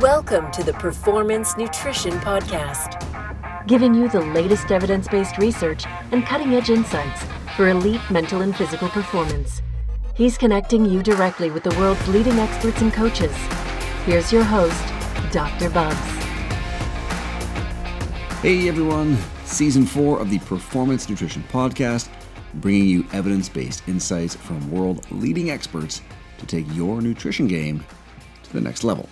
Welcome 0.00 0.50
to 0.50 0.62
the 0.62 0.74
Performance 0.74 1.56
Nutrition 1.56 2.12
Podcast, 2.20 3.00
giving 3.66 3.94
you 3.94 4.10
the 4.10 4.20
latest 4.20 4.70
evidence 4.70 5.08
based 5.08 5.38
research 5.38 5.86
and 6.12 6.22
cutting 6.26 6.52
edge 6.52 6.68
insights 6.68 7.24
for 7.56 7.68
elite 7.68 8.02
mental 8.10 8.42
and 8.42 8.54
physical 8.54 8.90
performance. 8.90 9.62
He's 10.14 10.36
connecting 10.36 10.84
you 10.84 11.02
directly 11.02 11.50
with 11.50 11.62
the 11.62 11.74
world's 11.78 12.06
leading 12.08 12.34
experts 12.34 12.82
and 12.82 12.92
coaches. 12.92 13.34
Here's 14.04 14.30
your 14.30 14.44
host, 14.44 14.84
Dr. 15.32 15.70
Bubbs. 15.70 15.96
Hey 18.42 18.68
everyone, 18.68 19.16
season 19.46 19.86
four 19.86 20.20
of 20.20 20.28
the 20.28 20.40
Performance 20.40 21.08
Nutrition 21.08 21.42
Podcast, 21.44 22.10
bringing 22.56 22.86
you 22.86 23.06
evidence 23.14 23.48
based 23.48 23.82
insights 23.88 24.34
from 24.34 24.70
world 24.70 25.10
leading 25.10 25.50
experts 25.50 26.02
to 26.36 26.44
take 26.44 26.66
your 26.74 27.00
nutrition 27.00 27.46
game 27.46 27.82
to 28.42 28.52
the 28.52 28.60
next 28.60 28.84
level. 28.84 29.08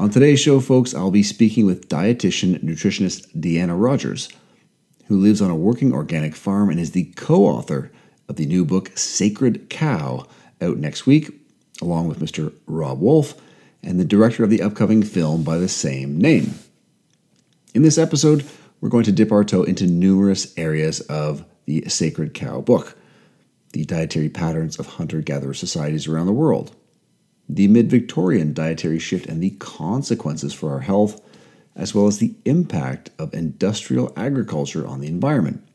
On 0.00 0.08
today's 0.08 0.40
show, 0.40 0.60
folks, 0.60 0.94
I'll 0.94 1.10
be 1.10 1.22
speaking 1.22 1.66
with 1.66 1.90
dietitian 1.90 2.64
nutritionist 2.64 3.38
Diana 3.38 3.76
Rodgers, 3.76 4.30
who 5.08 5.20
lives 5.20 5.42
on 5.42 5.50
a 5.50 5.54
working 5.54 5.92
organic 5.92 6.34
farm 6.34 6.70
and 6.70 6.80
is 6.80 6.92
the 6.92 7.12
co 7.16 7.44
author 7.44 7.92
of 8.26 8.36
the 8.36 8.46
new 8.46 8.64
book 8.64 8.96
Sacred 8.96 9.68
Cow, 9.68 10.26
out 10.62 10.78
next 10.78 11.04
week, 11.04 11.38
along 11.82 12.08
with 12.08 12.18
Mr. 12.18 12.50
Robb 12.64 12.98
Wolf 13.02 13.34
and 13.82 14.00
the 14.00 14.06
director 14.06 14.42
of 14.42 14.48
the 14.48 14.62
upcoming 14.62 15.02
film 15.02 15.44
by 15.44 15.58
the 15.58 15.68
same 15.68 16.18
name. 16.18 16.54
In 17.74 17.82
this 17.82 17.98
episode, 17.98 18.46
we're 18.80 18.88
going 18.88 19.04
to 19.04 19.12
dip 19.12 19.30
our 19.30 19.44
toe 19.44 19.64
into 19.64 19.86
numerous 19.86 20.54
areas 20.56 21.00
of 21.02 21.44
the 21.66 21.86
Sacred 21.90 22.32
Cow 22.32 22.62
book 22.62 22.96
the 23.74 23.84
dietary 23.84 24.30
patterns 24.30 24.78
of 24.78 24.86
hunter 24.86 25.20
gatherer 25.20 25.52
societies 25.52 26.08
around 26.08 26.24
the 26.24 26.32
world 26.32 26.74
the 27.54 27.66
mid 27.68 27.90
Victorian 27.90 28.54
dietary 28.54 28.98
shift 28.98 29.26
and 29.26 29.42
the 29.42 29.50
consequences 29.50 30.54
for 30.54 30.72
our 30.72 30.80
health, 30.80 31.20
as 31.74 31.94
well 31.94 32.06
as 32.06 32.18
the 32.18 32.34
impact 32.44 33.10
of 33.18 33.34
industrial 33.34 34.12
agriculture 34.16 34.86
on 34.86 35.00
the 35.00 35.08
environment. 35.08 35.66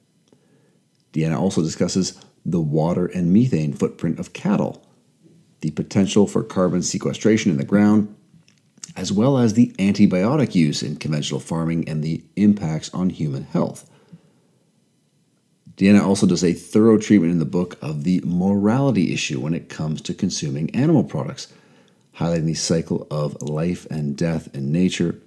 Diana 1.11 1.39
also 1.39 1.61
discusses 1.61 2.17
the 2.45 2.61
water 2.61 3.07
and 3.07 3.33
methane 3.33 3.73
footprint 3.73 4.19
of 4.19 4.33
cattle, 4.33 4.85
the 5.61 5.71
potential 5.71 6.27
for 6.27 6.43
carbon 6.43 6.81
sequestration 6.81 7.51
in 7.51 7.57
the 7.57 7.65
ground, 7.65 8.13
as 8.95 9.11
well 9.11 9.37
as 9.37 9.53
the 9.53 9.73
antibiotic 9.77 10.55
use 10.55 10.81
in 10.81 10.95
conventional 10.95 11.39
farming 11.39 11.87
and 11.89 12.03
the 12.03 12.23
impacts 12.35 12.93
on 12.93 13.09
human 13.09 13.43
health. 13.45 13.89
Diana 15.75 16.07
also 16.07 16.25
does 16.25 16.43
a 16.43 16.53
thorough 16.53 16.97
treatment 16.97 17.33
in 17.33 17.39
the 17.39 17.45
book 17.45 17.77
of 17.81 18.05
the 18.05 18.21
morality 18.23 19.13
issue 19.13 19.41
when 19.41 19.53
it 19.53 19.67
comes 19.67 20.01
to 20.03 20.13
consuming 20.13 20.73
animal 20.73 21.03
products 21.03 21.51
highlighting 22.17 22.45
the 22.45 22.53
cycle 22.53 23.07
of 23.11 23.41
life 23.41 23.85
and 23.89 24.15
death 24.15 24.53
in 24.55 24.71
nature, 24.71 25.19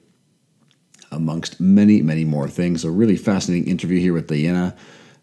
amongst 1.10 1.60
many, 1.60 2.02
many 2.02 2.24
more 2.24 2.48
things. 2.48 2.84
A 2.84 2.90
really 2.90 3.16
fascinating 3.16 3.68
interview 3.68 4.00
here 4.00 4.12
with 4.12 4.26
Diana. 4.26 4.76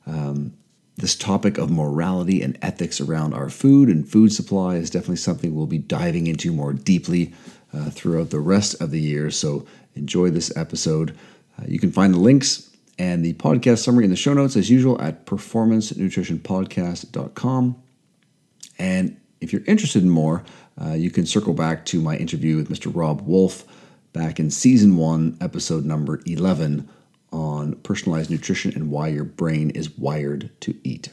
Um, 0.07 0.53
this 0.97 1.15
topic 1.15 1.57
of 1.57 1.69
morality 1.69 2.41
and 2.41 2.57
ethics 2.61 3.01
around 3.01 3.33
our 3.33 3.49
food 3.49 3.89
and 3.89 4.07
food 4.07 4.31
supply 4.31 4.75
is 4.75 4.89
definitely 4.89 5.17
something 5.17 5.53
we'll 5.53 5.67
be 5.67 5.77
diving 5.77 6.27
into 6.27 6.53
more 6.53 6.71
deeply 6.73 7.33
uh, 7.73 7.89
throughout 7.89 8.29
the 8.29 8.39
rest 8.39 8.81
of 8.81 8.91
the 8.91 9.01
year. 9.01 9.29
So 9.29 9.65
enjoy 9.95 10.29
this 10.29 10.55
episode. 10.55 11.17
Uh, 11.59 11.65
you 11.67 11.79
can 11.79 11.91
find 11.91 12.13
the 12.13 12.19
links 12.19 12.69
and 12.97 13.25
the 13.25 13.33
podcast 13.33 13.83
summary 13.83 14.05
in 14.05 14.09
the 14.09 14.15
show 14.15 14.33
notes 14.33 14.55
as 14.55 14.69
usual 14.69 15.01
at 15.01 15.25
performancenutritionpodcast.com. 15.25 17.75
And 18.77 19.17
if 19.41 19.51
you're 19.51 19.65
interested 19.65 20.03
in 20.03 20.09
more, 20.09 20.45
uh, 20.81 20.93
you 20.93 21.09
can 21.09 21.25
circle 21.25 21.53
back 21.53 21.85
to 21.85 22.01
my 22.01 22.17
interview 22.17 22.57
with 22.57 22.69
Mr. 22.69 22.91
Robb 22.93 23.21
Wolf 23.21 23.65
back 24.13 24.39
in 24.39 24.49
season 24.51 24.97
one, 24.97 25.37
episode 25.41 25.85
number 25.85 26.21
11 26.25 26.89
on 27.31 27.75
personalized 27.77 28.29
nutrition 28.29 28.73
and 28.73 28.89
why 28.89 29.07
your 29.09 29.23
brain 29.23 29.69
is 29.71 29.89
wired 29.97 30.49
to 30.61 30.75
eat. 30.83 31.09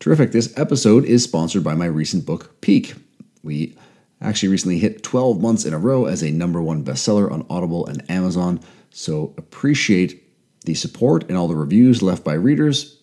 Terrific. 0.00 0.32
This 0.32 0.52
episode 0.58 1.04
is 1.04 1.24
sponsored 1.24 1.64
by 1.64 1.74
my 1.74 1.86
recent 1.86 2.26
book, 2.26 2.60
Peak. 2.60 2.94
We 3.42 3.76
actually 4.20 4.50
recently 4.50 4.78
hit 4.78 5.02
12 5.02 5.40
months 5.40 5.64
in 5.64 5.72
a 5.72 5.78
row 5.78 6.06
as 6.06 6.22
a 6.22 6.30
number 6.30 6.60
one 6.60 6.84
bestseller 6.84 7.30
on 7.30 7.46
Audible 7.48 7.86
and 7.86 8.08
Amazon. 8.10 8.60
So 8.90 9.34
appreciate 9.38 10.22
the 10.64 10.74
support 10.74 11.24
and 11.28 11.36
all 11.36 11.48
the 11.48 11.56
reviews 11.56 12.02
left 12.02 12.24
by 12.24 12.34
readers, 12.34 13.00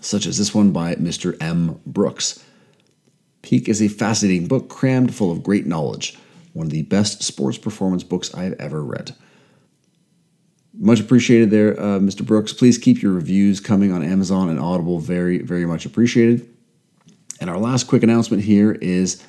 such 0.00 0.26
as 0.26 0.38
this 0.38 0.54
one 0.54 0.70
by 0.70 0.96
Mr. 0.96 1.36
M. 1.40 1.80
Brooks. 1.86 2.44
Peak 3.44 3.68
is 3.68 3.82
a 3.82 3.88
fascinating 3.88 4.48
book 4.48 4.70
crammed 4.70 5.14
full 5.14 5.30
of 5.30 5.42
great 5.42 5.66
knowledge, 5.66 6.18
one 6.54 6.64
of 6.64 6.72
the 6.72 6.80
best 6.80 7.22
sports 7.22 7.58
performance 7.58 8.02
books 8.02 8.32
I 8.32 8.44
have 8.44 8.54
ever 8.54 8.82
read. 8.82 9.14
Much 10.72 10.98
appreciated 10.98 11.50
there, 11.50 11.78
uh, 11.78 11.98
Mr. 11.98 12.24
Brooks. 12.24 12.54
Please 12.54 12.78
keep 12.78 13.02
your 13.02 13.12
reviews 13.12 13.60
coming 13.60 13.92
on 13.92 14.02
Amazon 14.02 14.48
and 14.48 14.58
Audible. 14.58 14.98
Very, 14.98 15.40
very 15.42 15.66
much 15.66 15.84
appreciated. 15.84 16.48
And 17.38 17.50
our 17.50 17.58
last 17.58 17.86
quick 17.86 18.02
announcement 18.02 18.42
here 18.42 18.72
is 18.72 19.22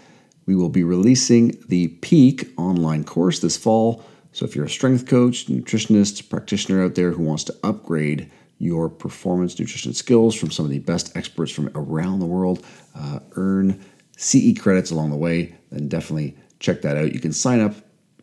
we 0.46 0.56
will 0.56 0.70
be 0.70 0.86
releasing 0.86 1.62
the 1.68 1.90
Peak 1.90 2.54
online 2.56 3.04
course 3.04 3.40
this 3.40 3.58
fall. 3.58 4.02
So 4.32 4.46
if 4.46 4.56
you're 4.56 4.66
a 4.66 4.70
strength 4.70 5.08
coach, 5.08 5.48
nutritionist, 5.48 6.30
practitioner 6.30 6.82
out 6.82 6.96
there 6.96 7.12
who 7.12 7.24
wants 7.24 7.44
to 7.46 7.56
upgrade 7.66 8.32
your 8.60 8.88
performance 8.88 9.60
nutrition 9.60 9.94
skills 9.94 10.34
from 10.36 10.52
some 10.52 10.64
of 10.64 10.72
the 10.72 10.80
best 10.80 11.18
experts 11.18 11.52
from 11.52 11.70
around 11.76 12.20
the 12.20 12.26
world, 12.26 12.66
uh, 12.96 13.20
earn 13.36 13.84
CE 14.18 14.58
credits 14.58 14.92
along 14.92 15.12
the 15.12 15.18
way, 15.18 15.56
then 15.72 15.88
definitely 15.88 16.36
check 16.60 16.82
that 16.82 16.98
out. 16.98 17.14
You 17.14 17.20
can 17.20 17.34
sign 17.34 17.60
up 17.60 17.76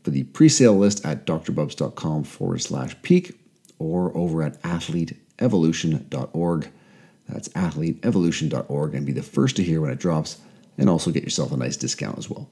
for 0.02 0.10
the 0.10 0.24
pre-sale 0.24 0.76
list 0.76 1.04
at 1.04 1.26
drbubbs.com 1.26 2.24
forward 2.24 2.62
slash 2.62 3.00
peak 3.02 3.38
or 3.78 4.16
over 4.16 4.42
at 4.42 4.60
athleteevolution.org. 4.62 6.70
That's 7.28 7.48
athleteevolution.org 7.50 8.94
and 8.94 9.06
be 9.06 9.12
the 9.12 9.22
first 9.22 9.56
to 9.56 9.62
hear 9.62 9.80
when 9.80 9.90
it 9.90 9.98
drops 9.98 10.38
and 10.78 10.88
also 10.88 11.10
get 11.10 11.22
yourself 11.22 11.52
a 11.52 11.56
nice 11.56 11.76
discount 11.76 12.18
as 12.18 12.28
well. 12.28 12.48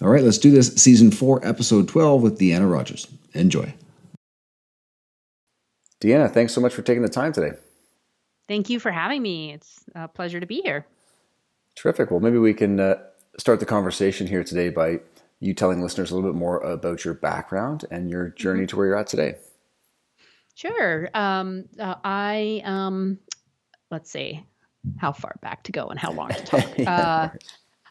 All 0.00 0.08
right, 0.08 0.22
let's 0.22 0.38
do 0.38 0.50
this. 0.50 0.74
Season 0.74 1.10
4, 1.10 1.46
Episode 1.46 1.88
12 1.88 2.22
with 2.22 2.38
Diana 2.38 2.66
Rodgers. 2.66 3.06
Enjoy. 3.34 3.72
Diana, 6.00 6.28
thanks 6.28 6.52
so 6.52 6.60
much 6.60 6.74
for 6.74 6.82
taking 6.82 7.02
the 7.02 7.08
time 7.08 7.32
today. 7.32 7.56
Thank 8.48 8.68
you 8.68 8.80
for 8.80 8.90
having 8.90 9.22
me. 9.22 9.52
It's 9.52 9.84
a 9.94 10.08
pleasure 10.08 10.40
to 10.40 10.46
be 10.46 10.60
here. 10.60 10.84
Terrific. 11.74 12.10
Well, 12.10 12.20
maybe 12.20 12.38
we 12.38 12.54
can 12.54 12.80
uh, 12.80 12.96
start 13.38 13.60
the 13.60 13.66
conversation 13.66 14.26
here 14.26 14.44
today 14.44 14.70
by 14.70 15.00
you 15.40 15.54
telling 15.54 15.82
listeners 15.82 16.10
a 16.10 16.14
little 16.14 16.30
bit 16.30 16.38
more 16.38 16.60
about 16.60 17.04
your 17.04 17.14
background 17.14 17.84
and 17.90 18.08
your 18.08 18.28
journey 18.28 18.60
mm-hmm. 18.60 18.66
to 18.68 18.76
where 18.76 18.86
you're 18.86 18.96
at 18.96 19.08
today. 19.08 19.36
Sure. 20.54 21.08
Um, 21.14 21.64
uh, 21.78 21.96
I 22.04 22.62
um, 22.64 23.18
let's 23.90 24.10
see 24.10 24.44
how 24.98 25.12
far 25.12 25.36
back 25.42 25.64
to 25.64 25.72
go 25.72 25.88
and 25.88 25.98
how 25.98 26.12
long 26.12 26.30
to 26.30 26.44
talk. 26.44 26.78
Uh, 26.86 27.28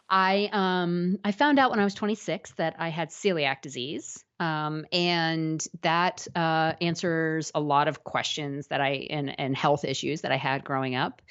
I 0.08 0.50
um, 0.52 1.18
I 1.24 1.32
found 1.32 1.58
out 1.58 1.70
when 1.70 1.80
I 1.80 1.84
was 1.84 1.94
26 1.94 2.52
that 2.52 2.76
I 2.78 2.90
had 2.90 3.08
celiac 3.08 3.62
disease, 3.62 4.22
um, 4.40 4.84
and 4.92 5.64
that 5.80 6.26
uh, 6.36 6.74
answers 6.82 7.50
a 7.54 7.60
lot 7.60 7.88
of 7.88 8.04
questions 8.04 8.66
that 8.66 8.82
I 8.82 9.06
and 9.08 9.38
and 9.40 9.56
health 9.56 9.84
issues 9.84 10.20
that 10.20 10.30
I 10.30 10.36
had 10.36 10.64
growing 10.64 10.94
up. 10.94 11.22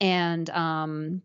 And 0.00 0.48
um, 0.50 1.22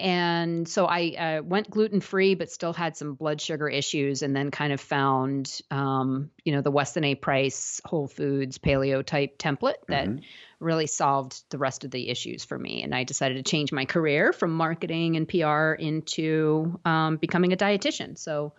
and 0.00 0.66
so 0.66 0.86
I 0.86 1.38
uh, 1.38 1.42
went 1.42 1.70
gluten 1.70 2.00
free, 2.00 2.34
but 2.34 2.50
still 2.50 2.72
had 2.72 2.96
some 2.96 3.14
blood 3.14 3.40
sugar 3.40 3.68
issues, 3.68 4.22
and 4.22 4.34
then 4.34 4.50
kind 4.50 4.72
of 4.72 4.80
found, 4.80 5.60
um, 5.70 6.30
you 6.44 6.52
know, 6.52 6.62
the 6.62 6.70
Weston 6.70 7.04
A. 7.04 7.14
Price 7.14 7.80
Whole 7.84 8.08
Foods 8.08 8.58
paleo 8.58 9.04
type 9.04 9.36
template 9.38 9.74
that 9.88 10.08
mm-hmm. 10.08 10.24
really 10.58 10.86
solved 10.86 11.42
the 11.50 11.58
rest 11.58 11.84
of 11.84 11.90
the 11.90 12.08
issues 12.08 12.44
for 12.44 12.58
me. 12.58 12.82
And 12.82 12.94
I 12.94 13.04
decided 13.04 13.44
to 13.44 13.50
change 13.50 13.72
my 13.72 13.84
career 13.84 14.32
from 14.32 14.52
marketing 14.52 15.16
and 15.16 15.28
PR 15.28 15.72
into 15.72 16.80
um, 16.84 17.16
becoming 17.16 17.52
a 17.52 17.56
dietitian. 17.56 18.16
So 18.16 18.54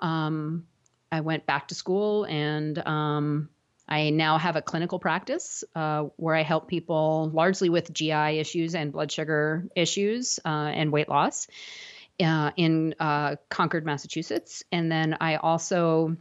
um, 0.00 0.66
I 1.12 1.20
went 1.20 1.46
back 1.46 1.68
to 1.68 1.74
school 1.74 2.24
and 2.24 2.78
um, 2.86 3.48
I 3.90 4.10
now 4.10 4.38
have 4.38 4.56
a 4.56 4.62
clinical 4.62 4.98
practice 4.98 5.64
uh, 5.74 6.04
where 6.16 6.36
I 6.36 6.42
help 6.42 6.68
people 6.68 7.30
largely 7.32 7.68
with 7.68 7.92
GI 7.92 8.38
issues 8.38 8.74
and 8.74 8.92
blood 8.92 9.10
sugar 9.10 9.66
issues 9.74 10.38
uh, 10.44 10.48
and 10.48 10.92
weight 10.92 11.08
loss 11.08 11.48
uh, 12.22 12.52
in 12.56 12.94
uh, 13.00 13.36
Concord, 13.48 13.84
Massachusetts. 13.84 14.62
And 14.70 14.92
then 14.92 15.16
I 15.20 15.36
also 15.36 16.16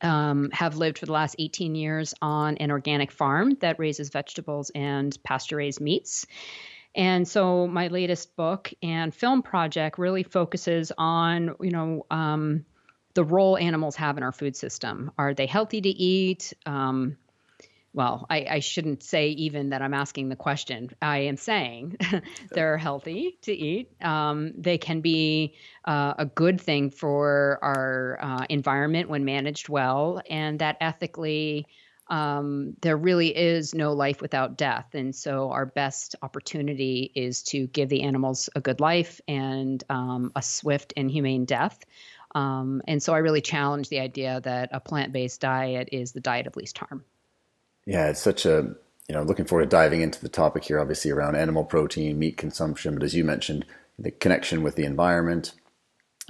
um, 0.00 0.50
have 0.52 0.76
lived 0.76 0.98
for 0.98 1.06
the 1.06 1.12
last 1.12 1.36
18 1.38 1.74
years 1.74 2.14
on 2.22 2.58
an 2.58 2.70
organic 2.70 3.10
farm 3.10 3.56
that 3.60 3.78
raises 3.78 4.10
vegetables 4.10 4.70
and 4.74 5.16
pasture 5.24 5.56
raised 5.56 5.80
meats. 5.80 6.26
And 6.94 7.26
so 7.26 7.66
my 7.66 7.88
latest 7.88 8.36
book 8.36 8.72
and 8.82 9.14
film 9.14 9.42
project 9.42 9.98
really 9.98 10.24
focuses 10.24 10.92
on, 10.96 11.56
you 11.60 11.70
know, 11.70 12.06
um, 12.10 12.66
the 13.14 13.24
role 13.24 13.56
animals 13.56 13.96
have 13.96 14.16
in 14.16 14.22
our 14.22 14.32
food 14.32 14.56
system. 14.56 15.10
Are 15.18 15.34
they 15.34 15.46
healthy 15.46 15.80
to 15.80 15.88
eat? 15.88 16.52
Um, 16.66 17.16
well, 17.94 18.26
I, 18.30 18.46
I, 18.48 18.58
shouldn't 18.60 19.02
say 19.02 19.28
even 19.28 19.70
that 19.70 19.82
I'm 19.82 19.92
asking 19.92 20.30
the 20.30 20.36
question. 20.36 20.90
I 21.02 21.18
am 21.18 21.36
saying 21.36 21.98
they're 22.50 22.78
healthy 22.78 23.38
to 23.42 23.52
eat. 23.52 23.90
Um, 24.02 24.52
they 24.56 24.78
can 24.78 25.02
be 25.02 25.54
uh, 25.84 26.14
a 26.16 26.24
good 26.24 26.58
thing 26.60 26.90
for 26.90 27.58
our 27.60 28.18
uh, 28.22 28.46
environment 28.48 29.10
when 29.10 29.26
managed 29.26 29.68
well, 29.68 30.22
and 30.30 30.58
that 30.60 30.78
ethically, 30.80 31.66
um, 32.08 32.76
there 32.80 32.96
really 32.96 33.36
is 33.36 33.74
no 33.74 33.92
life 33.92 34.22
without 34.22 34.56
death. 34.56 34.94
And 34.94 35.14
so, 35.14 35.50
our 35.50 35.66
best 35.66 36.16
opportunity 36.22 37.12
is 37.14 37.42
to 37.44 37.66
give 37.66 37.90
the 37.90 38.02
animals 38.02 38.48
a 38.56 38.60
good 38.62 38.80
life 38.80 39.20
and 39.28 39.84
um, 39.90 40.32
a 40.34 40.40
swift 40.40 40.94
and 40.96 41.10
humane 41.10 41.44
death. 41.44 41.84
Um, 42.34 42.82
and 42.88 43.02
so, 43.02 43.12
I 43.14 43.18
really 43.18 43.40
challenge 43.40 43.88
the 43.88 44.00
idea 44.00 44.40
that 44.42 44.70
a 44.72 44.80
plant 44.80 45.12
based 45.12 45.40
diet 45.40 45.88
is 45.92 46.12
the 46.12 46.20
diet 46.20 46.46
of 46.46 46.56
least 46.56 46.78
harm. 46.78 47.04
Yeah, 47.86 48.08
it's 48.08 48.22
such 48.22 48.46
a 48.46 48.74
you 49.08 49.14
know 49.14 49.22
looking 49.22 49.44
forward 49.44 49.64
to 49.64 49.70
diving 49.70 50.00
into 50.00 50.20
the 50.20 50.28
topic 50.28 50.64
here, 50.64 50.80
obviously 50.80 51.10
around 51.10 51.36
animal 51.36 51.64
protein, 51.64 52.18
meat 52.18 52.36
consumption, 52.36 52.94
but 52.94 53.02
as 53.02 53.14
you 53.14 53.24
mentioned, 53.24 53.66
the 53.98 54.10
connection 54.10 54.62
with 54.62 54.76
the 54.76 54.84
environment. 54.84 55.52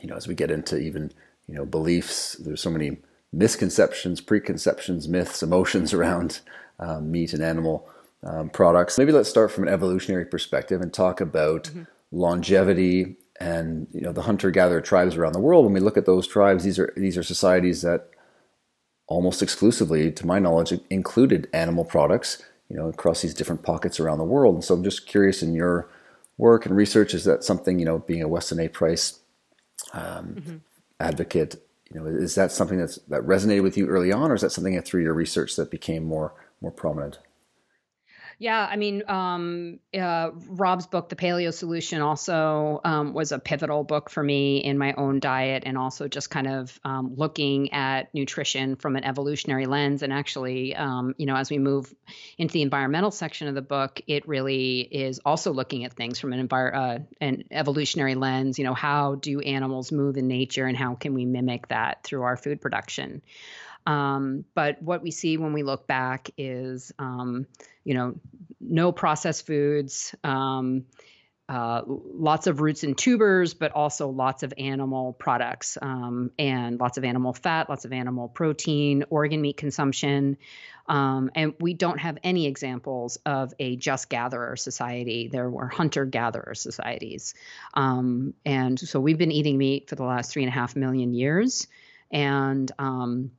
You 0.00 0.08
know, 0.08 0.16
as 0.16 0.26
we 0.26 0.34
get 0.34 0.50
into 0.50 0.78
even 0.78 1.12
you 1.46 1.54
know 1.54 1.64
beliefs, 1.64 2.34
there's 2.34 2.62
so 2.62 2.70
many 2.70 2.98
misconceptions, 3.32 4.20
preconceptions, 4.20 5.08
myths, 5.08 5.42
emotions 5.42 5.92
around 5.94 6.40
um, 6.78 7.10
meat 7.10 7.32
and 7.32 7.42
animal 7.42 7.88
um, 8.24 8.50
products. 8.50 8.98
Maybe 8.98 9.12
let's 9.12 9.30
start 9.30 9.50
from 9.50 9.64
an 9.64 9.72
evolutionary 9.72 10.24
perspective 10.24 10.80
and 10.80 10.92
talk 10.92 11.20
about 11.20 11.64
mm-hmm. 11.64 11.82
longevity 12.10 13.16
and 13.40 13.86
you 13.92 14.00
know 14.00 14.12
the 14.12 14.22
hunter-gatherer 14.22 14.80
tribes 14.80 15.16
around 15.16 15.32
the 15.32 15.40
world. 15.40 15.64
When 15.64 15.74
we 15.74 15.80
look 15.80 15.96
at 15.96 16.06
those 16.06 16.26
tribes, 16.26 16.64
these 16.64 16.78
are 16.78 16.92
these 16.96 17.18
are 17.18 17.22
societies 17.22 17.82
that 17.82 18.08
almost 19.08 19.42
exclusively, 19.42 20.10
to 20.10 20.26
my 20.26 20.38
knowledge, 20.38 20.72
included 20.88 21.48
animal 21.52 21.84
products, 21.84 22.42
you 22.68 22.76
know, 22.76 22.88
across 22.88 23.20
these 23.20 23.34
different 23.34 23.62
pockets 23.62 24.00
around 24.00 24.16
the 24.16 24.24
world. 24.24 24.54
And 24.54 24.64
so 24.64 24.74
I'm 24.74 24.84
just 24.84 25.06
curious 25.06 25.42
in 25.42 25.54
your 25.54 25.88
work 26.38 26.64
and 26.64 26.74
research, 26.74 27.12
is 27.12 27.24
that 27.24 27.44
something, 27.44 27.78
you 27.78 27.84
know, 27.84 27.98
being 27.98 28.22
a 28.22 28.28
Weston 28.28 28.60
A. 28.60 28.68
Price 28.68 29.20
um, 29.92 30.36
mm-hmm. 30.36 30.56
advocate, 30.98 31.56
you 31.92 32.00
know, 32.00 32.06
is 32.06 32.36
that 32.36 32.52
something 32.52 32.78
that's, 32.78 32.96
that 33.08 33.20
resonated 33.22 33.62
with 33.62 33.76
you 33.76 33.86
early 33.88 34.12
on, 34.12 34.30
or 34.30 34.34
is 34.34 34.40
that 34.40 34.52
something 34.52 34.74
that 34.76 34.86
through 34.86 35.02
your 35.02 35.12
research 35.12 35.56
that 35.56 35.70
became 35.70 36.04
more, 36.04 36.32
more 36.62 36.72
prominent? 36.72 37.18
Yeah, 38.42 38.66
I 38.68 38.74
mean, 38.74 39.04
um, 39.08 39.78
uh, 39.96 40.30
Robb's 40.48 40.88
book, 40.88 41.08
The 41.08 41.14
Paleo 41.14 41.54
Solution, 41.54 42.02
also 42.02 42.80
um, 42.82 43.12
was 43.12 43.30
a 43.30 43.38
pivotal 43.38 43.84
book 43.84 44.10
for 44.10 44.20
me 44.20 44.56
in 44.56 44.78
my 44.78 44.94
own 44.94 45.20
diet 45.20 45.62
and 45.64 45.78
also 45.78 46.08
just 46.08 46.28
kind 46.28 46.48
of 46.48 46.80
um, 46.84 47.14
looking 47.16 47.72
at 47.72 48.12
nutrition 48.12 48.74
from 48.74 48.96
an 48.96 49.04
evolutionary 49.04 49.66
lens. 49.66 50.02
And 50.02 50.12
actually, 50.12 50.74
um, 50.74 51.14
you 51.18 51.26
know, 51.26 51.36
as 51.36 51.50
we 51.50 51.58
move 51.58 51.94
into 52.36 52.54
the 52.54 52.62
environmental 52.62 53.12
section 53.12 53.46
of 53.46 53.54
the 53.54 53.62
book, 53.62 54.00
it 54.08 54.26
really 54.26 54.80
is 54.80 55.20
also 55.24 55.52
looking 55.52 55.84
at 55.84 55.92
things 55.92 56.18
from 56.18 56.32
an, 56.32 56.48
envir- 56.48 56.74
uh, 56.74 56.98
an 57.20 57.44
evolutionary 57.52 58.16
lens. 58.16 58.58
You 58.58 58.64
know, 58.64 58.74
how 58.74 59.14
do 59.14 59.38
animals 59.38 59.92
move 59.92 60.16
in 60.16 60.26
nature 60.26 60.66
and 60.66 60.76
how 60.76 60.96
can 60.96 61.14
we 61.14 61.26
mimic 61.26 61.68
that 61.68 62.02
through 62.02 62.22
our 62.22 62.36
food 62.36 62.60
production? 62.60 63.22
Um, 63.86 64.44
but 64.54 64.80
what 64.82 65.02
we 65.02 65.10
see 65.10 65.36
when 65.36 65.52
we 65.52 65.62
look 65.62 65.86
back 65.86 66.30
is, 66.36 66.92
um, 66.98 67.46
you 67.84 67.94
know, 67.94 68.14
no 68.60 68.92
processed 68.92 69.46
foods, 69.46 70.14
um, 70.22 70.84
uh, 71.48 71.82
lots 71.86 72.46
of 72.46 72.60
roots 72.60 72.82
and 72.84 72.96
tubers, 72.96 73.52
but 73.52 73.72
also 73.72 74.08
lots 74.08 74.42
of 74.42 74.54
animal 74.56 75.12
products 75.12 75.76
um, 75.82 76.30
and 76.38 76.80
lots 76.80 76.96
of 76.96 77.04
animal 77.04 77.34
fat, 77.34 77.68
lots 77.68 77.84
of 77.84 77.92
animal 77.92 78.28
protein, 78.28 79.04
organ 79.10 79.42
meat 79.42 79.56
consumption. 79.56 80.38
Um, 80.86 81.30
and 81.34 81.54
we 81.60 81.74
don't 81.74 81.98
have 81.98 82.18
any 82.22 82.46
examples 82.46 83.16
of 83.26 83.52
a 83.58 83.76
just 83.76 84.08
gatherer 84.08 84.56
society. 84.56 85.28
There 85.28 85.50
were 85.50 85.68
hunter 85.68 86.06
gatherer 86.06 86.54
societies. 86.54 87.34
Um, 87.74 88.34
and 88.46 88.78
so 88.78 88.98
we've 88.98 89.18
been 89.18 89.32
eating 89.32 89.58
meat 89.58 89.90
for 89.90 89.96
the 89.96 90.04
last 90.04 90.32
three 90.32 90.44
and 90.44 90.50
a 90.50 90.54
half 90.54 90.74
million 90.74 91.12
years. 91.12 91.66
And 92.10 92.70
um, 92.78 93.32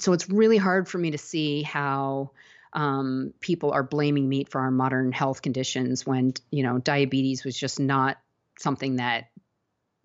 so 0.00 0.12
it's 0.12 0.28
really 0.28 0.56
hard 0.56 0.88
for 0.88 0.98
me 0.98 1.12
to 1.12 1.18
see 1.18 1.62
how 1.62 2.30
um, 2.72 3.34
people 3.40 3.72
are 3.72 3.82
blaming 3.82 4.28
meat 4.28 4.48
for 4.48 4.60
our 4.60 4.70
modern 4.70 5.12
health 5.12 5.42
conditions 5.42 6.06
when 6.06 6.34
you 6.50 6.62
know 6.62 6.78
diabetes 6.78 7.44
was 7.44 7.58
just 7.58 7.80
not 7.80 8.18
something 8.58 8.96
that 8.96 9.28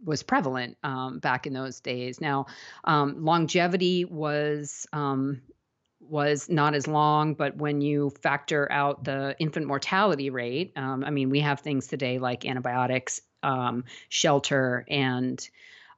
was 0.04 0.24
prevalent 0.24 0.78
um, 0.84 1.20
back 1.20 1.48
in 1.48 1.54
those 1.54 1.80
days. 1.80 2.22
Now, 2.22 2.48
um, 2.84 3.24
longevity 3.24 4.06
was 4.06 4.88
um, 4.94 5.42
was 6.00 6.50
not 6.50 6.76
as 6.76 6.88
long, 6.88 7.34
but 7.34 7.58
when 7.58 7.82
you 7.82 8.12
factor 8.22 8.72
out 8.72 9.04
the 9.04 9.36
infant 9.40 9.66
mortality 9.66 10.30
rate, 10.30 10.74
um, 10.76 11.04
I 11.04 11.10
mean, 11.10 11.30
we 11.30 11.40
have 11.40 11.62
things 11.62 11.88
today 11.88 12.20
like 12.20 12.46
antibiotics, 12.46 13.22
um, 13.42 13.86
shelter, 14.10 14.86
and 14.88 15.48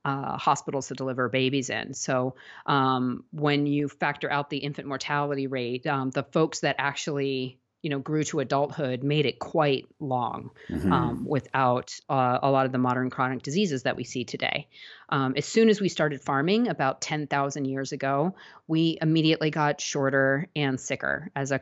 uh, 0.07 0.37
hospitals 0.37 0.87
to 0.87 0.93
deliver 0.93 1.27
babies 1.27 1.69
in. 1.69 1.93
So 1.93 2.35
um, 2.65 3.25
when 3.31 3.67
you 3.67 3.89
factor 3.89 4.31
out 4.31 4.49
the 4.49 4.57
infant 4.57 4.87
mortality 4.87 5.47
rate, 5.47 5.85
um, 5.85 6.11
the 6.11 6.23
folks 6.23 6.61
that 6.61 6.77
actually 6.79 7.59
you 7.81 7.89
know 7.89 7.99
grew 7.99 8.23
to 8.23 8.39
adulthood 8.39 9.03
made 9.03 9.25
it 9.25 9.37
quite 9.37 9.85
long 9.99 10.51
mm-hmm. 10.69 10.91
um, 10.91 11.25
without 11.25 11.93
uh, 12.09 12.39
a 12.41 12.49
lot 12.49 12.65
of 12.65 12.71
the 12.71 12.77
modern 12.77 13.09
chronic 13.09 13.43
diseases 13.43 13.83
that 13.83 13.97
we 13.97 14.05
see 14.05 14.23
today. 14.23 14.69
Um, 15.09 15.33
as 15.35 15.45
soon 15.45 15.67
as 15.69 15.81
we 15.81 15.89
started 15.89 16.21
farming 16.21 16.69
about 16.69 17.01
10,000 17.01 17.65
years 17.65 17.91
ago, 17.91 18.33
we 18.65 18.97
immediately 19.01 19.51
got 19.51 19.81
shorter 19.81 20.47
and 20.55 20.79
sicker 20.79 21.29
as 21.35 21.51
a 21.51 21.59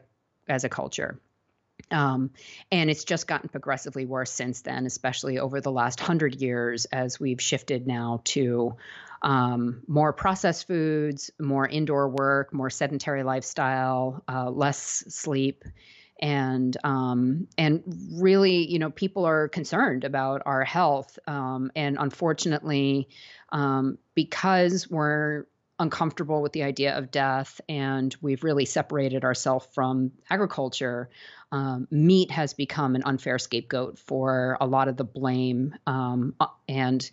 as 0.48 0.63
a 0.63 0.69
culture. 0.69 1.19
Um, 1.92 2.31
and 2.72 2.89
it's 2.89 3.04
just 3.04 3.27
gotten 3.27 3.50
progressively 3.50 4.06
worse 4.06 4.31
since 4.31 4.62
then, 4.62 4.86
especially 4.86 5.39
over 5.39 5.62
the 5.62 5.72
last 5.72 6.00
hundred 6.00 6.42
years 6.42 6.86
as 6.86 7.19
we've 7.19 7.42
shifted 7.42 7.86
now 7.86 8.22
to 8.25 8.75
um, 9.22 9.81
more 9.88 10.13
processed 10.13 10.68
foods, 10.68 11.31
more 11.39 11.68
indoor 11.68 12.10
work, 12.10 12.54
more 12.54 12.69
sedentary 12.69 13.24
lifestyle, 13.24 14.24
uh, 14.27 14.50
less 14.50 15.04
sleep. 15.10 15.63
And 16.22 16.77
um, 16.86 17.48
and 17.57 17.83
really, 18.13 18.72
you 18.72 18.80
know, 18.80 18.89
people 18.89 19.25
are 19.25 19.50
concerned 19.50 20.06
about 20.06 20.44
our 20.45 20.63
health, 20.63 21.19
um, 21.27 21.72
and 21.75 21.98
unfortunately, 22.00 23.10
um, 23.51 23.98
because 24.13 24.89
we're 24.89 25.45
uncomfortable 25.77 26.42
with 26.42 26.54
the 26.54 26.63
idea 26.63 26.98
of 26.98 27.12
death 27.12 27.60
and 27.68 28.16
we've 28.22 28.44
really 28.44 28.66
separated 28.66 29.25
ourselves 29.25 29.68
from 29.74 30.12
agriculture, 30.30 31.10
um, 31.55 31.87
meat 31.89 32.31
has 32.31 32.53
become 32.53 32.95
an 32.95 33.03
unfair 33.05 33.39
scapegoat 33.39 33.97
for 33.97 34.57
a 34.59 34.67
lot 34.67 34.89
of 34.89 34.97
the 34.97 35.05
blame. 35.05 35.73
Um, 35.87 36.35
uh, 36.37 36.47
and 36.67 37.09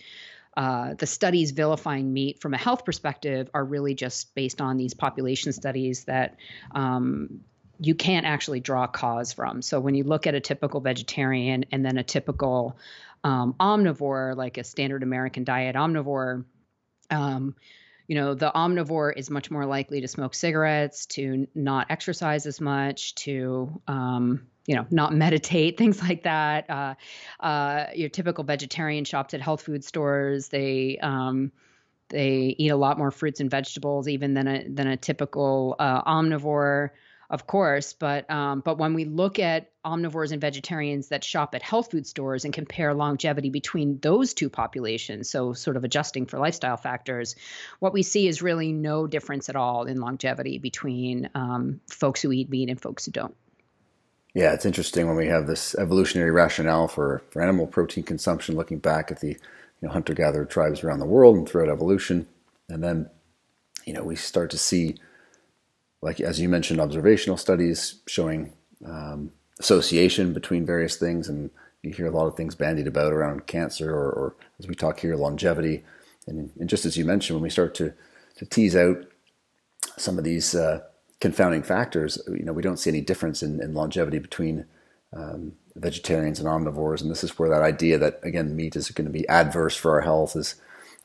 uh, 0.57 0.95
the 0.95 1.07
studies 1.07 1.53
vilifying 1.53 2.13
meat 2.13 2.41
from 2.41 2.53
a 2.53 2.59
health 2.59 2.85
perspective 2.85 3.49
are 3.55 3.65
really 3.65 3.95
just 3.95 4.35
based 4.35 4.61
on 4.61 4.79
these 4.79 4.95
population 4.95 5.53
studies 5.53 6.05
that 6.05 6.39
um, 6.75 7.43
you 7.79 7.95
can't 7.95 8.27
actually 8.27 8.59
draw 8.59 8.89
cause 8.89 9.33
from. 9.33 9.63
So 9.63 9.79
when 9.79 9.95
you 9.95 10.03
look 10.03 10.27
at 10.27 10.35
a 10.35 10.41
typical 10.41 10.81
vegetarian 10.81 11.65
and 11.71 11.85
then 11.85 11.97
a 11.97 12.03
typical 12.03 12.77
um, 13.23 13.55
omnivore, 13.61 14.37
like 14.37 14.59
a 14.59 14.65
standard 14.65 15.05
American 15.05 15.45
diet 15.45 15.77
omnivore, 15.77 16.45
um, 17.13 17.55
you 18.07 18.15
know, 18.15 18.35
the 18.35 18.51
omnivore 18.55 19.13
is 19.17 19.31
much 19.31 19.51
more 19.51 19.67
likely 19.67 20.01
to 20.01 20.09
smoke 20.09 20.35
cigarettes, 20.35 21.07
to 21.07 21.47
not 21.55 21.87
exercise 21.91 22.47
as 22.47 22.61
much, 22.61 23.15
to 23.17 23.81
um, 23.89 24.47
you 24.67 24.77
know, 24.77 24.87
not 24.91 25.13
meditate, 25.15 25.79
things 25.79 26.01
like 26.03 26.25
that. 26.25 26.69
Uh, 26.69 26.95
uh, 27.41 27.87
your 27.95 28.09
typical 28.09 28.45
vegetarian 28.45 29.05
shops 29.05 29.35
at 29.35 29.41
health 29.41 29.63
food 29.63 29.85
stores, 29.85 30.49
they 30.49 30.99
um, 31.03 31.53
they 32.09 32.55
eat 32.59 32.69
a 32.69 32.77
lot 32.77 32.99
more 32.99 33.11
fruits 33.11 33.41
and 33.41 33.51
vegetables 33.51 34.07
even 34.09 34.35
than 34.35 34.47
a 34.47 34.69
than 34.69 34.87
a 34.87 34.97
typical 34.97 35.77
uh, 35.79 36.03
omnivore 36.05 36.91
of 37.33 37.47
course. 37.47 37.95
But 37.95 38.31
um, 38.31 38.61
but 38.61 38.79
when 38.79 38.93
we 38.93 39.07
look 39.07 39.39
at 39.39 39.71
omnivores 39.85 40.31
and 40.31 40.41
vegetarians 40.41 41.09
that 41.09 41.25
shop 41.25 41.55
at 41.55 41.63
health 41.63 41.91
food 41.91 42.07
stores 42.07 42.45
and 42.45 42.53
compare 42.53 42.95
longevity 42.95 43.49
between 43.49 43.99
those 44.01 44.35
two 44.35 44.51
populations, 44.51 45.31
so 45.31 45.55
sort 45.55 45.79
of 45.79 45.83
adjusting 45.83 46.27
for 46.27 46.39
lifestyle 46.39 46.77
factors, 46.77 47.35
what 47.81 47.95
we 47.95 48.03
see 48.03 48.29
is 48.29 48.43
really 48.43 48.71
no 48.71 49.07
difference 49.07 49.49
at 49.49 49.57
all 49.57 49.85
in 49.85 49.99
longevity 49.99 50.59
between 50.59 51.31
um, 51.35 51.81
folks 51.89 52.21
who 52.21 52.31
eat 52.31 52.51
meat 52.51 52.69
and 52.69 52.81
folks 52.81 53.07
who 53.07 53.13
don't. 53.13 53.35
Yeah, 54.35 54.53
it's 54.53 54.67
interesting 54.67 55.07
when 55.07 55.17
we 55.17 55.27
have 55.27 55.47
this 55.47 55.75
evolutionary 55.75 56.31
rationale 56.31 56.89
for, 56.89 57.23
for 57.31 57.43
animal 57.43 57.67
protein 57.67 58.05
consumption, 58.05 58.57
looking 58.57 58.79
back 58.79 59.11
at 59.11 59.21
the 59.21 59.29
you 59.29 59.37
know, 59.83 59.91
hunter-gatherer 59.91 60.47
tribes 60.47 60.85
around 60.85 61.01
the 61.01 61.07
world 61.07 61.37
and 61.37 61.49
throughout 61.49 61.69
evolution, 61.69 62.27
and 62.69 62.83
then 62.85 63.11
you 63.85 63.93
know 63.93 64.05
we 64.05 64.17
start 64.17 64.51
to 64.51 64.59
see 64.59 64.97
like 66.03 66.21
as 66.21 66.41
you 66.41 66.49
mentioned, 66.49 66.81
observational 66.81 67.37
studies 67.37 68.01
showing 68.07 68.53
um, 68.85 69.33
association 69.61 70.33
between 70.33 70.67
various 70.67 70.97
things, 70.97 71.29
and 71.29 71.51
you 71.83 71.93
hear 71.93 72.07
a 72.07 72.11
lot 72.11 72.27
of 72.27 72.37
things 72.37 72.55
bandied 72.55 72.89
about 72.89 73.13
around 73.13 73.47
cancer, 73.47 73.91
or, 73.91 74.11
or 74.11 74.37
as 74.59 74.67
we 74.67 74.75
talk 74.75 75.01
here, 75.01 75.17
longevity, 75.17 75.85
and, 76.27 76.51
and, 76.59 76.69
just 76.69 76.85
as 76.85 76.97
you 76.97 77.05
mentioned, 77.05 77.37
when 77.37 77.43
we 77.43 77.51
start 77.51 77.75
to 77.77 77.95
to 78.37 78.47
tease 78.47 78.75
out 78.75 79.05
some 79.97 80.19
of 80.19 80.25
these 80.25 80.55
uh, 80.55 80.81
confounding 81.21 81.63
factors, 81.63 82.21
you 82.29 82.45
know, 82.45 82.53
we 82.53 82.63
don't 82.63 82.79
see 82.79 82.91
any 82.91 83.01
difference 83.01 83.43
in, 83.43 83.61
in 83.61 83.75
longevity 83.75 84.19
between 84.19 84.65
um, 85.13 85.53
vegetarians 85.77 86.41
and 86.41 86.49
omnivores, 86.49 87.01
and 87.01 87.11
this 87.11 87.23
is 87.23 87.39
where 87.39 87.49
that 87.49 87.63
idea 87.63 87.97
that 87.99 88.19
again 88.25 88.57
meat 88.57 88.75
is 88.75 88.91
going 88.91 89.07
to 89.07 89.13
be 89.13 89.29
adverse 89.29 89.77
for 89.77 89.93
our 89.93 90.01
health 90.01 90.35
is 90.35 90.57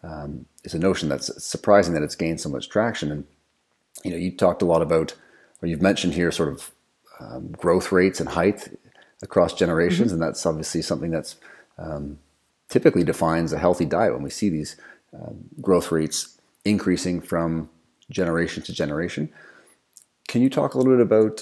um, 0.04 0.46
is 0.64 0.74
a 0.74 0.80
notion 0.80 1.08
that's 1.08 1.44
surprising 1.44 1.94
that 1.94 2.04
it's 2.04 2.16
gained 2.16 2.42
so 2.42 2.50
much 2.50 2.70
traction. 2.70 3.12
And 3.12 3.26
you 4.04 4.12
know, 4.12 4.18
you 4.18 4.32
talked 4.32 4.62
a 4.62 4.66
lot 4.66 4.82
about, 4.82 5.14
or 5.62 5.68
you've 5.68 5.82
mentioned 5.82 6.14
here, 6.14 6.32
sort 6.32 6.50
of 6.50 6.72
um, 7.20 7.52
growth 7.52 7.92
rates 7.92 8.20
and 8.20 8.30
height 8.30 8.70
across 9.22 9.54
generations, 9.54 10.08
mm-hmm. 10.08 10.14
and 10.14 10.22
that's 10.22 10.46
obviously 10.46 10.82
something 10.82 11.12
that's 11.12 11.36
um, 11.78 12.20
typically 12.70 13.04
defines 13.04 13.54
a 13.54 13.60
healthy 13.60 13.86
diet 13.86 14.14
when 14.14 14.24
we 14.24 14.30
see 14.30 14.50
these 14.50 14.76
um, 15.14 15.46
growth 15.62 15.92
rates 15.92 16.40
increasing 16.66 17.22
from 17.22 17.70
generation 18.10 18.64
to 18.64 18.74
generation. 18.74 19.30
Can 20.28 20.42
you 20.42 20.50
talk 20.50 20.74
a 20.74 20.78
little 20.78 20.94
bit 20.94 21.02
about 21.02 21.42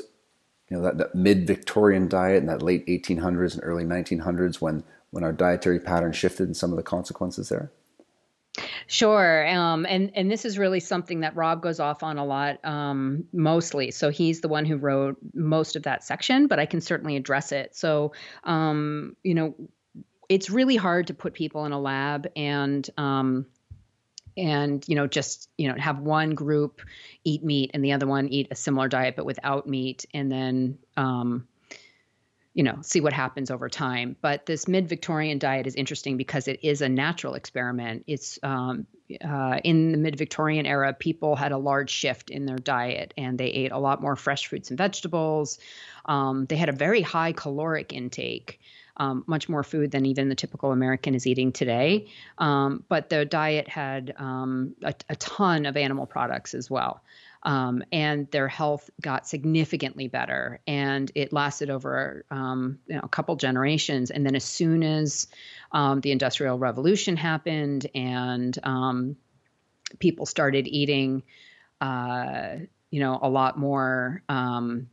you 0.70 0.78
know 0.78 0.84
that, 0.84 0.98
that 0.98 1.16
mid-Victorian 1.16 2.08
diet 2.08 2.38
and 2.38 2.50
that 2.50 2.62
late 2.62 2.86
1800s 2.88 3.54
and 3.54 3.64
early 3.64 3.84
1900s 3.84 4.62
when 4.62 4.84
when 5.12 5.24
our 5.24 5.34
dietary 5.34 5.80
pattern 5.80 6.12
shifted 6.12 6.48
and 6.48 6.58
some 6.58 6.72
of 6.72 6.78
the 6.78 6.84
consequences 6.84 7.50
there? 7.50 7.72
Sure. 8.88 9.48
Um, 9.48 9.86
and, 9.88 10.12
and 10.16 10.30
this 10.32 10.46
is 10.46 10.58
really 10.58 10.80
something 10.80 11.22
that 11.22 11.36
Robb 11.36 11.62
goes 11.62 11.80
off 11.80 12.04
on 12.04 12.18
a 12.18 12.26
lot, 12.26 12.64
um, 12.64 13.26
mostly. 13.34 13.92
So 13.92 14.10
he's 14.10 14.42
the 14.42 14.48
one 14.48 14.66
who 14.66 14.78
wrote 14.78 15.18
most 15.34 15.76
of 15.76 15.84
that 15.84 16.04
section, 16.04 16.48
but 16.48 16.60
I 16.60 16.66
can 16.66 16.82
certainly 16.82 17.16
address 17.16 17.52
it. 17.52 17.76
So, 17.76 18.14
um, 18.44 19.16
you 19.24 19.34
know, 19.34 19.56
it's 20.30 20.50
really 20.50 20.76
hard 20.76 21.08
to 21.08 21.14
put 21.14 21.34
people 21.34 21.66
in 21.66 21.72
a 21.72 21.80
lab 21.80 22.28
and, 22.36 22.88
um, 22.98 23.48
and 24.38 24.84
you 24.88 24.96
know 24.96 25.08
just 25.08 25.50
you 25.58 25.68
know 25.70 25.76
have 25.80 26.00
one 26.00 26.32
group 26.32 26.82
eat 27.24 27.44
meat 27.44 27.72
and 27.74 27.84
the 27.84 27.94
other 27.94 28.08
one 28.08 28.28
eat 28.28 28.48
a 28.52 28.56
similar 28.56 28.88
diet 28.88 29.16
but 29.16 29.26
without 29.26 29.68
meat 29.68 30.06
and 30.14 30.32
then 30.32 30.78
um, 30.98 31.48
you 32.56 32.64
know 32.64 32.78
see 32.82 33.02
what 33.02 33.14
happens 33.14 33.52
over 33.52 33.70
time. 33.70 34.16
But 34.22 34.48
this 34.48 34.68
mid-victorian 34.68 35.38
diet 35.38 35.68
is 35.68 35.76
interesting 35.76 36.18
because 36.18 36.48
it 36.48 36.62
is 36.64 36.82
a 36.82 36.90
natural 36.90 37.36
experiment. 37.36 38.06
It's 38.08 38.40
um, 38.42 38.88
uh, 39.24 39.60
in 39.64 39.92
the 39.92 39.98
mid-victorian 39.98 40.66
era 40.66 40.94
people 40.94 41.36
had 41.36 41.52
a 41.52 41.58
large 41.58 41.92
shift 41.92 42.32
in 42.32 42.46
their 42.46 42.58
diet 42.58 43.14
and 43.18 43.38
they 43.38 43.48
ate 43.48 43.72
a 43.74 43.78
lot 43.78 44.02
more 44.02 44.16
fresh 44.16 44.48
fruits 44.48 44.70
and 44.70 44.78
vegetables. 44.78 45.60
Um, 46.06 46.46
they 46.46 46.56
had 46.56 46.70
a 46.70 46.74
very 46.74 47.02
high 47.02 47.34
caloric 47.34 47.94
intake 47.94 48.62
um, 48.98 49.26
much 49.28 49.50
more 49.50 49.64
food 49.64 49.92
than 49.92 50.06
even 50.06 50.30
the 50.30 50.36
typical 50.36 50.72
American 50.72 51.16
is 51.16 51.28
eating 51.28 51.52
today. 51.52 52.08
Um, 52.38 52.84
but 52.88 53.10
the 53.10 53.26
diet 53.26 53.68
had 53.68 54.16
um, 54.18 54.76
a, 54.82 54.94
a, 55.10 55.16
ton 55.18 55.66
of 55.66 55.76
animal 55.76 56.06
products 56.06 56.54
as 56.54 56.70
well 56.72 57.02
um, 57.46 57.84
and 57.92 58.30
their 58.32 58.48
health 58.48 58.90
got 59.00 59.28
significantly 59.28 60.08
better. 60.08 60.60
And 60.66 61.12
it 61.14 61.32
lasted 61.32 61.70
over 61.70 62.26
um, 62.32 62.80
you 62.88 62.96
know, 62.96 63.02
a 63.04 63.08
couple 63.08 63.36
generations. 63.36 64.10
And 64.10 64.26
then 64.26 64.36
as 64.36 64.44
soon 64.44 64.84
as 64.84 65.28
um, 65.72 66.02
the 66.02 66.12
Industrial 66.12 66.58
Revolution 66.58 67.16
happened 67.16 67.88
and 67.94 68.58
um, 68.64 69.16
people 70.00 70.26
started 70.26 70.68
eating, 70.68 71.22
uh, 71.82 72.56
you 72.90 73.00
know, 73.00 73.20
a 73.22 73.30
lot 73.30 73.60
more 73.60 74.24
um, 74.28 74.90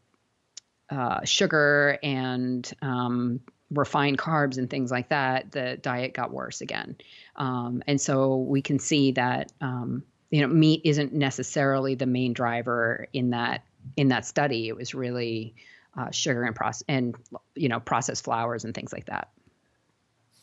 uh, 0.90 1.24
sugar 1.24 1.98
and 2.02 2.70
um, 2.82 3.40
refined 3.70 4.18
carbs 4.18 4.58
and 4.58 4.68
things 4.68 4.90
like 4.90 5.08
that, 5.08 5.52
the 5.52 5.78
diet 5.78 6.12
got 6.12 6.30
worse 6.30 6.60
again. 6.60 6.96
Um, 7.36 7.82
and 7.86 7.98
so 7.98 8.36
we 8.36 8.60
can 8.60 8.78
see 8.78 9.12
that 9.12 9.52
um, 9.62 10.04
you 10.32 10.40
know 10.40 10.48
meat 10.48 10.80
isn't 10.84 11.12
necessarily 11.12 11.94
the 11.94 12.06
main 12.06 12.32
driver 12.32 13.06
in 13.12 13.30
that 13.30 13.64
in 13.96 14.08
that 14.08 14.26
study. 14.26 14.66
It 14.66 14.76
was 14.76 14.94
really 14.94 15.54
uh, 15.96 16.10
sugar 16.10 16.42
and 16.42 16.56
process 16.56 16.82
and 16.88 17.14
you 17.54 17.68
know 17.68 17.78
processed 17.78 18.24
flours 18.24 18.64
and 18.64 18.74
things 18.74 18.92
like 18.92 19.06
that. 19.06 19.28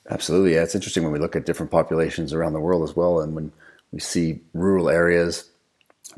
Absolutely. 0.09 0.53
Yeah 0.53 0.63
it's 0.63 0.75
interesting 0.75 1.03
when 1.03 1.11
we 1.11 1.19
look 1.19 1.35
at 1.35 1.45
different 1.45 1.71
populations 1.71 2.33
around 2.33 2.53
the 2.53 2.61
world 2.61 2.87
as 2.87 2.95
well 2.95 3.19
and 3.19 3.35
when 3.35 3.51
we 3.91 3.99
see 3.99 4.39
rural 4.53 4.89
areas 4.89 5.49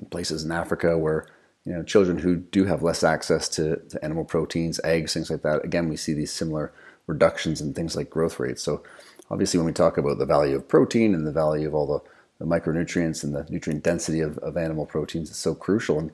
places 0.10 0.46
in 0.46 0.52
africa 0.52 0.98
where 0.98 1.28
you 1.66 1.74
know 1.74 1.84
children 1.84 2.18
who 2.18 2.38
do 2.38 2.64
have 2.66 2.82
less 2.82 3.04
access 3.04 3.50
to, 3.50 3.76
to 3.90 4.02
animal 4.04 4.24
proteins 4.24 4.80
eggs 4.84 5.14
things 5.14 5.30
like 5.30 5.42
that 5.42 5.64
again 5.66 5.90
we 5.90 5.98
see 5.98 6.14
these 6.14 6.32
similar 6.32 6.72
reductions 7.08 7.62
in 7.62 7.74
things 7.74 7.96
like 7.96 8.10
growth 8.10 8.40
rates. 8.40 8.64
So 8.64 8.84
obviously 9.30 9.58
when 9.58 9.68
we 9.68 9.74
talk 9.74 9.98
about 9.98 10.18
the 10.18 10.26
value 10.26 10.56
of 10.56 10.68
protein 10.68 11.14
and 11.14 11.26
the 11.26 11.32
value 11.32 11.68
of 11.68 11.76
all 11.76 11.88
the 11.88 12.10
the 12.42 12.48
micronutrients 12.48 13.24
and 13.24 13.36
the 13.36 13.46
nutrient 13.50 13.84
density 13.84 14.20
of, 14.20 14.38
of 14.40 14.58
animal 14.58 14.88
proteins 14.88 15.30
is 15.30 15.38
so 15.38 15.54
crucial. 15.54 16.00
And 16.00 16.12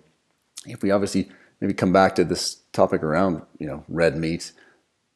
if 0.66 0.84
we 0.84 0.92
obviously 0.92 1.30
maybe 1.62 1.74
come 1.74 1.94
back 1.94 2.16
to 2.16 2.26
this 2.26 2.56
topic 2.74 3.02
around, 3.02 3.44
you 3.60 3.66
know, 3.66 3.86
red 3.88 4.18
meat, 4.18 4.52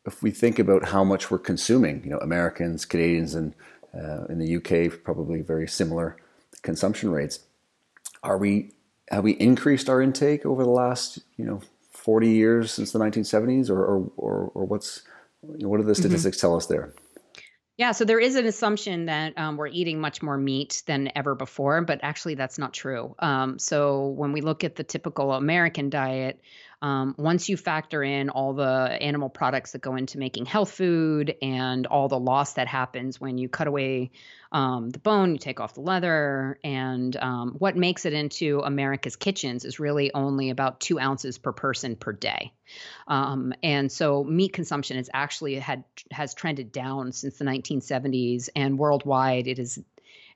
if 0.05 0.23
we 0.23 0.31
think 0.31 0.57
about 0.57 0.85
how 0.85 1.03
much 1.03 1.29
we're 1.29 1.37
consuming, 1.37 2.01
you 2.05 2.09
know, 2.11 2.17
Americans, 2.19 2.85
Canadians, 2.85 3.35
and 3.35 3.53
uh, 3.93 4.23
in 4.29 4.39
the 4.39 4.55
UK, 4.55 5.03
probably 5.03 5.41
very 5.41 5.67
similar 5.67 6.15
consumption 6.61 7.11
rates. 7.11 7.41
Are 8.23 8.37
we 8.37 8.71
have 9.09 9.25
we 9.25 9.33
increased 9.33 9.89
our 9.89 10.01
intake 10.01 10.45
over 10.45 10.63
the 10.63 10.69
last, 10.69 11.19
you 11.35 11.43
know, 11.43 11.61
40 11.91 12.29
years 12.29 12.71
since 12.71 12.93
the 12.93 12.99
1970s, 12.99 13.69
or 13.69 13.83
or, 13.83 14.11
or, 14.15 14.51
or 14.55 14.63
what's 14.63 15.01
you 15.43 15.63
know, 15.63 15.67
what 15.67 15.77
do 15.77 15.83
the 15.83 15.91
mm-hmm. 15.91 16.01
statistics 16.01 16.37
mm-hmm. 16.37 16.47
tell 16.47 16.55
us 16.55 16.67
there? 16.67 16.93
Yeah, 17.77 17.93
so 17.93 18.05
there 18.05 18.19
is 18.19 18.35
an 18.35 18.45
assumption 18.45 19.05
that 19.05 19.37
um, 19.37 19.57
we're 19.57 19.67
eating 19.67 19.99
much 19.99 20.21
more 20.21 20.37
meat 20.37 20.83
than 20.85 21.11
ever 21.15 21.33
before, 21.35 21.81
but 21.81 21.99
actually 22.03 22.35
that's 22.35 22.57
not 22.59 22.73
true. 22.73 23.15
Um, 23.19 23.57
so 23.57 24.07
when 24.09 24.33
we 24.33 24.41
look 24.41 24.63
at 24.63 24.75
the 24.75 24.83
typical 24.83 25.31
American 25.33 25.89
diet, 25.89 26.41
um, 26.81 27.13
once 27.17 27.47
you 27.47 27.57
factor 27.57 28.03
in 28.03 28.29
all 28.29 28.53
the 28.53 28.97
animal 29.01 29.29
products 29.29 29.73
that 29.73 29.81
go 29.81 29.95
into 29.95 30.17
making 30.17 30.45
health 30.45 30.71
food 30.71 31.35
and 31.41 31.85
all 31.85 32.07
the 32.07 32.19
loss 32.19 32.53
that 32.53 32.67
happens 32.67 33.21
when 33.21 33.37
you 33.37 33.47
cut 33.49 33.67
away 33.67 34.11
um, 34.51 34.89
the 34.89 34.99
bone, 34.99 35.31
you 35.33 35.37
take 35.37 35.59
off 35.59 35.75
the 35.75 35.81
leather, 35.81 36.59
and 36.63 37.15
um, 37.15 37.55
what 37.57 37.77
makes 37.77 38.05
it 38.05 38.11
into 38.11 38.59
America's 38.59 39.15
kitchens 39.15 39.63
is 39.63 39.79
really 39.79 40.13
only 40.13 40.49
about 40.49 40.81
two 40.81 40.99
ounces 40.99 41.37
per 41.37 41.53
person 41.53 41.95
per 41.95 42.11
day. 42.11 42.51
Um, 43.07 43.53
and 43.63 43.89
so 43.89 44.23
meat 44.25 44.51
consumption 44.51 44.97
has 44.97 45.09
actually 45.13 45.55
had 45.55 45.85
has 46.11 46.33
trended 46.33 46.71
down 46.71 47.13
since 47.13 47.37
the 47.37 47.45
1970s, 47.45 48.49
and 48.55 48.77
worldwide 48.77 49.47
it 49.47 49.57
is 49.57 49.79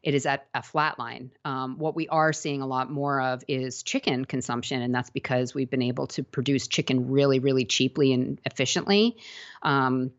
it 0.05 0.13
is 0.13 0.27
at 0.27 0.45
a 0.53 0.61
flat 0.61 0.99
line. 0.99 1.31
Um, 1.43 1.79
what 1.79 1.95
we 1.95 2.07
are 2.07 2.31
seeing 2.31 2.61
a 2.61 2.67
lot 2.67 2.91
more 2.91 3.19
of 3.19 3.43
is 3.47 3.81
chicken 3.81 4.23
consumption, 4.23 4.83
and 4.83 4.93
that's 4.93 5.09
because 5.09 5.55
we've 5.55 5.69
been 5.69 5.81
able 5.81 6.05
to 6.07 6.23
produce 6.23 6.67
chicken 6.67 7.09
really, 7.09 7.39
really 7.39 7.65
cheaply 7.65 8.13
and 8.13 8.39
efficiently. 8.45 9.17
Um, 9.63 10.11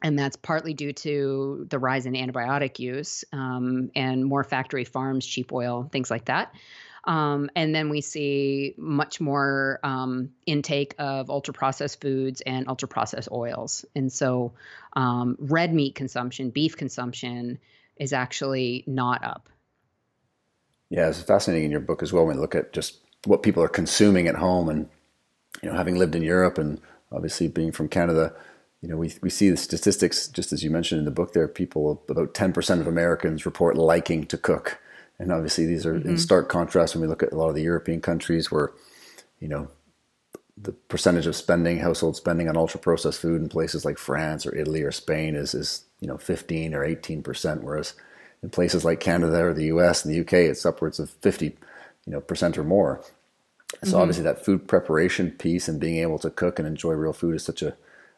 and 0.00 0.16
that's 0.16 0.36
partly 0.36 0.74
due 0.74 0.92
to 0.92 1.66
the 1.68 1.80
rise 1.80 2.06
in 2.06 2.14
antibiotic 2.14 2.78
use 2.78 3.24
um, 3.32 3.90
and 3.96 4.24
more 4.24 4.44
factory 4.44 4.84
farms, 4.84 5.26
cheap 5.26 5.52
oil, 5.52 5.88
things 5.90 6.08
like 6.08 6.26
that. 6.26 6.54
Um, 7.04 7.50
and 7.56 7.74
then 7.74 7.88
we 7.88 8.00
see 8.00 8.74
much 8.76 9.20
more 9.20 9.80
um, 9.82 10.30
intake 10.46 10.94
of 11.00 11.30
ultra 11.30 11.52
processed 11.52 12.00
foods 12.00 12.42
and 12.42 12.68
ultra 12.68 12.86
processed 12.86 13.28
oils. 13.32 13.84
And 13.96 14.12
so, 14.12 14.52
um, 14.92 15.36
red 15.40 15.74
meat 15.74 15.96
consumption, 15.96 16.50
beef 16.50 16.76
consumption, 16.76 17.58
is 18.02 18.12
actually 18.12 18.82
not 18.86 19.22
up. 19.22 19.48
Yeah, 20.90 21.08
it's 21.08 21.22
fascinating 21.22 21.66
in 21.66 21.70
your 21.70 21.80
book 21.80 22.02
as 22.02 22.12
well 22.12 22.26
when 22.26 22.34
you 22.34 22.42
look 22.42 22.56
at 22.56 22.72
just 22.72 22.98
what 23.24 23.44
people 23.44 23.62
are 23.62 23.68
consuming 23.68 24.26
at 24.26 24.34
home 24.34 24.68
and 24.68 24.88
you 25.62 25.70
know 25.70 25.76
having 25.76 25.96
lived 25.96 26.16
in 26.16 26.22
Europe 26.22 26.58
and 26.58 26.80
obviously 27.12 27.46
being 27.46 27.70
from 27.70 27.88
Canada, 27.88 28.34
you 28.80 28.88
know 28.88 28.96
we 28.96 29.14
we 29.22 29.30
see 29.30 29.48
the 29.48 29.56
statistics 29.56 30.26
just 30.26 30.52
as 30.52 30.64
you 30.64 30.70
mentioned 30.70 30.98
in 30.98 31.04
the 31.04 31.12
book 31.12 31.32
there 31.32 31.46
people 31.46 32.02
about 32.08 32.34
10% 32.34 32.80
of 32.80 32.88
Americans 32.88 33.46
report 33.46 33.76
liking 33.76 34.26
to 34.26 34.36
cook. 34.36 34.80
And 35.20 35.30
obviously 35.30 35.64
these 35.64 35.86
are 35.86 35.94
mm-hmm. 35.94 36.10
in 36.10 36.18
stark 36.18 36.48
contrast 36.48 36.94
when 36.94 37.02
we 37.02 37.08
look 37.08 37.22
at 37.22 37.32
a 37.32 37.36
lot 37.36 37.50
of 37.50 37.54
the 37.54 37.62
European 37.62 38.00
countries 38.00 38.50
where 38.50 38.72
you 39.38 39.48
know 39.48 39.68
the 40.62 40.72
percentage 40.72 41.26
of 41.26 41.34
spending 41.34 41.78
household 41.78 42.16
spending 42.16 42.48
on 42.48 42.56
ultra 42.56 42.78
processed 42.78 43.20
food 43.20 43.40
in 43.40 43.48
places 43.48 43.84
like 43.84 43.98
France 43.98 44.46
or 44.46 44.54
Italy 44.54 44.82
or 44.82 44.92
Spain 44.92 45.34
is 45.34 45.54
is 45.54 45.84
you 46.00 46.08
know 46.08 46.18
15 46.18 46.74
or 46.74 46.84
18 46.84 47.22
percent, 47.22 47.62
whereas 47.62 47.94
in 48.42 48.50
places 48.50 48.84
like 48.84 49.00
Canada 49.00 49.44
or 49.44 49.54
the 49.54 49.66
U.S. 49.66 50.04
and 50.04 50.12
the 50.12 50.18
U.K. 50.18 50.46
it's 50.46 50.66
upwards 50.66 50.98
of 50.98 51.10
50 51.10 51.46
you 51.46 52.12
know 52.12 52.20
percent 52.20 52.58
or 52.58 52.64
more. 52.64 53.02
So 53.82 53.92
mm-hmm. 53.92 53.96
obviously 53.96 54.24
that 54.24 54.44
food 54.44 54.68
preparation 54.68 55.30
piece 55.32 55.68
and 55.68 55.80
being 55.80 55.98
able 55.98 56.18
to 56.20 56.30
cook 56.30 56.58
and 56.58 56.68
enjoy 56.68 56.92
real 56.92 57.12
food 57.12 57.36
is 57.36 57.44
such 57.44 57.62
a 57.62 57.74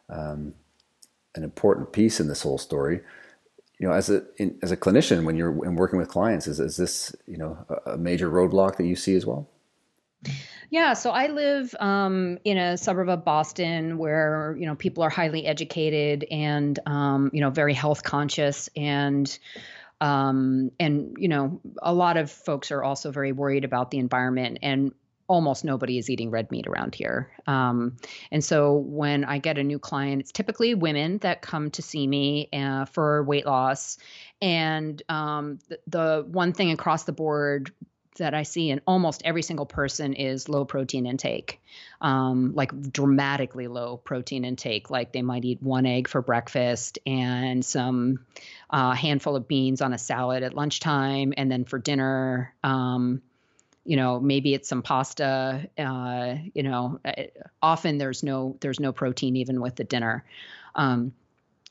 um, 0.09 0.55
an 1.35 1.45
important 1.45 1.93
piece 1.93 2.21
in 2.21 2.29
this 2.29 2.43
whole 2.43 2.59
story. 2.59 3.01
You 3.79 3.89
know, 3.89 3.95
as 3.95 4.11
a 4.11 4.25
in, 4.37 4.59
as 4.63 4.71
a 4.71 4.77
clinician, 4.77 5.25
when 5.25 5.37
you're 5.37 5.51
working 5.51 5.99
with 5.99 6.09
clients, 6.09 6.47
is 6.47 6.61
is 6.61 6.77
this 6.77 7.15
you 7.27 7.37
know 7.37 7.65
a, 7.69 7.93
a 7.93 7.97
major 7.97 8.31
roadblock 8.31 8.77
that 8.77 8.87
you 8.87 8.97
see 8.97 9.15
as 9.15 9.25
well? 9.25 9.49
Yeah, 10.71 10.95
so 10.95 11.11
I 11.11 11.29
live 11.29 11.75
um, 11.79 12.39
in 12.45 12.59
a 12.59 12.77
suburb 12.77 13.09
of 13.09 13.25
Boston 13.25 13.99
where 13.99 14.57
you 14.59 14.67
know 14.67 14.75
people 14.75 15.03
are 15.03 15.11
highly 15.11 15.47
educated 15.47 16.27
and 16.31 16.79
um, 16.87 17.31
you 17.33 17.41
know 17.41 17.51
very 17.51 17.75
health 17.75 18.03
conscious 18.03 18.69
and 18.77 19.39
um, 20.01 20.71
and 20.81 21.17
you 21.19 21.29
know 21.29 21.61
a 21.83 21.93
lot 21.93 22.17
of 22.17 22.31
folks 22.31 22.73
are 22.73 22.83
also 22.83 23.11
very 23.11 23.33
worried 23.33 23.65
about 23.65 23.91
the 23.91 23.99
environment 23.99 24.59
and 24.63 24.93
almost 25.27 25.65
nobody 25.65 25.99
is 25.99 26.11
eating 26.11 26.31
red 26.31 26.51
meat 26.51 26.67
around 26.67 26.95
here. 26.95 27.31
Um, 27.47 27.97
and 28.31 28.45
so 28.45 28.75
when 28.75 29.25
I 29.25 29.39
get 29.39 29.57
a 29.59 29.63
new 29.63 29.79
client, 29.79 30.21
it's 30.21 30.33
typically 30.33 30.75
women 30.75 31.19
that 31.19 31.41
come 31.41 31.71
to 31.73 31.83
see 31.83 32.07
me 32.07 32.49
uh, 32.53 32.85
for 32.85 33.23
weight 33.25 33.47
loss. 33.47 33.97
And 34.43 35.03
um, 35.09 35.61
the, 35.69 35.79
the 35.87 36.27
one 36.29 36.53
thing 36.53 36.73
across 36.73 37.05
the 37.05 37.13
board 37.13 37.73
that 38.15 38.35
I 38.35 38.43
see 38.43 38.71
in 38.71 38.81
almost 38.87 39.23
every 39.25 39.43
single 39.43 39.67
person 39.67 40.15
is 40.15 40.49
low 40.49 40.65
protein 40.65 41.07
intake, 41.07 41.61
um, 42.01 42.55
like 42.55 42.93
dramatically 42.93 43.67
low 43.67 43.97
protein 43.97 44.45
intake. 44.45 44.91
Like 44.91 45.13
they 45.13 45.23
might 45.23 45.45
eat 45.45 45.63
one 45.63 45.87
egg 45.87 46.09
for 46.09 46.23
breakfast 46.23 46.99
and 47.07 47.65
some 47.65 48.25
uh, 48.71 48.93
handful 48.93 49.37
of 49.37 49.49
beans 49.49 49.81
on 49.81 49.93
a 49.93 49.99
salad 49.99 50.43
at 50.43 50.55
lunchtime, 50.55 51.35
and 51.37 51.51
then 51.51 51.65
for 51.65 51.79
dinner, 51.79 52.55
um, 52.63 53.23
you 53.85 53.97
know, 53.97 54.19
maybe 54.19 54.55
it's 54.55 54.69
some 54.69 54.83
pasta. 54.83 55.69
Uh, 55.77 56.37
you 56.55 56.63
know, 56.63 57.01
uh, 57.05 57.25
often 57.63 57.99
there's 57.99 58.23
no 58.23 58.57
there's 58.61 58.81
no 58.81 58.93
protein 58.93 59.37
even 59.37 59.61
with 59.61 59.77
the 59.77 59.85
dinner. 59.85 60.25
Um, 60.75 61.13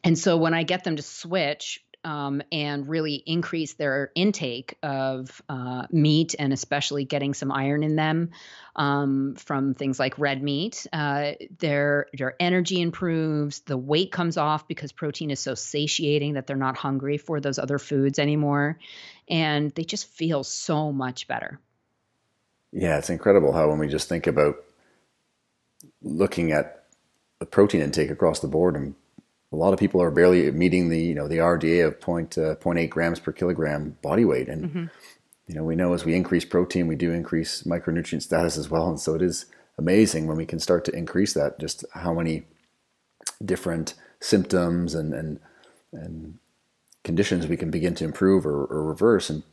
and 0.03 0.17
so 0.17 0.37
when 0.37 0.53
I 0.53 0.63
get 0.63 0.83
them 0.83 0.97
to 0.97 1.01
switch 1.01 1.83
um, 2.03 2.41
and 2.51 2.87
really 2.87 3.15
increase 3.15 3.73
their 3.73 4.11
intake 4.15 4.77
of 4.83 5.41
uh, 5.49 5.87
meat 5.91 6.35
and 6.37 6.53
especially 6.53 7.05
getting 7.05 7.33
some 7.33 7.51
iron 7.51 7.83
in 7.83 7.95
them 7.95 8.31
um, 8.75 9.35
from 9.35 9.73
things 9.73 9.99
like 9.99 10.17
red 10.19 10.41
meat. 10.41 10.85
Uh, 10.91 11.33
their 11.59 12.07
their 12.13 12.35
energy 12.39 12.81
improves. 12.81 13.59
The 13.61 13.77
weight 13.77 14.11
comes 14.11 14.37
off 14.37 14.67
because 14.67 14.91
protein 14.91 15.31
is 15.31 15.39
so 15.39 15.55
satiating 15.55 16.33
that 16.33 16.47
they're 16.47 16.55
not 16.55 16.77
hungry 16.77 17.17
for 17.17 17.39
those 17.39 17.59
other 17.59 17.79
foods 17.79 18.19
anymore, 18.19 18.79
and 19.27 19.71
they 19.71 19.83
just 19.83 20.07
feel 20.07 20.43
so 20.43 20.91
much 20.91 21.27
better. 21.27 21.59
Yeah, 22.71 22.97
it's 22.97 23.09
incredible 23.09 23.53
how 23.53 23.69
when 23.69 23.77
we 23.77 23.87
just 23.87 24.09
think 24.09 24.25
about 24.25 24.55
looking 26.01 26.51
at 26.51 26.85
the 27.39 27.45
protein 27.45 27.81
intake 27.81 28.09
across 28.09 28.39
the 28.39 28.47
board 28.47 28.75
and 28.75 28.95
a 29.53 29.55
lot 29.55 29.71
of 29.71 29.79
people 29.79 30.01
are 30.01 30.11
barely 30.11 30.49
meeting 30.51 30.89
the 30.89 30.99
you 30.99 31.13
know 31.13 31.27
the 31.27 31.37
RDA 31.37 31.85
of 31.85 32.01
point, 32.01 32.37
uh, 32.37 32.55
0.8 32.55 32.89
grams 32.89 33.19
per 33.19 33.31
kilogram 33.31 33.95
body 34.01 34.25
weight, 34.25 34.49
and 34.49 34.65
mm-hmm. 34.65 34.85
you 35.47 35.55
know 35.55 35.63
we 35.63 35.75
know 35.75 35.93
as 35.93 36.03
we 36.03 36.15
increase 36.15 36.43
protein, 36.43 36.87
we 36.87 36.95
do 36.95 37.11
increase 37.11 37.61
micronutrient 37.63 38.23
status 38.23 38.57
as 38.57 38.69
well, 38.69 38.89
and 38.89 38.99
so 38.99 39.13
it 39.13 39.21
is 39.21 39.45
amazing 39.77 40.27
when 40.27 40.37
we 40.37 40.45
can 40.45 40.59
start 40.59 40.83
to 40.85 40.95
increase 40.95 41.33
that. 41.33 41.59
Just 41.59 41.85
how 41.93 42.13
many 42.13 42.43
different 43.45 43.93
symptoms 44.19 44.95
and 44.95 45.13
and 45.13 45.39
and 45.93 46.39
conditions 47.03 47.45
we 47.45 47.57
can 47.57 47.69
begin 47.69 47.93
to 47.93 48.05
improve 48.05 48.45
or, 48.47 48.65
or 48.65 48.83
reverse. 48.83 49.29
And 49.29 49.43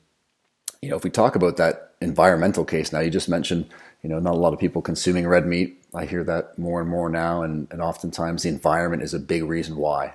you 0.81 0.89
know, 0.89 0.97
if 0.97 1.05
we 1.05 1.11
talk 1.11 1.37
about 1.37 1.59
that 1.59 1.93
environmental 2.01 2.65
case 2.65 2.91
now, 2.91 3.01
you 3.01 3.11
just 3.11 3.29
mentioned 3.29 3.67
you 4.03 4.09
know 4.09 4.19
not 4.19 4.35
a 4.35 4.39
lot 4.39 4.53
of 4.53 4.59
people 4.59 4.83
consuming 4.83 5.27
red 5.27 5.47
meat 5.47 5.81
I 5.95 6.07
hear 6.07 6.25
that 6.25 6.59
more 6.59 6.81
and 6.81 6.89
more 6.89 7.09
now, 7.09 7.43
and, 7.43 7.67
and 7.71 7.83
oftentimes 7.83 8.43
the 8.43 8.49
environment 8.49 9.03
is 9.03 9.15
a 9.15 9.19
big 9.19 9.43
reason 9.45 9.77
why. 9.77 10.15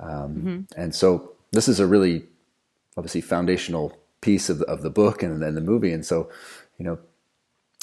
Um, 0.00 0.10
mm-hmm. 0.10 0.60
And 0.76 0.94
so 0.94 1.32
this 1.52 1.68
is 1.68 1.78
a 1.78 1.86
really 1.86 2.24
obviously 2.96 3.20
foundational 3.20 3.96
piece 4.20 4.48
of 4.48 4.58
the, 4.58 4.64
of 4.66 4.82
the 4.82 4.90
book 4.90 5.22
and 5.22 5.42
then 5.42 5.54
the 5.54 5.60
movie. 5.60 5.92
And 5.92 6.04
so, 6.04 6.30
you 6.78 6.84
know, 6.84 6.98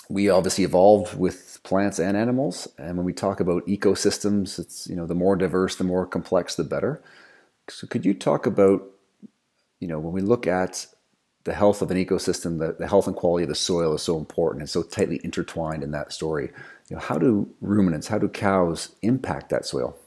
we 0.10 0.30
obviously 0.30 0.66
evolved 0.66 1.18
with 1.18 1.60
plants 1.64 2.00
and 2.00 2.18
animals. 2.18 2.68
And 2.78 2.98
when 2.98 3.06
we 3.06 3.14
talk 3.14 3.40
about 3.40 3.66
ecosystems, 3.66 4.60
it's, 4.60 4.88
you 4.88 4.96
know, 4.96 5.06
the 5.06 5.16
more 5.16 5.36
diverse, 5.36 5.76
the 5.76 5.84
more 5.86 6.06
complex, 6.06 6.56
the 6.56 6.64
better. 6.64 7.02
So 7.70 7.88
could 7.88 8.06
you 8.06 8.14
talk 8.14 8.46
about, 8.46 8.84
you 9.80 9.88
know, 9.88 10.00
when 10.00 10.12
we 10.12 10.22
look 10.22 10.48
at 10.48 10.88
the 11.44 11.54
health 11.54 11.82
of 11.82 11.92
an 11.92 11.98
ecosystem, 11.98 12.60
the, 12.60 12.76
the 12.78 12.88
health 12.88 13.08
and 13.08 13.16
quality 13.16 13.44
of 13.44 13.50
the 13.50 13.56
soil 13.56 13.94
is 13.94 14.02
so 14.02 14.18
important 14.18 14.62
and 14.62 14.70
so 14.70 14.84
tightly 14.84 15.20
intertwined 15.24 15.84
in 15.84 15.92
that 15.92 16.14
story 16.14 16.52
you 16.92 16.98
know, 16.98 17.02
how 17.02 17.18
do 17.18 17.50
ruminants, 17.62 18.06
how 18.06 18.18
do 18.18 18.28
cows 18.28 18.94
impact 19.02 19.50
that 19.50 19.66
soil? 19.66 19.98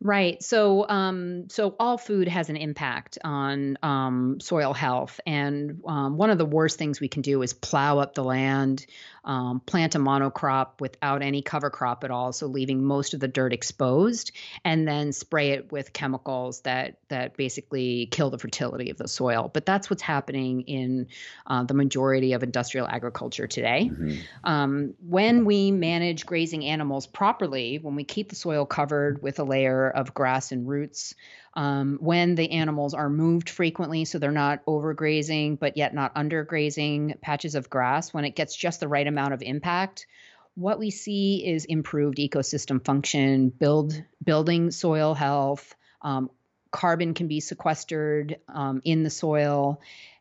Right. 0.00 0.40
So, 0.40 0.88
um, 0.88 1.48
so 1.48 1.74
all 1.80 1.98
food 1.98 2.28
has 2.28 2.50
an 2.50 2.56
impact 2.56 3.18
on 3.24 3.76
um, 3.82 4.38
soil 4.38 4.72
health, 4.72 5.18
and 5.26 5.80
um, 5.86 6.16
one 6.18 6.30
of 6.30 6.38
the 6.38 6.44
worst 6.44 6.78
things 6.78 7.00
we 7.00 7.08
can 7.08 7.22
do 7.22 7.42
is 7.42 7.52
plow 7.52 7.98
up 7.98 8.14
the 8.14 8.22
land, 8.22 8.86
um, 9.24 9.60
plant 9.60 9.94
a 9.94 9.98
monocrop 9.98 10.80
without 10.80 11.22
any 11.22 11.42
cover 11.42 11.70
crop 11.70 12.04
at 12.04 12.10
all, 12.10 12.32
so 12.32 12.46
leaving 12.46 12.84
most 12.84 13.14
of 13.14 13.20
the 13.20 13.28
dirt 13.28 13.52
exposed, 13.52 14.32
and 14.64 14.86
then 14.86 15.12
spray 15.12 15.50
it 15.50 15.72
with 15.72 15.92
chemicals 15.92 16.60
that 16.62 16.98
that 17.08 17.36
basically 17.36 18.06
kill 18.10 18.30
the 18.30 18.38
fertility 18.38 18.90
of 18.90 18.98
the 18.98 19.08
soil. 19.08 19.50
But 19.52 19.66
that's 19.66 19.88
what's 19.88 20.02
happening 20.02 20.62
in 20.62 21.08
uh, 21.46 21.64
the 21.64 21.74
majority 21.74 22.32
of 22.32 22.42
industrial 22.42 22.86
agriculture 22.86 23.46
today. 23.46 23.90
Mm-hmm. 23.92 24.20
Um, 24.44 24.94
when 25.00 25.44
we 25.44 25.70
manage 25.70 26.26
grazing 26.26 26.64
animals 26.64 27.06
properly, 27.06 27.78
when 27.78 27.94
we 27.94 28.04
keep 28.04 28.28
the 28.28 28.36
soil 28.36 28.66
covered 28.66 29.22
with 29.22 29.38
a 29.38 29.44
layer 29.44 29.88
of 29.90 30.14
grass 30.14 30.52
and 30.52 30.68
roots, 30.68 31.14
um, 31.54 31.98
when 32.00 32.34
the 32.34 32.50
animals 32.50 32.94
are 32.94 33.08
moved 33.08 33.48
frequently, 33.48 34.04
so 34.04 34.18
they're 34.18 34.30
not 34.32 34.64
overgrazing, 34.66 35.58
but 35.58 35.76
yet 35.76 35.94
not 35.94 36.14
undergrazing 36.14 37.20
patches 37.20 37.54
of 37.54 37.70
grass, 37.70 38.12
when 38.12 38.24
it 38.24 38.34
gets 38.34 38.56
just 38.56 38.80
the 38.80 38.88
right 38.88 39.06
amount 39.06 39.34
of 39.34 39.42
impact, 39.42 40.06
what 40.54 40.78
we 40.78 40.90
see 40.90 41.46
is 41.46 41.64
improved 41.64 42.18
ecosystem 42.18 42.84
function, 42.84 43.48
build 43.50 44.02
building 44.22 44.70
soil 44.70 45.14
health. 45.14 45.74
Um, 46.02 46.30
carbon 46.70 47.14
can 47.14 47.28
be 47.28 47.40
sequestered 47.40 48.38
um, 48.48 48.80
in 48.84 49.02
the 49.02 49.10
soil. 49.10 49.80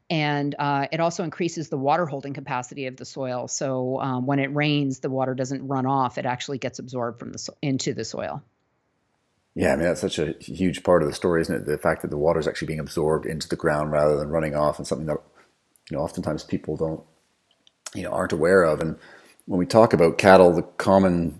And 0.09 0.53
uh, 0.59 0.87
it 0.91 0.99
also 0.99 1.23
increases 1.23 1.69
the 1.69 1.77
water 1.77 2.05
holding 2.05 2.33
capacity 2.33 2.87
of 2.87 2.97
the 2.97 3.05
soil. 3.05 3.47
So 3.47 3.99
um, 3.99 4.25
when 4.25 4.39
it 4.39 4.53
rains, 4.53 4.99
the 4.99 5.09
water 5.09 5.33
doesn't 5.33 5.67
run 5.67 5.85
off; 5.85 6.17
it 6.17 6.25
actually 6.25 6.57
gets 6.59 6.77
absorbed 6.77 7.19
from 7.19 7.31
the 7.31 7.39
so- 7.39 7.55
into 7.61 7.93
the 7.93 8.05
soil. 8.05 8.43
Yeah, 9.55 9.73
I 9.73 9.75
mean 9.75 9.85
that's 9.85 10.01
such 10.01 10.19
a 10.19 10.33
huge 10.39 10.83
part 10.83 11.03
of 11.03 11.07
the 11.09 11.13
story, 11.15 11.41
isn't 11.41 11.55
it? 11.55 11.65
The 11.65 11.77
fact 11.77 12.01
that 12.01 12.09
the 12.11 12.17
water 12.17 12.39
is 12.39 12.47
actually 12.47 12.67
being 12.67 12.79
absorbed 12.79 13.25
into 13.25 13.47
the 13.47 13.55
ground 13.55 13.91
rather 13.91 14.17
than 14.17 14.29
running 14.29 14.55
off, 14.55 14.79
and 14.79 14.87
something 14.87 15.07
that 15.07 15.19
you 15.91 15.97
know 15.97 16.03
oftentimes 16.03 16.43
people 16.43 16.77
don't, 16.77 17.03
you 17.95 18.03
know, 18.03 18.11
aren't 18.11 18.33
aware 18.33 18.63
of. 18.63 18.81
And 18.81 18.97
when 19.45 19.59
we 19.59 19.65
talk 19.65 19.93
about 19.93 20.17
cattle, 20.17 20.53
the 20.53 20.63
common 20.63 21.39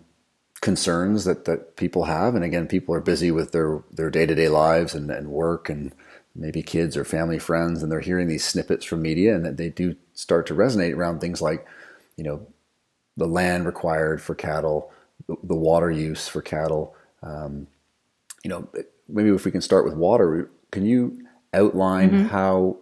concerns 0.61 1.25
that 1.25 1.45
that 1.45 1.75
people 1.77 2.05
have, 2.05 2.35
and 2.35 2.43
again, 2.45 2.67
people 2.67 2.95
are 2.95 3.01
busy 3.01 3.31
with 3.31 3.51
their 3.53 3.83
their 3.91 4.11
day 4.11 4.25
to 4.25 4.35
day 4.35 4.49
lives 4.49 4.95
and, 4.95 5.11
and 5.11 5.29
work 5.29 5.69
and 5.69 5.93
maybe 6.35 6.63
kids 6.63 6.97
or 6.97 7.05
family 7.05 7.39
friends, 7.39 7.83
and 7.83 7.91
they're 7.91 8.01
hearing 8.01 8.27
these 8.27 8.45
snippets 8.45 8.85
from 8.85 9.01
media, 9.01 9.35
and 9.35 9.45
that 9.45 9.57
they 9.57 9.69
do 9.69 9.95
start 10.13 10.47
to 10.47 10.55
resonate 10.55 10.95
around 10.95 11.19
things 11.19 11.41
like, 11.41 11.67
you 12.17 12.23
know, 12.23 12.47
the 13.17 13.27
land 13.27 13.65
required 13.65 14.21
for 14.21 14.35
cattle, 14.35 14.91
the, 15.27 15.37
water 15.55 15.91
use 15.91 16.27
for 16.27 16.41
cattle. 16.41 16.95
Um, 17.23 17.67
you 18.43 18.49
know, 18.49 18.67
maybe 19.07 19.29
if 19.29 19.45
we 19.45 19.51
can 19.51 19.61
start 19.61 19.85
with 19.85 19.95
water, 19.95 20.51
can 20.71 20.85
you 20.85 21.25
outline 21.53 22.11
mm-hmm. 22.11 22.25
how 22.25 22.77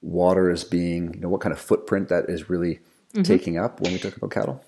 water 0.00 0.50
is 0.50 0.64
being, 0.64 1.14
you 1.14 1.20
know, 1.20 1.28
what 1.28 1.40
kind 1.40 1.52
of 1.52 1.58
footprint 1.58 2.08
that 2.08 2.28
is 2.28 2.50
really 2.50 2.76
mm-hmm. 3.12 3.22
taking 3.22 3.58
up 3.58 3.80
when 3.80 3.92
we 3.92 3.98
talk 3.98 4.16
about 4.16 4.30
cattle? 4.30 4.64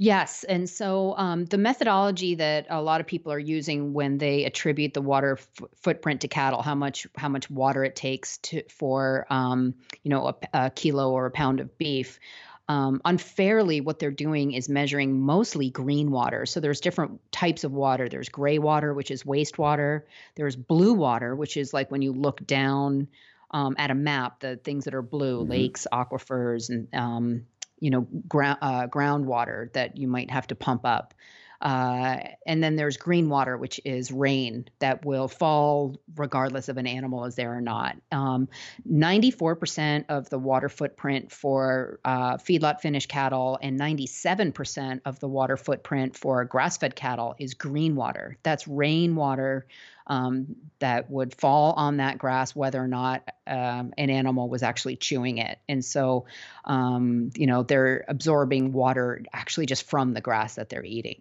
Yes. 0.00 0.44
And 0.44 0.70
so 0.70 1.14
um, 1.16 1.44
the 1.46 1.58
methodology 1.58 2.36
that 2.36 2.66
a 2.70 2.80
lot 2.80 3.00
of 3.00 3.06
people 3.08 3.32
are 3.32 3.38
using 3.38 3.92
when 3.92 4.18
they 4.18 4.44
attribute 4.44 4.94
the 4.94 5.02
water 5.02 5.38
f- 5.40 5.68
footprint 5.74 6.20
to 6.20 6.28
cattle, 6.28 6.62
how 6.62 6.76
much 6.76 7.08
how 7.16 7.28
much 7.28 7.50
water 7.50 7.82
it 7.82 7.96
takes 7.96 8.38
to 8.38 8.62
for 8.70 9.26
um, 9.28 9.74
you 10.04 10.10
know 10.10 10.28
a, 10.28 10.34
a, 10.66 10.70
kilo 10.70 11.10
or 11.10 11.26
a 11.26 11.32
pound 11.32 11.58
of 11.58 11.76
beef, 11.78 12.20
um, 12.68 13.00
unfairly 13.04 13.80
what 13.80 13.98
they're 13.98 14.10
doing 14.10 14.52
is 14.52 14.68
measuring 14.68 15.18
mostly 15.20 15.70
green 15.70 16.10
water. 16.10 16.44
So 16.44 16.60
there's 16.60 16.80
different 16.80 17.20
types 17.32 17.64
of 17.64 17.72
water. 17.72 18.08
There's 18.08 18.28
gray 18.28 18.58
water 18.58 18.92
which 18.92 19.10
is 19.10 19.22
wastewater. 19.22 20.02
There's 20.34 20.54
blue 20.54 20.92
water 20.92 21.34
which 21.34 21.56
is 21.56 21.72
like 21.72 21.90
when 21.90 22.02
you 22.02 22.12
look 22.12 22.46
down 22.46 23.08
um, 23.50 23.74
at 23.78 23.90
a 23.90 23.94
map 23.94 24.40
the 24.40 24.56
things 24.56 24.84
that 24.84 24.94
are 24.94 25.02
blue 25.02 25.40
mm-hmm. 25.40 25.50
lakes 25.50 25.86
aquifers 25.92 26.68
and 26.68 26.94
um, 26.94 27.46
you 27.80 27.90
know 27.90 28.02
ground 28.28 28.58
uh, 28.60 28.86
groundwater 28.86 29.72
that 29.72 29.96
you 29.96 30.06
might 30.06 30.30
have 30.30 30.46
to 30.48 30.54
pump 30.54 30.82
up 30.84 31.14
uh, 31.60 32.18
and 32.46 32.62
then 32.62 32.76
there's 32.76 32.96
green 32.96 33.28
water, 33.28 33.56
which 33.56 33.80
is 33.84 34.12
rain 34.12 34.68
that 34.78 35.04
will 35.04 35.26
fall 35.26 36.00
regardless 36.16 36.68
of 36.68 36.76
an 36.76 36.86
animal 36.86 37.24
is 37.24 37.34
there 37.34 37.52
or 37.52 37.60
not. 37.60 37.96
Um, 38.12 38.48
94% 38.90 40.04
of 40.08 40.30
the 40.30 40.38
water 40.38 40.68
footprint 40.68 41.32
for 41.32 41.98
uh, 42.04 42.36
feedlot 42.36 42.80
finished 42.80 43.08
cattle 43.08 43.58
and 43.60 43.78
97% 43.78 45.00
of 45.04 45.18
the 45.18 45.28
water 45.28 45.56
footprint 45.56 46.16
for 46.16 46.44
grass 46.44 46.76
fed 46.76 46.94
cattle 46.94 47.34
is 47.38 47.54
green 47.54 47.96
water. 47.96 48.36
That's 48.44 48.68
rainwater 48.68 49.66
um, 50.08 50.56
that 50.78 51.10
would 51.10 51.34
fall 51.34 51.72
on 51.72 51.98
that 51.98 52.18
grass, 52.18 52.56
whether 52.56 52.82
or 52.82 52.88
not 52.88 53.28
um, 53.46 53.92
an 53.98 54.10
animal 54.10 54.48
was 54.48 54.62
actually 54.62 54.96
chewing 54.96 55.38
it. 55.38 55.58
And 55.68 55.84
so, 55.84 56.26
um, 56.64 57.30
you 57.36 57.46
know, 57.46 57.62
they're 57.62 58.04
absorbing 58.08 58.72
water 58.72 59.22
actually 59.32 59.66
just 59.66 59.88
from 59.88 60.14
the 60.14 60.20
grass 60.20 60.54
that 60.54 60.70
they're 60.70 60.84
eating. 60.84 61.20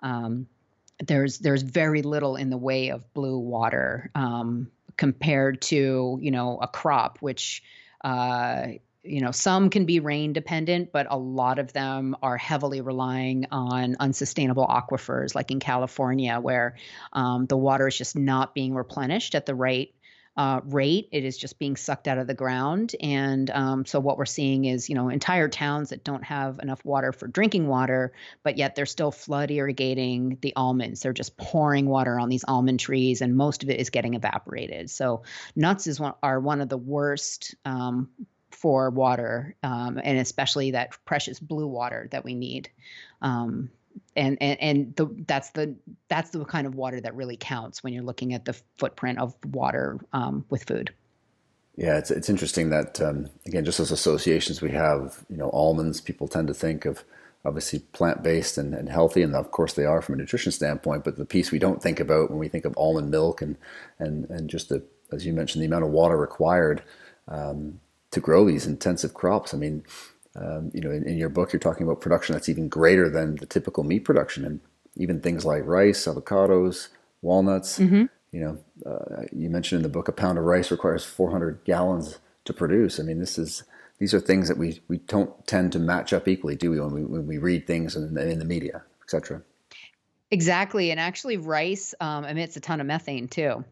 Um, 0.00 0.46
there's 1.04 1.38
there's 1.38 1.62
very 1.62 2.02
little 2.02 2.36
in 2.36 2.50
the 2.50 2.56
way 2.56 2.90
of 2.90 3.12
blue 3.14 3.38
water 3.38 4.10
um, 4.14 4.70
compared 4.96 5.62
to 5.62 6.18
you 6.20 6.30
know 6.30 6.58
a 6.60 6.68
crop, 6.68 7.18
which 7.20 7.62
uh, 8.02 8.66
you 9.04 9.20
know, 9.20 9.30
some 9.30 9.68
can 9.68 9.84
be 9.84 10.00
rain 10.00 10.32
dependent, 10.32 10.90
but 10.90 11.06
a 11.10 11.16
lot 11.16 11.58
of 11.58 11.72
them 11.72 12.16
are 12.22 12.38
heavily 12.38 12.80
relying 12.80 13.46
on 13.50 13.96
unsustainable 14.00 14.66
aquifers, 14.66 15.34
like 15.34 15.50
in 15.50 15.60
California, 15.60 16.40
where 16.40 16.76
um, 17.12 17.44
the 17.46 17.56
water 17.56 17.86
is 17.86 17.96
just 17.96 18.16
not 18.16 18.54
being 18.54 18.74
replenished 18.74 19.34
at 19.34 19.44
the 19.44 19.54
right 19.54 19.94
uh, 20.36 20.60
rate. 20.64 21.08
It 21.12 21.24
is 21.24 21.38
just 21.38 21.58
being 21.58 21.76
sucked 21.76 22.08
out 22.08 22.18
of 22.18 22.26
the 22.26 22.34
ground. 22.34 22.94
And 23.00 23.50
um, 23.50 23.86
so 23.86 24.00
what 24.00 24.18
we're 24.18 24.24
seeing 24.24 24.64
is, 24.64 24.88
you 24.88 24.94
know, 24.94 25.08
entire 25.08 25.48
towns 25.48 25.90
that 25.90 26.02
don't 26.02 26.24
have 26.24 26.58
enough 26.58 26.84
water 26.84 27.12
for 27.12 27.28
drinking 27.28 27.68
water, 27.68 28.12
but 28.42 28.58
yet 28.58 28.74
they're 28.74 28.86
still 28.86 29.12
flood 29.12 29.50
irrigating 29.50 30.38
the 30.40 30.52
almonds. 30.56 31.00
They're 31.00 31.12
just 31.12 31.36
pouring 31.36 31.86
water 31.86 32.18
on 32.18 32.28
these 32.28 32.44
almond 32.44 32.80
trees, 32.80 33.20
and 33.20 33.36
most 33.36 33.62
of 33.62 33.70
it 33.70 33.78
is 33.78 33.90
getting 33.90 34.14
evaporated. 34.14 34.90
So 34.90 35.22
nuts 35.54 35.86
is 35.86 36.00
one, 36.00 36.14
are 36.22 36.40
one 36.40 36.60
of 36.60 36.68
the 36.68 36.78
worst. 36.78 37.54
Um, 37.64 38.08
for 38.50 38.88
water, 38.88 39.56
um, 39.62 40.00
and 40.02 40.16
especially 40.16 40.70
that 40.70 40.96
precious 41.04 41.38
blue 41.38 41.66
water 41.66 42.08
that 42.12 42.24
we 42.24 42.34
need. 42.34 42.70
Um, 43.20 43.68
and 44.16 44.38
and 44.40 44.60
and 44.60 44.96
the 44.96 45.06
that's 45.26 45.50
the 45.50 45.74
that's 46.08 46.30
the 46.30 46.44
kind 46.44 46.66
of 46.66 46.74
water 46.74 47.00
that 47.00 47.14
really 47.14 47.36
counts 47.36 47.82
when 47.82 47.92
you're 47.92 48.04
looking 48.04 48.34
at 48.34 48.44
the 48.44 48.58
footprint 48.78 49.18
of 49.18 49.34
water 49.46 49.98
um, 50.12 50.44
with 50.50 50.64
food. 50.64 50.92
Yeah, 51.76 51.98
it's 51.98 52.10
it's 52.10 52.28
interesting 52.28 52.70
that 52.70 53.00
um, 53.00 53.28
again, 53.46 53.64
just 53.64 53.80
as 53.80 53.90
associations 53.90 54.62
we 54.62 54.70
have, 54.70 55.24
you 55.28 55.36
know, 55.36 55.50
almonds. 55.50 56.00
People 56.00 56.28
tend 56.28 56.48
to 56.48 56.54
think 56.54 56.84
of 56.84 57.04
obviously 57.44 57.80
plant 57.80 58.22
based 58.22 58.56
and, 58.56 58.74
and 58.74 58.88
healthy, 58.88 59.22
and 59.22 59.34
of 59.34 59.50
course 59.50 59.72
they 59.74 59.84
are 59.84 60.00
from 60.00 60.14
a 60.14 60.18
nutrition 60.18 60.52
standpoint. 60.52 61.04
But 61.04 61.16
the 61.16 61.24
piece 61.24 61.50
we 61.50 61.58
don't 61.58 61.82
think 61.82 61.98
about 61.98 62.30
when 62.30 62.38
we 62.38 62.48
think 62.48 62.64
of 62.64 62.76
almond 62.76 63.10
milk 63.10 63.42
and 63.42 63.56
and 63.98 64.28
and 64.30 64.48
just 64.48 64.68
the 64.68 64.84
as 65.12 65.26
you 65.26 65.32
mentioned, 65.32 65.62
the 65.62 65.66
amount 65.66 65.84
of 65.84 65.90
water 65.90 66.16
required 66.16 66.82
um, 67.28 67.80
to 68.10 68.20
grow 68.20 68.44
these 68.44 68.66
intensive 68.66 69.14
crops. 69.14 69.52
I 69.52 69.56
mean, 69.56 69.84
um, 70.36 70.70
you 70.74 70.80
know, 70.80 70.90
in, 70.90 71.06
in, 71.06 71.16
your 71.16 71.28
book, 71.28 71.52
you're 71.52 71.60
talking 71.60 71.86
about 71.86 72.00
production 72.00 72.32
that's 72.32 72.48
even 72.48 72.68
greater 72.68 73.08
than 73.08 73.36
the 73.36 73.46
typical 73.46 73.84
meat 73.84 74.04
production, 74.04 74.44
and 74.44 74.60
even 74.96 75.20
things 75.20 75.44
like 75.44 75.64
rice, 75.64 76.06
avocados, 76.06 76.88
walnuts. 77.22 77.78
Mm-hmm. 77.78 78.04
You 78.32 78.40
know, 78.40 78.58
uh, 78.90 79.22
you 79.32 79.48
mentioned 79.48 79.78
in 79.78 79.82
the 79.84 79.88
book 79.88 80.08
a 80.08 80.12
pound 80.12 80.38
of 80.38 80.44
rice 80.44 80.72
requires 80.72 81.04
400 81.04 81.64
gallons 81.64 82.18
to 82.46 82.52
produce. 82.52 82.98
I 82.98 83.04
mean, 83.04 83.20
this 83.20 83.38
is 83.38 83.62
these 83.98 84.12
are 84.12 84.20
things 84.20 84.48
that 84.48 84.58
we 84.58 84.80
we 84.88 84.98
don't 84.98 85.46
tend 85.46 85.72
to 85.72 85.78
match 85.78 86.12
up 86.12 86.26
equally, 86.26 86.56
do 86.56 86.70
we? 86.70 86.80
When 86.80 86.92
we 86.92 87.04
when 87.04 87.26
we 87.26 87.38
read 87.38 87.66
things 87.66 87.94
in, 87.94 88.16
in 88.18 88.38
the 88.38 88.44
media, 88.44 88.82
etc. 89.04 89.42
Exactly, 90.30 90.90
and 90.90 90.98
actually, 90.98 91.36
rice 91.36 91.94
um, 92.00 92.24
emits 92.24 92.56
a 92.56 92.60
ton 92.60 92.80
of 92.80 92.88
methane 92.88 93.28
too. 93.28 93.64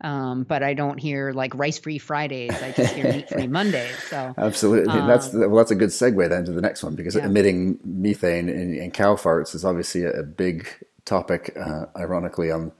Um, 0.00 0.44
but 0.44 0.62
I 0.62 0.74
don't 0.74 0.98
hear 0.98 1.32
like 1.32 1.54
rice 1.54 1.78
free 1.78 1.98
Fridays. 1.98 2.62
I 2.62 2.72
just 2.72 2.94
hear 2.94 3.12
meat 3.12 3.28
free 3.28 3.46
Mondays. 3.48 3.96
So 4.08 4.32
absolutely, 4.38 4.92
um, 4.92 5.08
that's 5.08 5.32
well, 5.32 5.56
that's 5.56 5.72
a 5.72 5.76
good 5.76 5.90
segue 5.90 6.28
then 6.28 6.44
to 6.44 6.52
the 6.52 6.60
next 6.60 6.84
one 6.84 6.94
because 6.94 7.16
yeah. 7.16 7.26
emitting 7.26 7.80
methane 7.84 8.48
in, 8.48 8.76
in, 8.76 8.90
cow 8.92 9.16
farts 9.16 9.54
is 9.54 9.64
obviously 9.64 10.04
a, 10.04 10.20
a 10.20 10.22
big 10.22 10.68
topic, 11.04 11.56
uh, 11.58 11.86
ironically, 11.96 12.50
on 12.50 12.70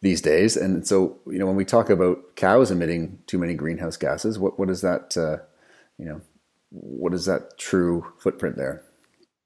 these 0.00 0.22
days. 0.22 0.56
And 0.56 0.86
so, 0.86 1.18
you 1.26 1.38
know, 1.38 1.46
when 1.46 1.56
we 1.56 1.64
talk 1.64 1.90
about 1.90 2.36
cows 2.36 2.70
emitting 2.70 3.18
too 3.26 3.38
many 3.38 3.54
greenhouse 3.54 3.98
gases, 3.98 4.38
what 4.38 4.58
what 4.58 4.70
is 4.70 4.80
that? 4.80 5.16
Uh, 5.16 5.44
you 5.98 6.06
know, 6.06 6.22
what 6.70 7.12
is 7.12 7.26
that 7.26 7.58
true 7.58 8.12
footprint 8.18 8.56
there? 8.56 8.82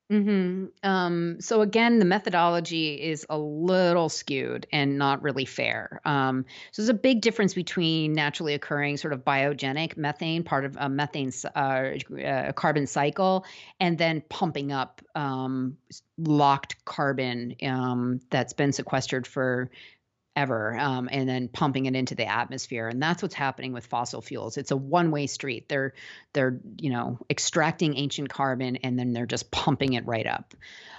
Hmm 0.08 0.66
Um, 0.84 1.40
so 1.40 1.62
again, 1.62 1.98
the 1.98 2.04
methodology 2.04 2.94
is 2.94 3.26
a 3.28 3.36
little 3.36 4.08
skewed 4.08 4.64
and 4.72 4.98
not 4.98 5.20
really 5.22 5.44
fair. 5.44 6.00
Um, 6.04 6.44
so 6.70 6.82
there's 6.82 6.90
a 6.90 6.94
big 6.94 7.22
difference 7.22 7.54
between 7.54 8.12
naturally 8.12 8.54
occurring 8.54 8.98
sort 8.98 9.12
of 9.12 9.24
biogenic 9.24 9.96
methane, 9.96 10.44
part 10.44 10.64
of 10.64 10.76
a 10.78 10.88
methane 10.88 11.32
uh, 11.56 11.94
uh, 12.24 12.52
carbon 12.52 12.86
cycle, 12.86 13.44
and 13.80 13.98
then 13.98 14.22
pumping 14.28 14.70
up 14.70 15.02
um, 15.16 15.76
locked 16.18 16.84
carbon 16.84 17.56
um, 17.64 18.20
that's 18.30 18.52
been 18.52 18.72
sequestered 18.72 19.26
for 19.26 19.70
ever 20.36 20.78
um, 20.78 21.08
and 21.10 21.28
then 21.28 21.48
pumping 21.48 21.86
it 21.86 21.96
into 21.96 22.14
the 22.14 22.26
atmosphere 22.26 22.88
and 22.88 23.02
that's 23.02 23.22
what's 23.22 23.34
happening 23.34 23.72
with 23.72 23.86
fossil 23.86 24.20
fuels. 24.20 24.58
It's 24.58 24.70
a 24.70 24.76
one-way 24.76 25.26
street. 25.26 25.68
They're 25.68 25.94
they're 26.34 26.60
you 26.78 26.90
know 26.90 27.18
extracting 27.30 27.96
ancient 27.96 28.28
carbon 28.28 28.76
and 28.76 28.98
then 28.98 29.12
they're 29.12 29.26
just 29.26 29.50
pumping 29.50 29.94
it 29.94 30.06
right 30.06 30.26
up. 30.26 30.54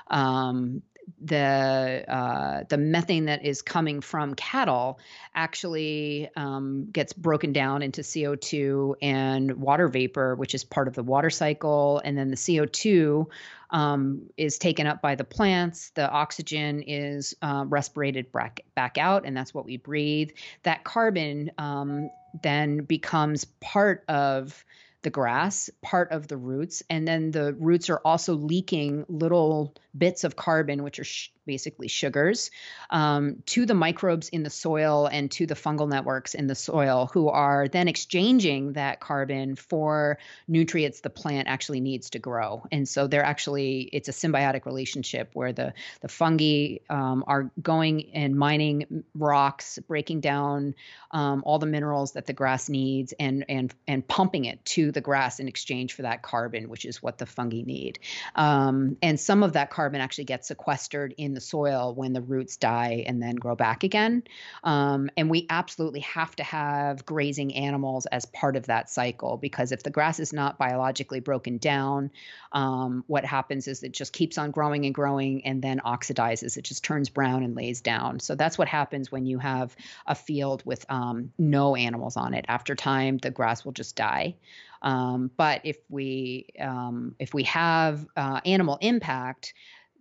Um, 0.10 0.82
the 1.22 2.04
uh, 2.08 2.64
the 2.68 2.78
methane 2.78 3.26
that 3.26 3.46
is 3.46 3.62
coming 3.62 4.02
from 4.02 4.36
cattle 4.36 5.00
actually 5.34 6.30
um, 6.36 6.90
gets 6.92 7.14
broken 7.14 7.54
down 7.54 7.82
into 7.82 8.02
CO2 8.02 8.96
and 9.02 9.52
water 9.54 9.88
vapor, 9.88 10.36
which 10.36 10.54
is 10.54 10.64
part 10.64 10.88
of 10.88 10.96
the 10.96 11.04
water 11.04 11.30
cycle, 11.30 12.02
and 12.04 12.18
then 12.18 12.30
the 12.30 12.36
CO2 12.36 13.28
um, 13.70 14.24
is 14.38 14.58
taken 14.58 14.88
up 14.88 15.02
by 15.02 15.16
the 15.16 15.24
plants. 15.24 15.92
The 15.92 16.10
oxygen 16.10 16.84
is 16.86 17.36
uh, 17.42 17.66
respirated 17.68 18.32
back, 18.32 18.62
back 18.76 18.98
out, 18.98 19.26
and 19.26 19.36
that's 19.36 19.54
what 19.54 19.66
we 19.66 19.78
breathe. 19.78 20.32
That 20.64 20.84
carbon 20.84 21.52
um, 21.58 22.10
then 22.42 22.80
becomes 22.80 23.46
part 23.46 24.04
of 24.08 24.66
the 25.04 25.10
grass, 25.10 25.70
part 25.82 26.12
of 26.12 26.28
the 26.28 26.38
roots, 26.38 26.84
and 26.90 27.08
then 27.08 27.32
the 27.32 27.54
roots 27.54 27.90
are 27.90 28.02
also 28.04 28.34
leaking 28.34 29.06
little 29.08 29.74
bits 29.98 30.24
of 30.24 30.36
carbon, 30.36 30.84
which 30.84 31.00
are 31.00 31.04
sh- 31.04 31.30
basically 31.46 31.88
sugars, 31.88 32.52
um, 32.90 33.42
to 33.46 33.66
the 33.66 33.74
microbes 33.74 34.30
in 34.30 34.44
the 34.44 34.50
soil 34.50 35.08
and 35.08 35.32
to 35.32 35.46
the 35.48 35.56
fungal 35.56 35.90
networks 35.90 36.34
in 36.34 36.48
the 36.48 36.56
soil, 36.56 37.10
who 37.14 37.30
are 37.30 37.68
then 37.68 37.88
exchanging 37.88 38.74
that 38.74 39.00
carbon 39.00 39.56
for 39.56 40.18
nutrients 40.48 41.02
the 41.02 41.10
plant 41.10 41.48
actually 41.48 41.80
needs 41.80 42.10
to 42.10 42.20
grow. 42.20 42.64
And 42.72 42.88
so 42.88 43.08
they're 43.08 43.24
actually 43.24 43.90
it's 43.94 44.10
a 44.10 44.12
symbiotic 44.12 44.66
relationship 44.66 45.30
where 45.34 45.54
the 45.54 45.74
the 46.02 46.08
fungi 46.08 46.78
um, 46.90 47.24
are 47.28 47.52
going 47.62 48.12
and 48.14 48.36
mining 48.36 49.04
rocks, 49.16 49.80
breaking 49.88 50.22
down 50.22 50.76
um, 51.12 51.44
all 51.46 51.60
the 51.60 51.66
minerals 51.66 52.12
that 52.14 52.26
the 52.26 52.34
grass 52.34 52.70
needs, 52.70 53.14
and 53.20 53.46
and 53.48 53.74
and 53.88 54.08
pumping 54.08 54.46
it 54.46 54.64
to 54.66 54.92
the 54.92 55.02
grass 55.02 55.40
in 55.40 55.48
exchange 55.48 55.94
for 55.94 56.02
that 56.02 56.22
carbon, 56.22 56.70
which 56.70 56.86
is 56.86 57.02
what 57.02 57.18
the 57.18 57.26
fungi 57.26 57.62
need. 57.62 58.00
Um, 58.36 58.98
and 59.02 59.20
some 59.20 59.44
of 59.44 59.54
that 59.54 59.70
carbon 59.70 59.87
actually 59.96 60.26
gets 60.26 60.50
sequestered 60.50 61.14
in 61.18 61.34
the 61.34 61.42
soil 61.42 61.94
when 61.96 62.14
the 62.14 62.22
roots 62.22 62.58
die 62.58 63.04
and 63.08 63.22
then 63.22 63.36
grow 63.36 63.56
back 63.56 63.84
again. 63.84 64.24
Um, 64.64 65.10
and 65.18 65.30
we 65.30 65.46
absolutely 65.50 66.02
have 66.02 66.36
to 66.38 66.44
have 66.44 67.06
grazing 67.06 67.56
animals 67.56 68.06
as 68.08 68.26
part 68.26 68.56
of 68.56 68.68
that 68.68 68.90
cycle 68.90 69.38
because 69.38 69.72
if 69.72 69.84
the 69.84 69.90
grass 69.90 70.20
is 70.20 70.34
not 70.34 70.58
biologically 70.58 71.20
broken 71.20 71.58
down, 71.58 72.12
um, 72.52 73.04
what 73.08 73.26
happens 73.26 73.68
is 73.68 73.84
it 73.84 73.94
just 73.94 74.14
keeps 74.14 74.38
on 74.38 74.52
growing 74.52 74.86
and 74.86 74.94
growing 74.94 75.46
and 75.46 75.62
then 75.62 75.80
oxidizes. 75.86 76.58
It 76.58 76.64
just 76.64 76.84
turns 76.84 77.10
brown 77.10 77.44
and 77.44 77.56
lays 77.56 77.82
down. 77.82 78.20
So 78.20 78.36
that's 78.36 78.58
what 78.58 78.68
happens 78.68 79.12
when 79.12 79.26
you 79.26 79.40
have 79.40 79.76
a 80.06 80.16
field 80.16 80.64
with 80.66 80.86
um, 80.90 81.32
no 81.38 81.76
animals 81.76 82.18
on 82.18 82.34
it. 82.34 82.46
After 82.48 82.76
time, 82.76 83.18
the 83.18 83.32
grass 83.32 83.66
will 83.66 83.74
just 83.74 83.96
die. 83.96 84.36
Um, 84.82 85.32
but 85.36 85.62
if 85.64 85.78
we 85.90 86.48
um, 86.60 87.16
if 87.20 87.34
we 87.34 87.44
have 87.44 88.06
uh, 88.16 88.42
animal 88.46 88.78
impact, 88.82 89.54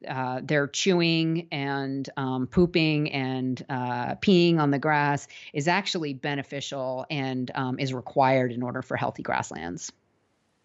uh, 0.07 0.41
they're 0.43 0.69
chewing 0.69 1.49
and 1.51 2.09
um, 2.17 2.47
pooping 2.47 3.11
and 3.13 3.65
uh, 3.69 4.15
peeing 4.17 4.59
on 4.59 4.71
the 4.71 4.79
grass 4.79 5.29
is 5.53 5.69
actually 5.69 6.15
beneficial 6.15 7.07
and 7.11 7.51
um, 7.55 7.79
is 7.79 7.93
required 7.93 8.53
in 8.53 8.63
order 8.63 8.83
for 8.83 8.97
healthy 8.97 9.23
grasslands. 9.23 9.93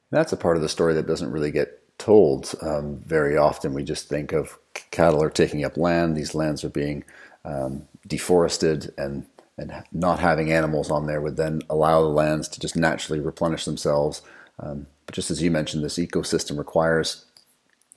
That's 0.09 0.33
a 0.33 0.37
part 0.37 0.57
of 0.57 0.61
the 0.61 0.69
story 0.69 0.93
that 0.95 1.07
doesn't 1.07 1.31
really 1.31 1.51
get 1.51 1.81
told 1.97 2.53
um, 2.61 2.97
very 2.97 3.37
often. 3.37 3.73
We 3.73 3.83
just 3.83 4.09
think 4.09 4.33
of 4.33 4.57
cattle 4.91 5.23
are 5.23 5.29
taking 5.29 5.63
up 5.63 5.77
land; 5.77 6.17
these 6.17 6.35
lands 6.35 6.63
are 6.63 6.69
being 6.69 7.03
um, 7.45 7.87
deforested, 8.07 8.93
and 8.97 9.25
and 9.57 9.83
not 9.91 10.19
having 10.19 10.51
animals 10.51 10.89
on 10.89 11.05
there 11.05 11.21
would 11.21 11.37
then 11.37 11.61
allow 11.69 12.01
the 12.01 12.07
lands 12.07 12.47
to 12.49 12.59
just 12.59 12.75
naturally 12.75 13.19
replenish 13.19 13.65
themselves. 13.65 14.21
Um, 14.59 14.87
but 15.05 15.15
just 15.15 15.31
as 15.31 15.41
you 15.41 15.51
mentioned, 15.51 15.83
this 15.83 15.97
ecosystem 15.97 16.57
requires 16.57 17.25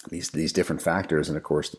these 0.09 0.31
these 0.31 0.53
different 0.53 0.83
factors, 0.83 1.29
and 1.29 1.37
of 1.37 1.43
course, 1.43 1.75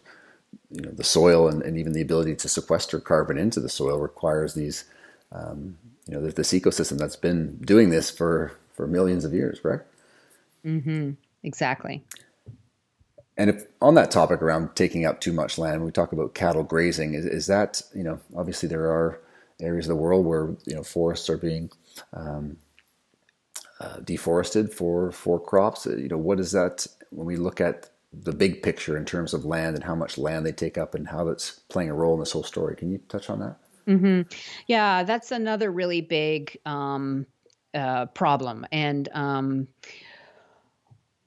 you 0.71 0.81
know, 0.81 0.91
the 0.91 1.03
soil 1.03 1.47
and, 1.47 1.61
and 1.61 1.77
even 1.77 1.93
the 1.93 2.01
ability 2.01 2.35
to 2.35 2.49
sequester 2.49 2.99
carbon 2.99 3.37
into 3.37 3.59
the 3.59 3.69
soil 3.69 3.99
requires 3.99 4.53
these, 4.53 4.85
um, 5.31 5.77
you 6.07 6.13
know, 6.15 6.21
this 6.21 6.53
ecosystem 6.53 6.97
that's 6.97 7.15
been 7.15 7.57
doing 7.57 7.89
this 7.89 8.09
for 8.09 8.53
for 8.73 8.87
millions 8.87 9.25
of 9.25 9.33
years, 9.33 9.63
right? 9.63 9.81
Mm-hmm. 10.65 11.11
Exactly. 11.43 12.03
And 13.37 13.49
if 13.49 13.65
on 13.81 13.95
that 13.95 14.11
topic 14.11 14.41
around 14.41 14.75
taking 14.75 15.05
up 15.05 15.19
too 15.19 15.33
much 15.33 15.57
land, 15.57 15.83
we 15.83 15.91
talk 15.91 16.11
about 16.11 16.33
cattle 16.33 16.63
grazing. 16.63 17.13
Is, 17.13 17.25
is 17.25 17.47
that 17.47 17.81
you 17.93 18.03
know 18.03 18.19
obviously 18.35 18.69
there 18.69 18.85
are 18.85 19.19
areas 19.61 19.85
of 19.85 19.95
the 19.95 20.01
world 20.01 20.25
where 20.25 20.55
you 20.65 20.75
know 20.75 20.83
forests 20.83 21.29
are 21.29 21.37
being 21.37 21.69
um, 22.13 22.57
uh, 23.79 23.97
deforested 23.99 24.73
for 24.73 25.11
for 25.11 25.39
crops. 25.39 25.85
You 25.85 26.07
know 26.07 26.17
what 26.17 26.39
is 26.39 26.51
that 26.53 26.87
when 27.09 27.27
we 27.27 27.35
look 27.35 27.59
at 27.59 27.89
the 28.23 28.31
big 28.33 28.63
picture 28.63 28.97
in 28.97 29.05
terms 29.05 29.33
of 29.33 29.45
land 29.45 29.75
and 29.75 29.83
how 29.83 29.95
much 29.95 30.17
land 30.17 30.45
they 30.45 30.51
take 30.51 30.77
up 30.77 30.95
and 30.95 31.07
how 31.07 31.23
that's 31.23 31.51
playing 31.51 31.89
a 31.89 31.93
role 31.93 32.13
in 32.13 32.19
this 32.19 32.31
whole 32.31 32.43
story. 32.43 32.75
Can 32.75 32.91
you 32.91 32.99
touch 33.09 33.29
on 33.29 33.39
that? 33.39 33.57
Mm-hmm. 33.87 34.21
Yeah, 34.67 35.03
that's 35.03 35.31
another 35.31 35.71
really 35.71 36.01
big 36.01 36.57
um, 36.65 37.25
uh, 37.73 38.07
problem. 38.07 38.65
And 38.71 39.09
um, 39.13 39.67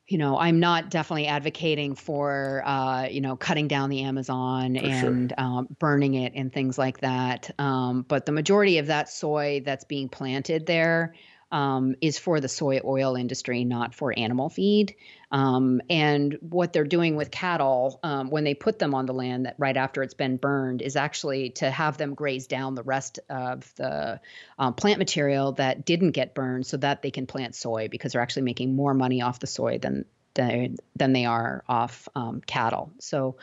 you 0.09 0.17
know, 0.17 0.39
I'm 0.39 0.59
not 0.59 0.89
definitely 0.89 1.27
advocating 1.27 1.95
for, 1.95 2.63
uh, 2.65 3.09
you 3.09 3.21
know, 3.21 3.37
cutting 3.37 3.69
down 3.69 3.91
the 3.91 4.03
Amazon 4.03 4.75
for 4.75 4.87
and 4.87 5.35
sure. 5.37 5.45
um, 5.47 5.69
burning 5.79 6.15
it 6.15 6.33
and 6.35 6.51
things 6.51 6.79
like 6.79 7.01
that. 7.01 7.51
Um, 7.59 8.07
but 8.09 8.25
the 8.25 8.33
majority 8.33 8.79
of 8.79 8.87
that 8.87 9.11
soy 9.11 9.61
that's 9.65 9.85
being 9.85 10.09
planted 10.09 10.65
there 10.65 11.15
um, 11.51 11.95
is 12.01 12.19
for 12.19 12.41
the 12.41 12.49
soy 12.49 12.81
oil 12.85 13.17
industry, 13.17 13.65
not 13.65 13.95
for 13.95 14.17
animal 14.17 14.49
feed. 14.49 14.95
Um, 15.31 15.81
and 15.91 16.37
what 16.41 16.73
they're 16.73 16.85
doing 16.85 17.17
with 17.17 17.31
cattle 17.31 18.01
um, 18.03 18.31
when 18.31 18.45
they 18.45 18.55
put 18.55 18.79
them 18.79 18.95
on 18.95 19.07
the 19.07 19.13
land 19.13 19.47
that 19.47 19.57
right 19.59 19.77
after 19.77 20.03
it's 20.03 20.15
been 20.15 20.37
burned 20.37 20.83
is 20.83 20.97
actually 20.97 21.51
to 21.51 21.71
have 21.71 21.99
them 21.99 22.15
graze 22.15 22.47
down 22.47 22.75
the 22.75 22.83
rest 22.83 23.19
of 23.29 23.71
the 23.77 24.21
um, 24.59 24.75
plant 24.75 24.99
material 24.99 25.53
that 25.53 25.85
didn't 25.85 26.13
get 26.13 26.35
burned 26.35 26.67
so 26.67 26.77
that 26.79 27.03
they 27.03 27.11
can 27.11 27.27
plant 27.27 27.55
soy 27.55 27.89
because 27.89 28.13
they're 28.13 28.23
actually 28.23 28.43
making 28.43 28.75
more 28.75 28.95
money 28.95 29.23
off 29.23 29.41
the 29.41 29.47
soy 29.47 29.79
than 29.79 30.05
than, 30.35 30.77
than 30.95 31.13
they 31.13 31.25
are 31.25 31.65
off 31.69 32.09
um, 32.15 32.41
cattle. 32.41 32.93
So 33.01 33.37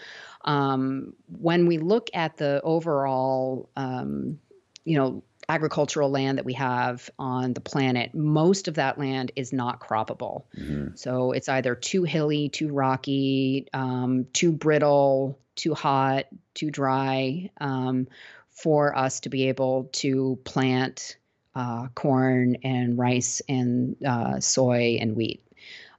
um, 0.45 1.13
when 1.27 1.65
we 1.67 1.77
look 1.77 2.09
at 2.13 2.37
the 2.37 2.61
overall, 2.63 3.69
um, 3.75 4.39
you 4.85 4.97
know, 4.97 5.23
agricultural 5.47 6.09
land 6.09 6.37
that 6.37 6.45
we 6.45 6.53
have 6.53 7.09
on 7.19 7.53
the 7.53 7.61
planet, 7.61 8.13
most 8.13 8.67
of 8.67 8.75
that 8.75 8.97
land 8.97 9.31
is 9.35 9.53
not 9.53 9.79
croppable. 9.79 10.43
Mm-hmm. 10.57 10.95
So 10.95 11.31
it's 11.31 11.49
either 11.49 11.75
too 11.75 12.03
hilly, 12.03 12.49
too 12.49 12.69
rocky, 12.69 13.67
um, 13.73 14.27
too 14.33 14.51
brittle, 14.51 15.39
too 15.55 15.73
hot, 15.73 16.25
too 16.53 16.71
dry 16.71 17.49
um, 17.59 18.07
for 18.51 18.95
us 18.97 19.21
to 19.21 19.29
be 19.29 19.49
able 19.49 19.89
to 19.93 20.39
plant 20.43 21.17
uh, 21.55 21.87
corn 21.95 22.57
and 22.63 22.97
rice 22.97 23.41
and 23.47 23.95
uh, 24.05 24.39
soy 24.39 24.97
and 24.99 25.15
wheat. 25.15 25.41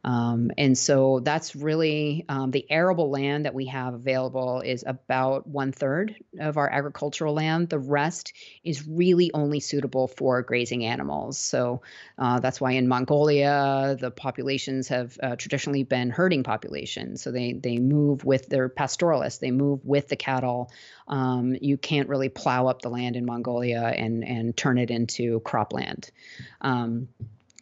Um, 0.06 0.52
and 0.56 0.78
so 0.78 1.18
that's 1.18 1.56
really 1.56 2.24
um, 2.28 2.52
the 2.52 2.64
arable 2.70 3.10
land 3.10 3.44
that 3.44 3.54
we 3.54 3.66
have 3.66 3.92
available 3.92 4.60
is 4.60 4.84
about 4.86 5.48
one 5.48 5.72
third 5.72 6.14
of 6.38 6.56
our 6.56 6.70
agricultural 6.70 7.34
land. 7.34 7.70
The 7.70 7.80
rest 7.80 8.32
is 8.62 8.86
really 8.86 9.32
only 9.34 9.58
suitable 9.58 10.06
for 10.06 10.42
grazing 10.42 10.84
animals. 10.84 11.38
So 11.38 11.82
uh, 12.18 12.38
that's 12.38 12.60
why 12.60 12.72
in 12.72 12.86
Mongolia 12.86 13.96
the 13.98 14.12
populations 14.12 14.86
have 14.88 15.18
uh, 15.20 15.34
traditionally 15.34 15.82
been 15.82 16.10
herding 16.10 16.44
populations. 16.44 17.20
So 17.20 17.32
they 17.32 17.54
they 17.54 17.78
move 17.78 18.24
with 18.24 18.48
their 18.48 18.68
pastoralists. 18.68 19.40
They 19.40 19.50
move 19.50 19.84
with 19.84 20.06
the 20.06 20.16
cattle. 20.16 20.70
Um, 21.08 21.56
you 21.60 21.76
can't 21.76 22.08
really 22.08 22.28
plow 22.28 22.68
up 22.68 22.80
the 22.80 22.90
land 22.90 23.16
in 23.16 23.26
Mongolia 23.26 23.82
and 23.82 24.22
and 24.22 24.56
turn 24.56 24.78
it 24.78 24.92
into 24.92 25.40
cropland. 25.40 26.10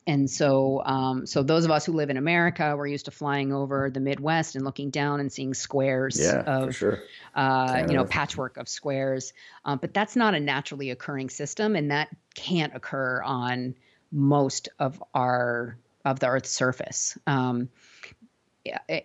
And 0.07 0.31
so 0.31 0.83
um, 0.85 1.27
so 1.27 1.43
those 1.43 1.65
of 1.65 1.71
us 1.71 1.87
who 1.87 1.93
live 1.93 2.11
in 2.11 2.17
America, 2.17 2.75
we're 2.77 2.87
used 2.87 3.07
to 3.07 3.11
flying 3.11 3.53
over 3.53 3.91
the 3.91 4.01
Midwest 4.01 4.55
and 4.55 4.65
looking 4.65 4.91
down 4.91 5.21
and 5.21 5.33
seeing 5.33 5.55
squares 5.55 6.21
yeah, 6.21 6.43
of 6.43 6.77
sure. 6.77 7.01
uh, 7.35 7.85
you 7.89 7.95
know 7.95 8.05
patchwork 8.05 8.59
of 8.59 8.69
squares. 8.69 9.33
Um, 9.65 9.79
but 9.79 9.95
that's 9.95 10.15
not 10.15 10.35
a 10.35 10.41
naturally 10.41 10.91
occurring 10.91 11.31
system, 11.31 11.75
and 11.75 11.91
that 11.91 12.09
can't 12.35 12.75
occur 12.77 13.23
on 13.23 13.75
most 14.13 14.69
of 14.79 15.03
our 15.15 15.79
of 16.05 16.21
the 16.21 16.27
Earth's 16.27 16.51
surface. 16.51 17.17
Um, 17.27 17.71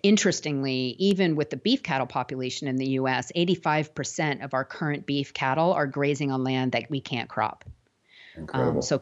interestingly, 0.03 0.95
even 0.99 1.35
with 1.35 1.49
the 1.49 1.57
beef 1.57 1.83
cattle 1.83 2.07
population 2.07 2.67
in 2.67 2.77
the 2.77 2.91
U.S., 2.91 3.31
85% 3.35 4.43
of 4.43 4.53
our 4.53 4.63
current 4.63 5.05
beef 5.05 5.33
cattle 5.33 5.73
are 5.73 5.87
grazing 5.87 6.31
on 6.31 6.43
land 6.43 6.73
that 6.73 6.89
we 6.89 7.01
can't 7.01 7.29
crop. 7.29 7.65
Um, 8.53 8.81
so 8.81 9.01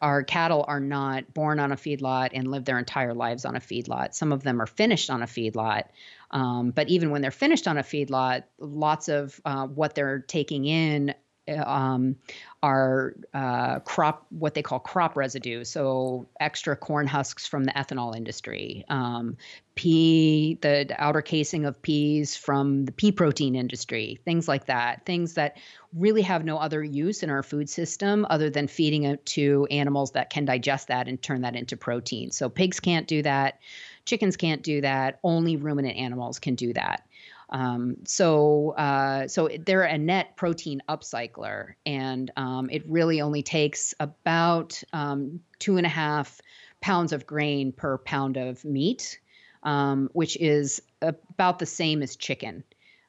our 0.00 0.22
cattle 0.22 0.64
are 0.66 0.80
not 0.80 1.32
born 1.34 1.58
on 1.60 1.72
a 1.72 1.76
feedlot 1.76 2.30
and 2.32 2.50
live 2.50 2.64
their 2.64 2.78
entire 2.78 3.14
lives 3.14 3.44
on 3.44 3.56
a 3.56 3.60
feedlot. 3.60 4.14
Some 4.14 4.32
of 4.32 4.42
them 4.42 4.60
are 4.60 4.66
finished 4.66 5.10
on 5.10 5.22
a 5.22 5.26
feedlot. 5.26 5.84
Um, 6.30 6.70
but 6.70 6.88
even 6.88 7.10
when 7.10 7.22
they're 7.22 7.30
finished 7.30 7.68
on 7.68 7.78
a 7.78 7.82
feedlot, 7.82 8.44
lots 8.58 9.08
of 9.08 9.40
uh, 9.44 9.66
what 9.66 9.94
they're 9.94 10.20
taking 10.20 10.64
in 10.64 11.14
um, 11.48 12.16
are 12.62 13.14
uh, 13.34 13.80
crop 13.80 14.24
what 14.30 14.54
they 14.54 14.62
call 14.62 14.78
crop 14.78 15.16
residue, 15.16 15.64
so 15.64 16.26
extra 16.38 16.76
corn 16.76 17.08
husks 17.08 17.46
from 17.46 17.64
the 17.64 17.72
ethanol 17.72 18.16
industry, 18.16 18.84
um, 18.88 19.36
pea, 19.74 20.58
the 20.60 20.94
outer 20.96 21.22
casing 21.22 21.64
of 21.64 21.80
peas 21.82 22.36
from 22.36 22.84
the 22.84 22.92
pea 22.92 23.10
protein 23.10 23.56
industry, 23.56 24.20
things 24.24 24.46
like 24.46 24.66
that. 24.66 25.04
Things 25.04 25.34
that 25.34 25.56
really 25.92 26.22
have 26.22 26.44
no 26.44 26.56
other 26.56 26.84
use 26.84 27.24
in 27.24 27.30
our 27.30 27.42
food 27.42 27.68
system 27.68 28.26
other 28.30 28.48
than 28.48 28.68
feeding 28.68 29.04
it 29.04 29.24
to 29.26 29.66
animals 29.70 30.12
that 30.12 30.30
can 30.30 30.44
digest 30.44 30.88
that 30.88 31.08
and 31.08 31.20
turn 31.20 31.40
that 31.42 31.56
into 31.56 31.76
protein. 31.76 32.30
So 32.30 32.48
pigs 32.48 32.78
can't 32.78 33.08
do 33.08 33.22
that, 33.22 33.58
chickens 34.04 34.36
can't 34.36 34.62
do 34.62 34.80
that. 34.82 35.18
Only 35.24 35.56
ruminant 35.56 35.96
animals 35.96 36.38
can 36.38 36.54
do 36.54 36.72
that. 36.74 37.06
Um, 37.52 37.98
so, 38.04 38.70
uh, 38.70 39.28
so 39.28 39.48
they're 39.66 39.82
a 39.82 39.98
net 39.98 40.36
protein 40.36 40.82
upcycler, 40.88 41.74
and 41.84 42.30
um, 42.36 42.70
it 42.70 42.82
really 42.88 43.20
only 43.20 43.42
takes 43.42 43.94
about 44.00 44.82
um, 44.94 45.40
two 45.58 45.76
and 45.76 45.84
a 45.84 45.90
half 45.90 46.40
pounds 46.80 47.12
of 47.12 47.26
grain 47.26 47.70
per 47.70 47.98
pound 47.98 48.38
of 48.38 48.64
meat, 48.64 49.20
um, 49.62 50.08
which 50.14 50.36
is 50.38 50.80
about 51.02 51.58
the 51.58 51.66
same 51.66 52.02
as 52.02 52.16
chicken. 52.16 52.64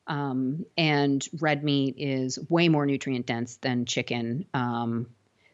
Um, 0.08 0.66
and 0.78 1.26
red 1.40 1.64
meat 1.64 1.96
is 1.98 2.38
way 2.50 2.68
more 2.68 2.86
nutrient 2.86 3.26
dense 3.26 3.56
than 3.58 3.86
chicken. 3.86 4.46
Um, 4.54 5.08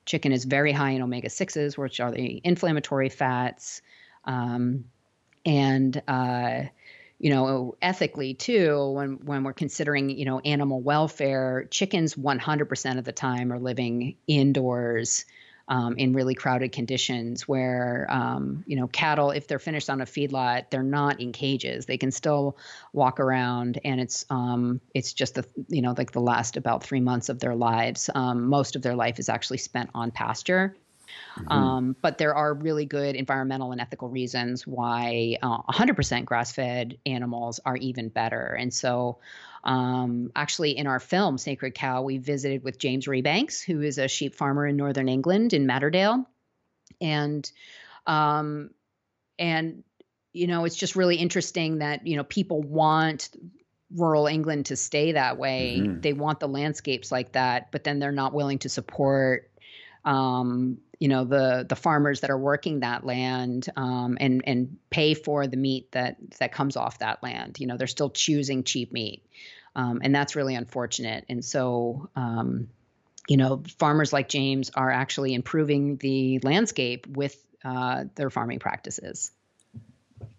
chicken 0.07 0.31
is 0.31 0.45
very 0.45 0.71
high 0.71 0.91
in 0.91 1.03
omega 1.03 1.29
sixes, 1.29 1.77
which 1.77 1.99
are 1.99 2.11
the 2.11 2.41
inflammatory 2.43 3.09
fats, 3.09 3.83
and 5.45 6.01
uh, 6.07 6.63
you 7.19 7.29
know, 7.29 7.75
ethically 7.81 8.33
too, 8.33 8.91
when 8.91 9.25
when 9.25 9.43
we're 9.43 9.53
considering, 9.53 10.09
you 10.09 10.25
know, 10.25 10.39
animal 10.39 10.81
welfare, 10.81 11.67
chickens 11.69 12.15
100% 12.15 12.97
of 12.97 13.03
the 13.03 13.11
time 13.11 13.51
are 13.51 13.59
living 13.59 14.15
indoors 14.25 15.25
um, 15.67 15.97
in 15.97 16.13
really 16.13 16.33
crowded 16.33 16.71
conditions. 16.71 17.45
Where, 17.45 18.07
um, 18.09 18.63
you 18.67 18.77
know, 18.77 18.87
cattle, 18.87 19.31
if 19.31 19.47
they're 19.47 19.59
finished 19.59 19.89
on 19.89 19.99
a 19.99 20.05
feedlot, 20.05 20.69
they're 20.69 20.81
not 20.81 21.19
in 21.19 21.33
cages. 21.33 21.85
They 21.85 21.97
can 21.97 22.11
still 22.11 22.57
walk 22.93 23.19
around, 23.19 23.79
and 23.83 23.99
it's 23.99 24.25
um, 24.29 24.79
it's 24.95 25.11
just 25.11 25.35
the 25.35 25.45
you 25.67 25.81
know 25.81 25.93
like 25.97 26.13
the 26.13 26.21
last 26.21 26.55
about 26.55 26.83
three 26.83 27.01
months 27.01 27.27
of 27.27 27.39
their 27.39 27.55
lives. 27.55 28.09
Um, 28.15 28.47
most 28.47 28.77
of 28.77 28.81
their 28.81 28.95
life 28.95 29.19
is 29.19 29.27
actually 29.27 29.57
spent 29.57 29.89
on 29.93 30.11
pasture. 30.11 30.75
Mm-hmm. 31.37 31.51
Um, 31.51 31.95
but 32.01 32.17
there 32.17 32.35
are 32.35 32.53
really 32.53 32.85
good 32.85 33.15
environmental 33.15 33.71
and 33.71 33.81
ethical 33.81 34.09
reasons 34.09 34.65
why 34.65 35.37
uh, 35.41 35.61
100% 35.63 36.25
grass 36.25 36.51
fed 36.51 36.97
animals 37.05 37.59
are 37.65 37.77
even 37.77 38.09
better. 38.09 38.55
And 38.59 38.73
so, 38.73 39.19
um, 39.63 40.31
actually, 40.35 40.77
in 40.77 40.87
our 40.87 40.99
film, 40.99 41.37
Sacred 41.37 41.73
Cow, 41.73 42.03
we 42.03 42.17
visited 42.17 42.63
with 42.63 42.77
James 42.79 43.07
Rebanks, 43.07 43.63
who 43.63 43.81
is 43.81 43.97
a 43.97 44.07
sheep 44.07 44.35
farmer 44.35 44.65
in 44.65 44.77
northern 44.77 45.09
England 45.09 45.53
in 45.53 45.67
Matterdale. 45.67 46.25
And, 47.01 47.49
um, 48.07 48.71
and, 49.37 49.83
you 50.33 50.47
know, 50.47 50.65
it's 50.65 50.75
just 50.75 50.95
really 50.95 51.17
interesting 51.17 51.79
that, 51.79 52.07
you 52.07 52.15
know, 52.15 52.23
people 52.23 52.61
want 52.61 53.29
rural 53.95 54.27
England 54.27 54.67
to 54.67 54.75
stay 54.75 55.13
that 55.13 55.37
way. 55.37 55.79
Mm-hmm. 55.79 56.01
They 56.01 56.13
want 56.13 56.39
the 56.39 56.47
landscapes 56.47 57.11
like 57.11 57.33
that, 57.33 57.71
but 57.71 57.83
then 57.83 57.99
they're 57.99 58.11
not 58.11 58.33
willing 58.33 58.59
to 58.59 58.69
support 58.69 59.48
um, 60.09 60.79
you 60.99 61.07
know 61.07 61.23
the 61.23 61.65
the 61.69 61.75
farmers 61.75 62.21
that 62.21 62.31
are 62.31 62.37
working 62.37 62.81
that 62.81 63.05
land 63.05 63.69
um, 63.77 64.17
and 64.19 64.41
and 64.45 64.77
pay 64.89 65.13
for 65.13 65.47
the 65.47 65.55
meat 65.55 65.91
that 65.91 66.17
that 66.39 66.51
comes 66.51 66.75
off 66.75 66.99
that 66.99 67.21
land. 67.23 67.59
You 67.59 67.67
know 67.67 67.77
they're 67.77 67.87
still 67.87 68.09
choosing 68.09 68.63
cheap 68.63 68.91
meat, 68.91 69.23
um, 69.75 70.01
and 70.03 70.13
that's 70.13 70.35
really 70.35 70.55
unfortunate. 70.55 71.25
And 71.29 71.45
so. 71.45 72.09
Um, 72.15 72.69
you 73.27 73.37
know, 73.37 73.61
farmers 73.77 74.11
like 74.11 74.27
James 74.27 74.71
are 74.73 74.89
actually 74.89 75.35
improving 75.35 75.97
the 75.97 76.39
landscape 76.39 77.05
with 77.05 77.37
uh, 77.63 78.05
their 78.15 78.31
farming 78.31 78.57
practices. 78.57 79.29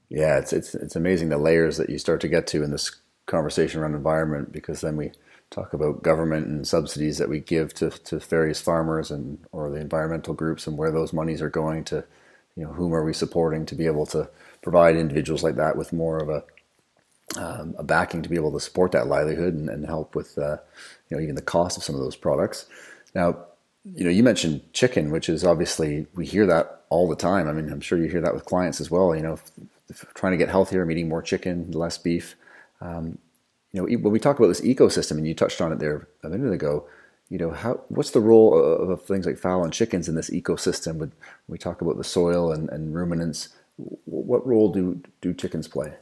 Yeah, 0.08 0.38
it's 0.38 0.52
it's 0.52 0.74
it's 0.74 0.96
amazing 0.96 1.28
the 1.28 1.38
layers 1.38 1.76
that 1.76 1.88
you 1.88 1.98
start 1.98 2.20
to 2.22 2.28
get 2.28 2.48
to 2.48 2.64
in 2.64 2.72
this 2.72 2.96
conversation 3.26 3.80
around 3.80 3.94
environment 3.94 4.50
because 4.50 4.80
then 4.80 4.96
we 4.96 5.12
talk 5.50 5.72
about 5.72 6.02
government 6.02 6.46
and 6.46 6.66
subsidies 6.66 7.18
that 7.18 7.28
we 7.28 7.40
give 7.40 7.74
to, 7.74 7.90
to 7.90 8.18
various 8.20 8.60
farmers 8.60 9.10
and 9.10 9.38
or 9.52 9.70
the 9.70 9.80
environmental 9.80 10.34
groups 10.34 10.66
and 10.66 10.78
where 10.78 10.92
those 10.92 11.12
monies 11.12 11.42
are 11.42 11.50
going 11.50 11.84
to, 11.84 12.04
you 12.56 12.64
know, 12.64 12.72
whom 12.72 12.94
are 12.94 13.04
we 13.04 13.12
supporting 13.12 13.66
to 13.66 13.74
be 13.74 13.86
able 13.86 14.06
to 14.06 14.28
provide 14.62 14.96
individuals 14.96 15.42
like 15.42 15.56
that 15.56 15.76
with 15.76 15.92
more 15.92 16.18
of 16.18 16.28
a 16.28 16.44
um, 17.36 17.74
a 17.78 17.84
backing 17.84 18.22
to 18.22 18.28
be 18.28 18.34
able 18.34 18.52
to 18.52 18.60
support 18.60 18.92
that 18.92 19.06
livelihood 19.06 19.54
and, 19.54 19.68
and 19.68 19.86
help 19.86 20.14
with 20.16 20.36
uh, 20.36 20.56
you 21.08 21.16
know 21.16 21.22
even 21.22 21.36
the 21.36 21.42
cost 21.42 21.76
of 21.76 21.84
some 21.84 21.94
of 21.94 22.00
those 22.00 22.16
products. 22.16 22.66
Now, 23.14 23.38
you 23.84 24.04
know, 24.04 24.10
you 24.10 24.22
mentioned 24.22 24.62
chicken, 24.72 25.10
which 25.10 25.28
is 25.28 25.44
obviously 25.44 26.06
we 26.14 26.26
hear 26.26 26.46
that 26.46 26.82
all 26.90 27.08
the 27.08 27.16
time. 27.16 27.48
I 27.48 27.52
mean, 27.52 27.70
I'm 27.70 27.80
sure 27.80 27.98
you 27.98 28.08
hear 28.08 28.20
that 28.20 28.34
with 28.34 28.44
clients 28.44 28.80
as 28.80 28.90
well. 28.90 29.14
You 29.14 29.22
know, 29.22 29.34
if, 29.34 29.50
if 29.88 30.14
trying 30.14 30.32
to 30.32 30.36
get 30.36 30.48
healthier, 30.48 30.82
I'm 30.82 30.90
eating 30.90 31.08
more 31.08 31.22
chicken, 31.22 31.70
less 31.70 31.98
beef. 31.98 32.34
Um, 32.80 33.18
you 33.72 33.80
know, 33.80 33.98
when 33.98 34.12
we 34.12 34.18
talk 34.18 34.38
about 34.38 34.48
this 34.48 34.60
ecosystem, 34.60 35.12
and 35.12 35.26
you 35.26 35.34
touched 35.34 35.60
on 35.60 35.72
it 35.72 35.78
there 35.78 36.08
a 36.22 36.28
minute 36.28 36.52
ago, 36.52 36.86
you 37.28 37.38
know, 37.38 37.50
how 37.50 37.80
what's 37.88 38.10
the 38.10 38.20
role 38.20 38.58
of, 38.58 38.90
of 38.90 39.04
things 39.04 39.24
like 39.24 39.38
fowl 39.38 39.62
and 39.62 39.72
chickens 39.72 40.08
in 40.08 40.16
this 40.16 40.30
ecosystem? 40.30 40.96
When 40.98 41.12
we 41.48 41.58
talk 41.58 41.80
about 41.80 41.96
the 41.96 42.04
soil 42.04 42.52
and, 42.52 42.68
and 42.70 42.94
ruminants, 42.94 43.50
what 43.76 44.46
role 44.46 44.72
do 44.72 45.00
do 45.20 45.32
chickens 45.32 45.68
play? 45.68 45.94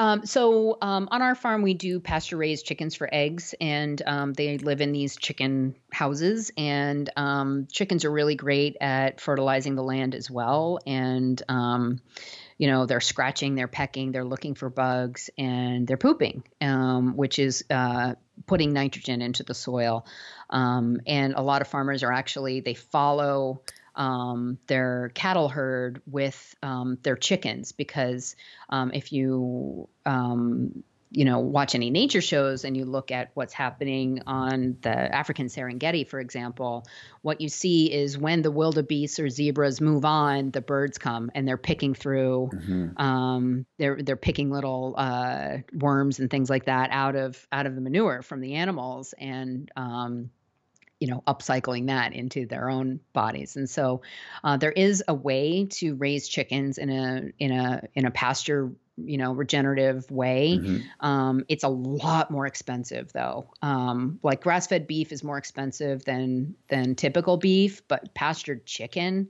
Um, 0.00 0.24
so 0.24 0.78
um, 0.80 1.08
on 1.10 1.20
our 1.20 1.34
farm, 1.34 1.60
we 1.60 1.74
do 1.74 2.00
pasture 2.00 2.38
raised 2.38 2.64
chickens 2.64 2.94
for 2.94 3.06
eggs, 3.12 3.54
and 3.60 4.00
um, 4.06 4.32
they 4.32 4.56
live 4.56 4.80
in 4.80 4.92
these 4.92 5.14
chicken 5.18 5.76
houses. 5.92 6.50
And 6.56 7.10
um, 7.16 7.68
chickens 7.70 8.06
are 8.06 8.10
really 8.10 8.34
great 8.34 8.78
at 8.80 9.20
fertilizing 9.20 9.74
the 9.74 9.82
land 9.82 10.14
as 10.14 10.30
well. 10.30 10.78
And 10.86 11.42
um, 11.50 12.00
you 12.56 12.68
know, 12.68 12.86
they're 12.86 13.02
scratching, 13.02 13.56
they're 13.56 13.68
pecking, 13.68 14.10
they're 14.10 14.24
looking 14.24 14.54
for 14.54 14.70
bugs, 14.70 15.28
and 15.36 15.86
they're 15.86 15.98
pooping, 15.98 16.44
um, 16.62 17.14
which 17.14 17.38
is 17.38 17.66
uh, 17.68 18.14
putting 18.46 18.72
nitrogen 18.72 19.20
into 19.20 19.42
the 19.42 19.54
soil. 19.54 20.06
and 20.50 21.34
a 21.36 21.42
lot 21.42 21.60
of 21.60 21.68
farmers 21.68 22.02
are 22.04 22.12
actually 22.12 22.60
they 22.60 22.74
follow 22.74 23.60
um, 24.00 24.58
their 24.66 25.10
cattle 25.14 25.50
herd 25.50 26.00
with 26.06 26.56
um, 26.62 26.96
their 27.02 27.16
chickens 27.16 27.72
because 27.72 28.34
um, 28.70 28.92
if 28.94 29.12
you 29.12 29.90
um, 30.06 30.82
you 31.10 31.26
know 31.26 31.40
watch 31.40 31.74
any 31.74 31.90
nature 31.90 32.22
shows 32.22 32.64
and 32.64 32.74
you 32.74 32.86
look 32.86 33.10
at 33.10 33.30
what's 33.34 33.52
happening 33.52 34.22
on 34.26 34.78
the 34.80 34.88
African 34.90 35.48
Serengeti, 35.48 36.08
for 36.08 36.18
example, 36.18 36.86
what 37.20 37.42
you 37.42 37.50
see 37.50 37.92
is 37.92 38.16
when 38.16 38.40
the 38.40 38.50
wildebeests 38.50 39.18
or 39.18 39.28
zebras 39.28 39.82
move 39.82 40.06
on, 40.06 40.50
the 40.50 40.62
birds 40.62 40.96
come 40.96 41.30
and 41.34 41.46
they're 41.46 41.58
picking 41.58 41.92
through. 41.92 42.48
Mm-hmm. 42.54 43.02
Um, 43.02 43.66
they're 43.76 44.00
they're 44.00 44.16
picking 44.16 44.50
little 44.50 44.94
uh, 44.96 45.58
worms 45.74 46.20
and 46.20 46.30
things 46.30 46.48
like 46.48 46.64
that 46.64 46.88
out 46.90 47.16
of 47.16 47.46
out 47.52 47.66
of 47.66 47.74
the 47.74 47.82
manure 47.82 48.22
from 48.22 48.40
the 48.40 48.54
animals 48.54 49.12
and 49.18 49.70
um, 49.76 50.30
you 51.00 51.08
know 51.08 51.22
upcycling 51.26 51.86
that 51.86 52.12
into 52.12 52.46
their 52.46 52.68
own 52.70 53.00
bodies 53.12 53.56
and 53.56 53.68
so 53.68 54.02
uh, 54.44 54.56
there 54.56 54.70
is 54.70 55.02
a 55.08 55.14
way 55.14 55.64
to 55.64 55.94
raise 55.96 56.28
chickens 56.28 56.78
in 56.78 56.90
a 56.90 57.30
in 57.38 57.50
a 57.50 57.82
in 57.94 58.04
a 58.04 58.10
pasture 58.10 58.70
you 58.96 59.16
know 59.16 59.32
regenerative 59.32 60.08
way 60.10 60.58
mm-hmm. 60.60 61.06
um, 61.06 61.44
it's 61.48 61.64
a 61.64 61.68
lot 61.68 62.30
more 62.30 62.46
expensive 62.46 63.10
though 63.12 63.50
um, 63.62 64.20
like 64.22 64.42
grass-fed 64.42 64.86
beef 64.86 65.10
is 65.10 65.24
more 65.24 65.38
expensive 65.38 66.04
than 66.04 66.54
than 66.68 66.94
typical 66.94 67.38
beef 67.38 67.86
but 67.88 68.14
pastured 68.14 68.66
chicken 68.66 69.28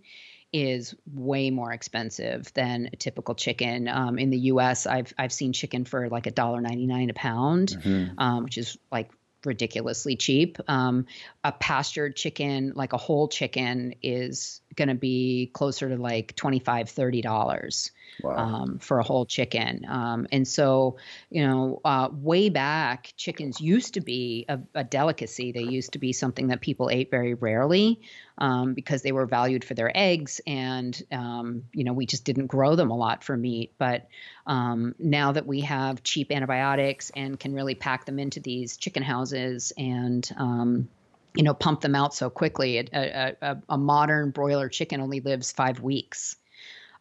is 0.52 0.94
way 1.14 1.50
more 1.50 1.72
expensive 1.72 2.52
than 2.54 2.90
a 2.92 2.96
typical 2.96 3.34
chicken. 3.36 3.86
Um, 3.86 4.18
in 4.18 4.30
the 4.30 4.38
U.S., 4.38 4.86
I've 4.86 5.14
I've 5.16 5.32
seen 5.32 5.52
chicken 5.52 5.84
for 5.84 6.08
like 6.08 6.26
a 6.26 6.30
dollar 6.30 6.60
ninety 6.60 6.86
nine 6.86 7.08
a 7.08 7.14
pound, 7.14 7.68
mm-hmm. 7.68 8.18
um, 8.18 8.44
which 8.44 8.58
is 8.58 8.76
like 8.90 9.10
ridiculously 9.44 10.16
cheap. 10.16 10.58
Um, 10.68 11.06
a 11.44 11.52
pastured 11.52 12.16
chicken, 12.16 12.72
like 12.74 12.92
a 12.92 12.98
whole 12.98 13.28
chicken, 13.28 13.94
is 14.02 14.59
going 14.80 14.88
to 14.88 14.94
be 14.94 15.50
closer 15.52 15.90
to 15.90 15.96
like 15.96 16.34
$25, 16.36 16.64
$30 16.64 17.90
wow. 18.22 18.36
um, 18.36 18.78
for 18.78 18.98
a 18.98 19.02
whole 19.02 19.26
chicken. 19.26 19.84
Um, 19.86 20.26
and 20.32 20.48
so, 20.48 20.96
you 21.28 21.46
know, 21.46 21.82
uh, 21.84 22.08
way 22.10 22.48
back, 22.48 23.12
chickens 23.18 23.60
used 23.60 23.94
to 23.94 24.00
be 24.00 24.46
a, 24.48 24.58
a, 24.74 24.82
delicacy. 24.82 25.52
They 25.52 25.64
used 25.64 25.92
to 25.92 25.98
be 25.98 26.14
something 26.14 26.48
that 26.48 26.62
people 26.62 26.88
ate 26.90 27.10
very 27.10 27.34
rarely 27.34 28.00
um, 28.38 28.72
because 28.72 29.02
they 29.02 29.12
were 29.12 29.26
valued 29.26 29.66
for 29.66 29.74
their 29.74 29.92
eggs. 29.94 30.40
And, 30.46 31.00
um, 31.12 31.64
you 31.74 31.84
know, 31.84 31.92
we 31.92 32.06
just 32.06 32.24
didn't 32.24 32.46
grow 32.46 32.74
them 32.74 32.90
a 32.90 32.96
lot 32.96 33.22
for 33.22 33.36
meat. 33.36 33.74
But 33.76 34.08
um, 34.46 34.94
now 34.98 35.32
that 35.32 35.46
we 35.46 35.60
have 35.60 36.02
cheap 36.02 36.32
antibiotics 36.32 37.10
and 37.14 37.38
can 37.38 37.52
really 37.52 37.74
pack 37.74 38.06
them 38.06 38.18
into 38.18 38.40
these 38.40 38.78
chicken 38.78 39.02
houses 39.02 39.74
and, 39.76 40.26
um, 40.38 40.88
you 41.34 41.42
know, 41.42 41.54
pump 41.54 41.80
them 41.80 41.94
out 41.94 42.14
so 42.14 42.30
quickly. 42.30 42.78
A, 42.78 43.36
a, 43.40 43.56
a, 43.68 43.78
modern 43.78 44.30
broiler 44.30 44.68
chicken 44.68 45.00
only 45.00 45.20
lives 45.20 45.52
five 45.52 45.80
weeks. 45.80 46.36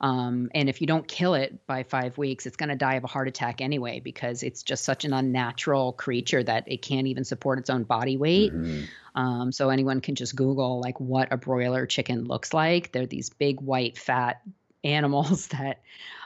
Um, 0.02 0.50
and 0.56 0.70
if 0.70 0.80
you 0.80 0.88
don't 0.88 1.08
kill 1.08 1.34
it 1.34 1.65
by 1.68 1.84
five 1.84 2.18
weeks, 2.18 2.46
it's 2.46 2.56
going 2.56 2.70
to 2.70 2.76
die 2.76 2.96
of 2.96 3.04
a 3.04 3.08
heart 3.08 3.28
attack 3.28 3.60
anyway 3.60 4.00
because 4.00 4.44
it's 4.44 4.63
just 4.63 4.86
such 4.86 5.04
an 5.04 5.13
unnatural 5.13 5.92
creature 5.94 6.42
that 6.42 6.63
it 6.68 6.82
can't 6.82 7.08
even 7.08 7.26
support 7.26 7.60
its 7.60 7.70
own 7.70 7.84
body 7.84 8.15
weight. 8.15 8.54
Mm-hmm. 8.54 9.20
Um, 9.20 9.52
so 9.52 9.70
anyone 9.70 10.00
can 10.00 10.15
just 10.15 10.36
Google 10.36 10.80
like 10.80 11.00
what 11.00 11.34
a 11.34 11.38
broiler 11.38 11.86
chicken 11.86 12.26
looks 12.26 12.54
like. 12.54 12.92
They're 12.92 13.08
these 13.08 13.30
big 13.30 13.60
white 13.60 13.98
fat 13.98 14.42
animals 14.86 15.48
that 15.48 15.82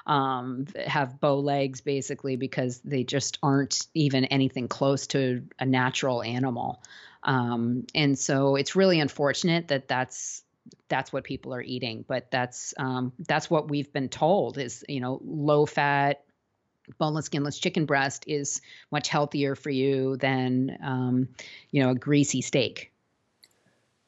um, 0.05 0.67
have 0.85 1.19
bow 1.19 1.39
legs 1.39 1.81
basically 1.81 2.35
because 2.35 2.79
they 2.81 3.03
just 3.03 3.39
aren't 3.41 3.87
even 3.95 4.25
anything 4.25 4.67
close 4.67 5.07
to 5.07 5.43
a 5.57 5.65
natural 5.65 6.21
animal. 6.21 6.83
Um, 7.23 7.85
and 7.95 8.17
so 8.17 8.55
it's 8.55 8.75
really 8.75 8.99
unfortunate 8.99 9.69
that 9.69 9.87
that's 9.87 10.43
that's 10.89 11.11
what 11.11 11.23
people 11.23 11.53
are 11.53 11.61
eating. 11.61 12.05
But 12.07 12.29
that's 12.31 12.73
um, 12.77 13.13
that's 13.19 13.49
what 13.49 13.69
we've 13.69 13.91
been 13.91 14.09
told 14.09 14.57
is 14.57 14.83
you 14.87 14.99
know 14.99 15.19
low 15.23 15.65
fat, 15.65 16.23
boneless, 16.97 17.25
skinless 17.25 17.59
chicken 17.59 17.85
breast 17.85 18.25
is 18.27 18.61
much 18.91 19.09
healthier 19.09 19.55
for 19.55 19.69
you 19.69 20.17
than 20.17 20.77
um, 20.83 21.27
you 21.71 21.81
know 21.81 21.91
a 21.91 21.95
greasy 21.95 22.41
steak. 22.41 22.91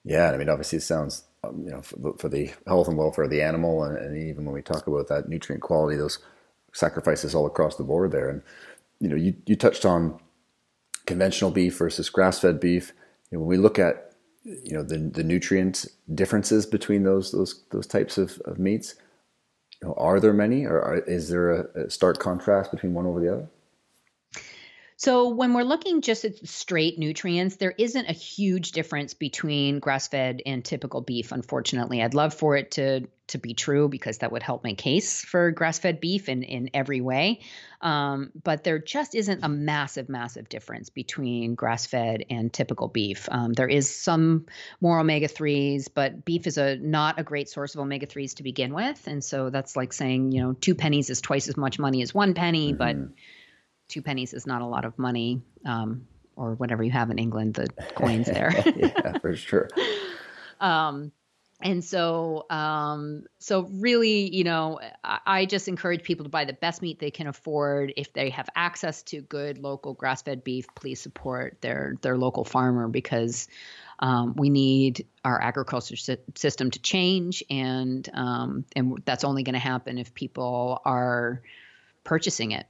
Yeah, 0.03 0.31
I 0.31 0.37
mean, 0.37 0.49
obviously, 0.49 0.77
it 0.77 0.81
sounds 0.81 1.23
um, 1.43 1.63
you 1.63 1.71
know 1.71 1.81
for, 1.81 2.13
for, 2.17 2.29
the 2.29 2.51
health 2.67 2.87
and 2.87 2.97
welfare 2.97 3.25
of 3.25 3.31
the 3.31 3.41
animal, 3.41 3.83
and, 3.83 3.97
and, 3.97 4.17
even 4.17 4.45
when 4.45 4.53
we 4.53 4.61
talk 4.61 4.87
about 4.87 5.07
that 5.07 5.27
nutrient 5.27 5.63
quality, 5.63 5.97
those 5.97 6.19
sacrifices 6.73 7.33
all 7.33 7.47
across 7.47 7.75
the 7.77 7.83
board 7.83 8.11
there. 8.11 8.29
And 8.29 8.41
you 8.99 9.09
know, 9.09 9.15
you 9.15 9.35
you 9.45 9.55
touched 9.55 9.85
on 9.85 10.19
conventional 11.05 11.51
beef 11.51 11.77
versus 11.77 12.09
grass 12.09 12.39
fed 12.39 12.59
beef. 12.59 12.93
You 13.31 13.37
know, 13.37 13.43
when 13.43 13.49
we 13.49 13.57
look 13.57 13.79
at 13.79 14.13
you 14.43 14.73
know 14.73 14.83
the 14.83 14.97
the 14.97 15.23
nutrient 15.23 15.85
differences 16.13 16.65
between 16.65 17.03
those 17.03 17.31
those 17.31 17.63
those 17.71 17.87
types 17.87 18.17
of, 18.17 18.39
of 18.45 18.59
meats 18.59 18.95
you 19.81 19.87
know, 19.87 19.95
are 19.97 20.19
there 20.19 20.33
many 20.33 20.65
or 20.65 20.81
are, 20.81 20.97
is 20.99 21.29
there 21.29 21.51
a, 21.51 21.85
a, 21.85 21.89
stark 21.89 22.19
contrast 22.19 22.71
between 22.71 22.93
one 22.93 23.05
over 23.05 23.19
the 23.19 23.31
other 23.31 23.47
so 24.97 25.29
when 25.29 25.53
we're 25.53 25.63
looking 25.63 25.99
just 25.99 26.23
at 26.23 26.47
straight 26.47 26.97
nutrients, 26.97 27.57
there 27.57 27.73
isn't 27.77 28.05
a 28.07 28.13
huge 28.13 28.71
difference 28.71 29.13
between 29.13 29.79
grass-fed 29.79 30.41
and 30.45 30.63
typical 30.63 31.01
beef. 31.01 31.33
Unfortunately, 31.33 32.01
I'd 32.01 32.13
love 32.13 32.33
for 32.33 32.55
it 32.55 32.71
to 32.71 33.07
to 33.27 33.37
be 33.39 33.55
true 33.55 33.89
because 33.89 34.19
that 34.19 34.31
would 34.31 34.43
help 34.43 34.63
my 34.63 34.73
case 34.73 35.25
for 35.25 35.49
grass-fed 35.51 35.99
beef 35.99 36.29
in 36.29 36.43
in 36.43 36.69
every 36.73 37.01
way. 37.01 37.41
Um, 37.81 38.31
but 38.41 38.63
there 38.63 38.79
just 38.79 39.15
isn't 39.15 39.43
a 39.43 39.49
massive, 39.49 40.07
massive 40.07 40.47
difference 40.47 40.89
between 40.89 41.55
grass-fed 41.55 42.25
and 42.29 42.53
typical 42.53 42.87
beef. 42.87 43.27
Um, 43.29 43.51
there 43.51 43.67
is 43.67 43.93
some 43.93 44.45
more 44.79 44.99
omega 44.99 45.27
threes, 45.27 45.89
but 45.89 46.23
beef 46.23 46.47
is 46.47 46.57
a 46.57 46.77
not 46.77 47.19
a 47.19 47.23
great 47.23 47.49
source 47.49 47.75
of 47.75 47.81
omega 47.81 48.05
threes 48.05 48.35
to 48.35 48.43
begin 48.43 48.73
with, 48.73 49.05
and 49.07 49.21
so 49.21 49.49
that's 49.49 49.75
like 49.75 49.91
saying 49.91 50.31
you 50.31 50.41
know 50.41 50.53
two 50.53 50.73
pennies 50.73 51.09
is 51.09 51.19
twice 51.19 51.49
as 51.49 51.57
much 51.57 51.79
money 51.79 52.01
as 52.01 52.13
one 52.13 52.33
penny, 52.33 52.71
mm-hmm. 52.71 52.77
but 52.77 52.95
two 53.87 54.01
pennies 54.01 54.33
is 54.33 54.47
not 54.47 54.61
a 54.61 54.65
lot 54.65 54.85
of 54.85 54.97
money, 54.97 55.41
um, 55.65 56.07
or 56.35 56.55
whatever 56.55 56.83
you 56.83 56.91
have 56.91 57.09
in 57.09 57.17
England, 57.17 57.55
the 57.55 57.67
coins 57.95 58.27
there. 58.27 58.53
yeah, 58.75 59.17
for 59.19 59.35
sure. 59.35 59.69
um, 60.59 61.11
and 61.61 61.83
so, 61.83 62.45
um, 62.49 63.23
so 63.39 63.61
really, 63.71 64.35
you 64.35 64.43
know, 64.43 64.79
I, 65.03 65.19
I, 65.25 65.45
just 65.45 65.69
encourage 65.69 66.03
people 66.03 66.25
to 66.25 66.29
buy 66.29 66.43
the 66.43 66.53
best 66.53 66.81
meat 66.81 66.99
they 66.99 67.11
can 67.11 67.27
afford. 67.27 67.93
If 67.95 68.11
they 68.11 68.29
have 68.31 68.49
access 68.55 69.03
to 69.03 69.21
good 69.21 69.57
local 69.57 69.93
grass-fed 69.93 70.43
beef, 70.43 70.67
please 70.75 70.99
support 70.99 71.61
their 71.61 71.95
their 72.01 72.17
local 72.17 72.43
farmer 72.43 72.89
because 72.89 73.47
um, 73.99 74.33
we 74.35 74.49
need 74.49 75.07
our 75.23 75.41
agriculture 75.41 75.95
si- 75.95 76.17
system 76.35 76.71
to 76.71 76.79
change, 76.81 77.41
and 77.49 78.07
um, 78.13 78.65
and 78.75 79.01
that's 79.05 79.23
only 79.23 79.43
going 79.43 79.53
to 79.53 79.59
happen 79.59 79.97
if 79.97 80.13
people 80.13 80.81
are 80.83 81.41
purchasing 82.03 82.51
it. 82.51 82.65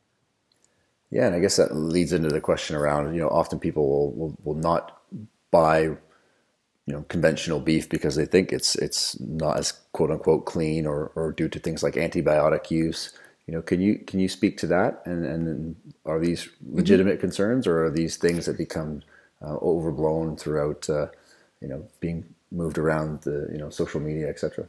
Yeah, 1.12 1.28
and 1.28 1.36
I 1.36 1.40
guess 1.40 1.58
that 1.58 1.76
leads 1.76 2.14
into 2.14 2.30
the 2.30 2.42
question 2.42 2.76
around 2.76 3.14
you 3.14 3.22
know 3.22 3.30
often 3.30 3.60
people 3.60 3.88
will 3.88 4.12
will, 4.12 4.38
will 4.44 4.56
not 4.56 5.02
buy 5.52 5.82
you 6.86 6.94
know 6.94 7.06
conventional 7.10 7.60
beef 7.60 7.90
because 7.90 8.16
they 8.16 8.26
think 8.26 8.52
it's 8.52 8.76
it's 8.76 9.20
not 9.20 9.58
as 9.58 9.72
quote 9.92 10.12
unquote 10.12 10.46
clean 10.46 10.86
or 10.86 11.12
or 11.16 11.32
due 11.32 11.50
to 11.50 11.60
things 11.60 11.84
like 11.84 11.96
antibiotic 11.96 12.72
use. 12.72 13.14
You 13.48 13.54
know, 13.54 13.62
can 13.62 13.80
you 13.80 14.00
can 14.00 14.20
you 14.20 14.28
speak 14.28 14.58
to 14.60 14.68
that? 14.68 15.02
And 15.06 15.26
and 15.26 15.76
are 16.06 16.20
these 16.20 16.46
mm-hmm. 16.46 16.78
legitimate 16.78 17.14
mm-hmm. 17.14 17.22
concerns 17.22 17.68
or 17.68 17.86
are 17.86 17.92
these 17.92 18.18
things 18.18 18.46
that 18.46 18.58
become 18.58 19.04
uh, 19.42 19.58
overblown 19.62 20.38
throughout 20.38 20.90
uh, 20.90 21.08
you 21.62 21.68
know 21.68 21.88
being 22.00 22.26
moved 22.52 22.78
around 22.78 23.22
the 23.22 23.48
you 23.52 23.58
know 23.58 23.70
social 23.70 24.00
media, 24.00 24.30
etc. 24.30 24.68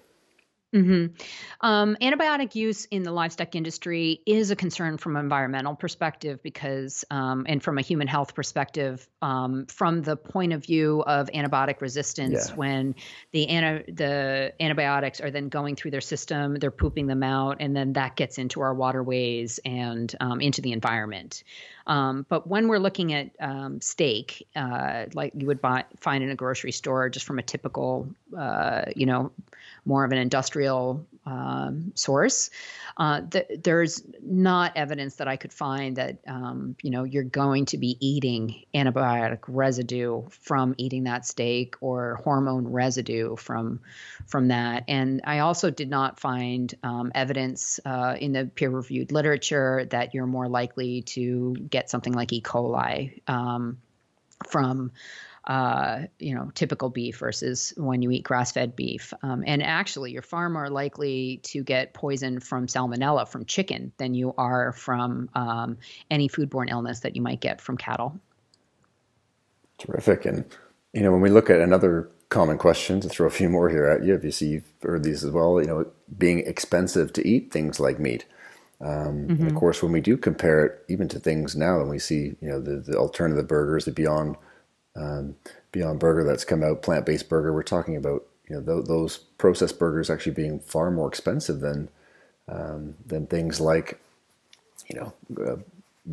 Mm-hmm. 0.76 1.66
Um, 1.66 1.96
antibiotic 2.02 2.54
use 2.54 2.84
in 2.86 3.02
the 3.02 3.10
livestock 3.10 3.54
industry 3.54 4.20
is 4.26 4.50
a 4.50 4.56
concern 4.56 4.98
from 4.98 5.16
an 5.16 5.24
environmental 5.24 5.74
perspective 5.74 6.42
because, 6.42 7.02
um, 7.10 7.46
and 7.48 7.62
from 7.62 7.78
a 7.78 7.80
human 7.80 8.06
health 8.06 8.34
perspective, 8.34 9.08
um, 9.22 9.66
from 9.66 10.02
the 10.02 10.16
point 10.16 10.52
of 10.52 10.64
view 10.64 11.02
of 11.06 11.28
antibiotic 11.28 11.80
resistance, 11.80 12.50
yeah. 12.50 12.54
when 12.56 12.94
the 13.32 13.48
anti- 13.48 13.90
the 13.90 14.52
antibiotics 14.60 15.20
are 15.20 15.30
then 15.30 15.48
going 15.48 15.76
through 15.76 15.92
their 15.92 16.02
system, 16.02 16.54
they're 16.56 16.70
pooping 16.70 17.06
them 17.06 17.22
out, 17.22 17.56
and 17.60 17.74
then 17.74 17.94
that 17.94 18.14
gets 18.14 18.36
into 18.36 18.60
our 18.60 18.74
waterways 18.74 19.58
and 19.64 20.14
um, 20.20 20.42
into 20.42 20.60
the 20.60 20.72
environment. 20.72 21.42
Um, 21.86 22.26
but 22.28 22.46
when 22.46 22.68
we're 22.68 22.78
looking 22.78 23.14
at 23.14 23.30
um, 23.40 23.80
steak, 23.80 24.46
uh, 24.56 25.04
like 25.14 25.32
you 25.36 25.46
would 25.46 25.62
buy, 25.62 25.84
find 26.00 26.22
in 26.22 26.30
a 26.30 26.34
grocery 26.34 26.72
store, 26.72 27.08
just 27.08 27.24
from 27.24 27.38
a 27.38 27.42
typical, 27.42 28.08
uh, 28.36 28.86
you 28.94 29.06
know, 29.06 29.30
more 29.86 30.04
of 30.04 30.12
an 30.12 30.18
industrial 30.18 31.06
um, 31.26 31.92
source. 31.94 32.50
Uh, 32.96 33.20
th- 33.22 33.46
there's 33.62 34.02
not 34.22 34.76
evidence 34.76 35.16
that 35.16 35.28
I 35.28 35.36
could 35.36 35.52
find 35.52 35.96
that 35.96 36.18
um, 36.26 36.76
you 36.82 36.90
know 36.90 37.04
you're 37.04 37.24
going 37.24 37.66
to 37.66 37.78
be 37.78 37.96
eating 38.00 38.64
antibiotic 38.74 39.40
residue 39.48 40.22
from 40.30 40.74
eating 40.78 41.04
that 41.04 41.26
steak 41.26 41.74
or 41.80 42.20
hormone 42.24 42.68
residue 42.68 43.36
from 43.36 43.80
from 44.26 44.48
that. 44.48 44.84
And 44.88 45.22
I 45.24 45.40
also 45.40 45.70
did 45.70 45.90
not 45.90 46.20
find 46.20 46.72
um, 46.82 47.10
evidence 47.14 47.80
uh, 47.84 48.16
in 48.18 48.32
the 48.32 48.46
peer-reviewed 48.46 49.12
literature 49.12 49.86
that 49.90 50.14
you're 50.14 50.26
more 50.26 50.48
likely 50.48 51.02
to 51.02 51.54
get 51.54 51.90
something 51.90 52.12
like 52.12 52.32
E. 52.32 52.40
coli 52.40 53.20
um, 53.28 53.78
from 54.48 54.92
uh, 55.46 56.02
you 56.18 56.34
know, 56.34 56.50
typical 56.54 56.90
beef 56.90 57.18
versus 57.18 57.72
when 57.76 58.02
you 58.02 58.10
eat 58.10 58.24
grass-fed 58.24 58.74
beef. 58.74 59.12
Um, 59.22 59.44
and 59.46 59.62
actually, 59.62 60.10
you're 60.10 60.22
far 60.22 60.50
more 60.50 60.68
likely 60.68 61.40
to 61.44 61.62
get 61.62 61.94
poison 61.94 62.40
from 62.40 62.66
salmonella 62.66 63.28
from 63.28 63.44
chicken 63.44 63.92
than 63.98 64.14
you 64.14 64.34
are 64.38 64.72
from 64.72 65.30
um, 65.34 65.78
any 66.10 66.28
foodborne 66.28 66.70
illness 66.70 67.00
that 67.00 67.14
you 67.14 67.22
might 67.22 67.40
get 67.40 67.60
from 67.60 67.76
cattle. 67.76 68.18
Terrific. 69.78 70.24
And 70.24 70.44
you 70.92 71.02
know, 71.02 71.12
when 71.12 71.20
we 71.20 71.30
look 71.30 71.50
at 71.50 71.60
another 71.60 72.10
common 72.28 72.58
question, 72.58 73.00
to 73.00 73.08
throw 73.08 73.26
a 73.26 73.30
few 73.30 73.48
more 73.48 73.68
here 73.68 73.86
at 73.86 74.04
you, 74.04 74.14
obviously 74.14 74.48
you've 74.48 74.72
heard 74.82 75.04
these 75.04 75.22
as 75.22 75.30
well. 75.30 75.60
You 75.60 75.66
know, 75.68 75.86
being 76.18 76.40
expensive 76.40 77.12
to 77.12 77.26
eat 77.26 77.52
things 77.52 77.78
like 77.78 78.00
meat. 78.00 78.24
Um, 78.80 79.28
mm-hmm. 79.28 79.46
Of 79.46 79.54
course, 79.54 79.82
when 79.82 79.92
we 79.92 80.00
do 80.00 80.16
compare 80.16 80.64
it 80.64 80.84
even 80.88 81.08
to 81.08 81.20
things 81.20 81.54
now, 81.54 81.80
and 81.80 81.88
we 81.88 81.98
see 81.98 82.34
you 82.40 82.48
know 82.48 82.60
the, 82.60 82.76
the 82.78 82.96
alternative 82.96 83.46
burgers, 83.46 83.84
the 83.84 83.92
Beyond 83.92 84.36
um, 84.96 85.36
Beyond 85.72 86.00
Burger 86.00 86.24
that's 86.24 86.44
come 86.44 86.62
out, 86.62 86.82
plant 86.82 87.04
based 87.06 87.28
burger. 87.28 87.52
We're 87.52 87.62
talking 87.62 87.96
about 87.96 88.24
you 88.48 88.56
know 88.56 88.62
th- 88.62 88.86
those 88.86 89.18
processed 89.18 89.78
burgers 89.78 90.10
actually 90.10 90.32
being 90.32 90.60
far 90.60 90.90
more 90.90 91.08
expensive 91.08 91.60
than 91.60 91.88
um, 92.48 92.94
than 93.06 93.26
things 93.26 93.60
like 93.60 94.00
you 94.88 95.00
know 95.00 95.12
uh, 95.44 95.56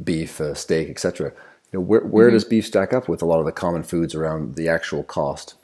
beef, 0.04 0.42
uh, 0.42 0.54
steak, 0.54 0.90
etc. 0.90 1.32
You 1.72 1.80
know, 1.80 1.82
where 1.82 2.02
where 2.02 2.28
mm-hmm. 2.28 2.36
does 2.36 2.46
beef 2.46 2.66
stack 2.66 2.94
up 2.94 3.08
with 3.08 3.22
a 3.22 3.26
lot 3.26 3.40
of 3.40 3.46
the 3.46 3.52
common 3.52 3.84
foods 3.84 4.16
around 4.16 4.56
the 4.56 4.68
actual 4.68 5.04
cost? 5.04 5.56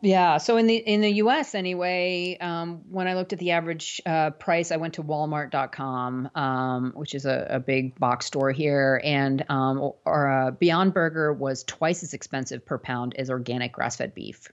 Yeah. 0.00 0.38
So 0.38 0.56
in 0.56 0.66
the 0.68 0.76
in 0.76 1.00
the 1.00 1.10
U.S. 1.14 1.56
anyway, 1.56 2.36
um, 2.40 2.82
when 2.88 3.08
I 3.08 3.14
looked 3.14 3.32
at 3.32 3.40
the 3.40 3.52
average 3.52 4.00
uh, 4.06 4.30
price, 4.30 4.70
I 4.70 4.76
went 4.76 4.94
to 4.94 5.02
Walmart.com, 5.02 6.30
um, 6.36 6.92
which 6.94 7.14
is 7.16 7.26
a, 7.26 7.46
a, 7.50 7.60
big 7.60 7.98
box 7.98 8.26
store 8.26 8.52
here, 8.52 9.00
and 9.02 9.44
um, 9.48 9.92
or, 10.04 10.30
uh, 10.30 10.50
Beyond 10.52 10.94
Burger 10.94 11.32
was 11.32 11.64
twice 11.64 12.04
as 12.04 12.14
expensive 12.14 12.64
per 12.64 12.78
pound 12.78 13.16
as 13.16 13.28
organic 13.28 13.72
grass-fed 13.72 14.14
beef. 14.14 14.46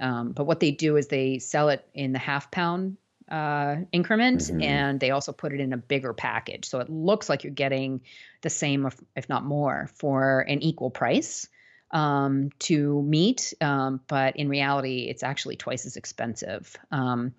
Um, 0.00 0.32
but 0.32 0.44
what 0.44 0.60
they 0.60 0.70
do 0.70 0.96
is 0.96 1.08
they 1.08 1.38
sell 1.38 1.68
it 1.68 1.86
in 1.92 2.12
the 2.12 2.18
half 2.18 2.50
pound 2.50 2.96
uh, 3.30 3.76
increment, 3.92 4.40
mm-hmm. 4.40 4.62
and 4.62 4.98
they 4.98 5.10
also 5.10 5.32
put 5.32 5.52
it 5.52 5.60
in 5.60 5.74
a 5.74 5.76
bigger 5.76 6.14
package, 6.14 6.64
so 6.64 6.80
it 6.80 6.88
looks 6.88 7.28
like 7.28 7.44
you're 7.44 7.52
getting 7.52 8.00
the 8.40 8.50
same, 8.50 8.88
if 9.14 9.28
not 9.28 9.44
more, 9.44 9.90
for 9.96 10.40
an 10.40 10.62
equal 10.62 10.90
price 10.90 11.46
um, 11.92 12.50
to 12.60 13.02
meat, 13.02 13.54
um, 13.60 14.00
but 14.06 14.36
in 14.36 14.48
reality, 14.48 15.06
it's 15.08 15.22
actually 15.22 15.56
twice 15.56 15.86
as 15.86 15.96
expensive. 15.96 16.76
Um, 16.90 17.34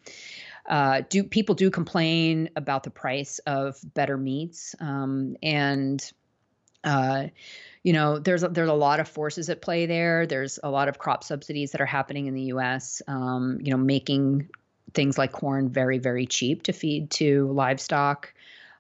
uh, 0.68 1.02
do 1.10 1.24
people 1.24 1.56
do 1.56 1.70
complain 1.70 2.50
about 2.56 2.84
the 2.84 2.90
price 2.90 3.40
of 3.40 3.78
better 3.94 4.18
meats 4.18 4.76
um, 4.80 5.36
and 5.44 6.12
uh, 6.84 7.28
you 7.84 7.94
know 7.94 8.20
there's 8.20 8.44
a, 8.44 8.48
there's 8.50 8.70
a 8.70 8.74
lot 8.74 9.00
of 9.00 9.08
forces 9.08 9.50
at 9.50 9.62
play 9.62 9.86
there 9.86 10.26
there's 10.26 10.60
a 10.64 10.70
lot 10.70 10.88
of 10.88 10.98
crop 10.98 11.24
subsidies 11.24 11.72
that 11.72 11.82
are 11.82 11.86
happening 11.86 12.28
in 12.28 12.34
the 12.34 12.44
US 12.44 13.02
um, 13.08 13.60
you 13.62 13.72
know 13.72 13.78
making 13.78 14.50
things 14.94 15.18
like 15.18 15.34
corn 15.34 15.70
very 15.70 15.98
very 15.98 16.26
cheap 16.26 16.64
to 16.64 16.74
feed 16.74 17.12
to 17.12 17.52
livestock 17.52 18.34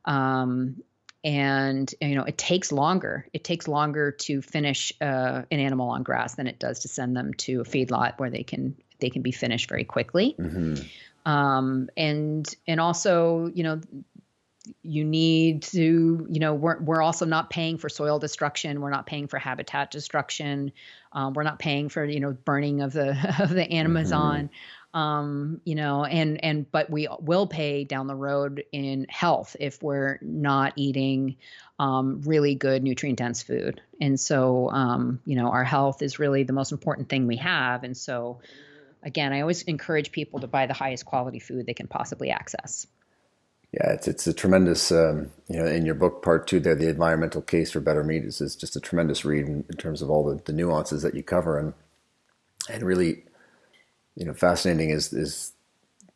um, 0.05 0.81
and 1.23 1.93
you 2.01 2.15
know 2.15 2.23
it 2.23 2.37
takes 2.37 2.71
longer. 2.71 3.27
It 3.33 3.43
takes 3.43 3.67
longer 3.67 4.11
to 4.11 4.41
finish 4.41 4.91
uh, 5.01 5.43
an 5.49 5.59
animal 5.59 5.89
on 5.89 6.03
grass 6.03 6.35
than 6.35 6.47
it 6.47 6.59
does 6.59 6.79
to 6.79 6.87
send 6.87 7.15
them 7.15 7.33
to 7.35 7.61
a 7.61 7.63
feedlot 7.63 8.19
where 8.19 8.29
they 8.29 8.43
can 8.43 8.75
they 8.99 9.09
can 9.09 9.21
be 9.21 9.31
finished 9.31 9.69
very 9.69 9.83
quickly. 9.83 10.35
Mm-hmm. 10.37 11.31
um, 11.31 11.89
and 11.95 12.53
and 12.67 12.79
also 12.79 13.49
you 13.53 13.63
know 13.63 13.79
you 14.81 15.03
need 15.03 15.63
to 15.63 16.25
you 16.29 16.39
know 16.39 16.53
we're, 16.53 16.79
we're 16.79 17.01
also 17.01 17.25
not 17.25 17.49
paying 17.49 17.77
for 17.77 17.87
soil 17.89 18.19
destruction. 18.19 18.81
We're 18.81 18.89
not 18.89 19.05
paying 19.05 19.27
for 19.27 19.39
habitat 19.39 19.91
destruction. 19.91 20.73
Um, 21.13 21.33
we're 21.33 21.43
not 21.43 21.59
paying 21.59 21.87
for 21.89 22.03
you 22.03 22.19
know 22.19 22.33
burning 22.33 22.81
of 22.81 22.91
the 22.91 23.11
of 23.39 23.49
the 23.49 23.71
amazon. 23.73 24.45
Mm-hmm 24.45 24.55
um, 24.93 25.59
you 25.65 25.75
know, 25.75 26.05
and 26.05 26.43
and 26.43 26.71
but 26.71 26.89
we 26.89 27.07
will 27.19 27.47
pay 27.47 27.83
down 27.83 28.07
the 28.07 28.15
road 28.15 28.63
in 28.71 29.07
health 29.09 29.55
if 29.59 29.81
we're 29.81 30.19
not 30.21 30.73
eating 30.75 31.37
um, 31.79 32.21
really 32.21 32.55
good 32.55 32.83
nutrient 32.83 33.17
dense 33.17 33.41
food. 33.41 33.81
And 33.99 34.19
so, 34.19 34.69
um, 34.69 35.19
you 35.25 35.35
know, 35.35 35.49
our 35.49 35.63
health 35.63 36.01
is 36.01 36.19
really 36.19 36.43
the 36.43 36.53
most 36.53 36.71
important 36.71 37.09
thing 37.09 37.25
we 37.25 37.37
have. 37.37 37.83
And 37.83 37.97
so, 37.97 38.39
again, 39.01 39.33
I 39.33 39.41
always 39.41 39.63
encourage 39.63 40.11
people 40.11 40.39
to 40.41 40.47
buy 40.47 40.67
the 40.67 40.73
highest 40.73 41.05
quality 41.05 41.39
food 41.39 41.65
they 41.65 41.73
can 41.73 41.87
possibly 41.87 42.29
access. 42.29 42.85
Yeah, 43.71 43.93
it's 43.93 44.07
it's 44.07 44.27
a 44.27 44.33
tremendous, 44.33 44.91
um, 44.91 45.31
you 45.47 45.57
know, 45.57 45.65
in 45.65 45.83
your 45.87 45.95
book 45.95 46.21
part 46.21 46.45
two 46.45 46.59
there, 46.59 46.75
the 46.75 46.89
environmental 46.89 47.41
case 47.41 47.71
for 47.71 47.79
better 47.79 48.03
meat 48.03 48.23
is, 48.23 48.39
is 48.39 48.55
just 48.55 48.75
a 48.75 48.79
tremendous 48.79 49.25
read 49.25 49.47
in, 49.47 49.65
in 49.67 49.77
terms 49.77 50.03
of 50.03 50.11
all 50.11 50.23
the, 50.23 50.39
the 50.45 50.53
nuances 50.53 51.01
that 51.01 51.15
you 51.15 51.23
cover 51.23 51.57
and 51.57 51.73
and 52.69 52.83
really 52.83 53.22
you 54.15 54.25
know, 54.25 54.33
fascinating 54.33 54.89
is 54.89 55.13
is 55.13 55.53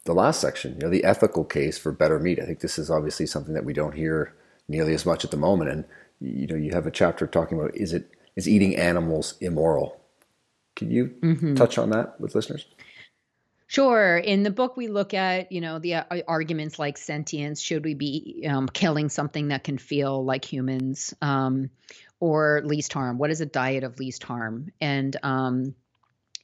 the 0.06 0.14
last 0.14 0.42
section. 0.42 0.74
You 0.76 0.80
know, 0.82 0.90
the 0.90 1.04
ethical 1.04 1.44
case 1.44 1.78
for 1.78 1.92
better 1.92 2.20
meat. 2.20 2.40
I 2.40 2.46
think 2.46 2.60
this 2.60 2.80
is 2.80 2.90
obviously 2.90 3.26
something 3.26 3.54
that 3.54 3.66
we 3.66 3.74
don't 3.74 3.96
hear 3.96 4.34
nearly 4.68 4.94
as 4.94 5.06
much 5.06 5.24
at 5.24 5.32
the 5.32 5.38
moment. 5.38 5.72
And 5.72 5.86
you 6.20 6.48
know, 6.48 6.56
you 6.56 6.72
have 6.72 6.88
a 6.88 6.92
chapter 6.92 7.28
talking 7.28 7.60
about 7.60 7.76
is 7.76 7.94
it 7.94 8.10
is 8.36 8.48
eating 8.48 8.76
animals 8.76 9.36
immoral? 9.40 10.00
Can 10.76 10.92
you 10.92 11.16
mm-hmm. 11.22 11.56
touch 11.56 11.78
on 11.78 11.90
that 11.90 12.20
with 12.20 12.36
listeners? 12.36 12.68
Sure. 13.70 14.18
In 14.18 14.44
the 14.44 14.52
book, 14.52 14.78
we 14.78 14.88
look 14.88 15.14
at, 15.14 15.52
you 15.52 15.60
know, 15.60 15.78
the 15.78 15.96
uh, 15.96 16.22
arguments 16.26 16.80
like 16.80 16.98
sentience. 16.98 17.60
Should 17.60 17.84
we 17.84 17.96
be 17.96 18.48
um, 18.50 18.70
killing 18.70 19.10
something 19.10 19.50
that 19.50 19.66
can 19.66 19.78
feel 19.78 20.24
like 20.24 20.46
humans, 20.46 21.14
um, 21.22 21.70
or 22.22 22.62
least 22.64 22.94
harm? 22.94 23.18
What 23.18 23.30
is 23.30 23.42
a 23.42 23.46
diet 23.46 23.84
of 23.84 24.00
least 24.00 24.24
harm? 24.24 24.72
And 24.80 25.18
um, 25.22 25.76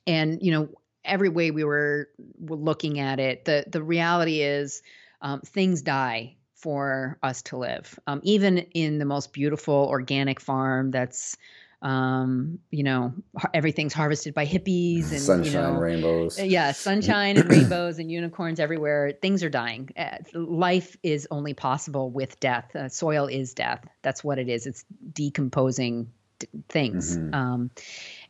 and 0.05 0.41
you 0.41 0.51
know, 0.51 0.69
every 1.05 1.29
way 1.29 1.51
we 1.51 1.63
were, 1.63 2.09
were 2.39 2.57
looking 2.57 2.99
at 2.99 3.19
it, 3.19 3.45
the 3.45 3.65
the 3.67 3.83
reality 3.83 4.41
is 4.41 4.81
um, 5.21 5.41
things 5.41 5.81
die 5.81 6.35
for 6.55 7.17
us 7.21 7.41
to 7.43 7.57
live. 7.57 7.99
Um, 8.07 8.21
even 8.23 8.57
in 8.57 8.97
the 8.97 9.05
most 9.05 9.33
beautiful 9.33 9.87
organic 9.89 10.39
farm 10.39 10.91
that's 10.91 11.37
um, 11.83 12.59
you 12.71 12.83
know, 12.83 13.13
everything's 13.53 13.93
harvested 13.93 14.33
by 14.33 14.45
hippies 14.45 15.11
and 15.11 15.19
sunshine, 15.19 15.51
you 15.51 15.59
know, 15.59 15.73
rainbows. 15.73 16.39
Uh, 16.39 16.43
yeah, 16.43 16.71
sunshine 16.71 17.37
and 17.37 17.49
rainbows 17.49 17.99
and 17.99 18.09
unicorns 18.09 18.61
everywhere. 18.61 19.11
Things 19.21 19.43
are 19.43 19.49
dying. 19.49 19.89
Uh, 19.97 20.17
life 20.33 20.95
is 21.03 21.27
only 21.29 21.53
possible 21.53 22.09
with 22.09 22.39
death. 22.39 22.73
Uh, 22.73 22.87
soil 22.87 23.27
is 23.27 23.53
death. 23.53 23.85
That's 24.01 24.23
what 24.23 24.39
it 24.39 24.47
is. 24.47 24.65
It's 24.65 24.85
decomposing 25.11 26.09
d- 26.39 26.47
things. 26.69 27.17
Mm-hmm. 27.17 27.35
Um, 27.35 27.71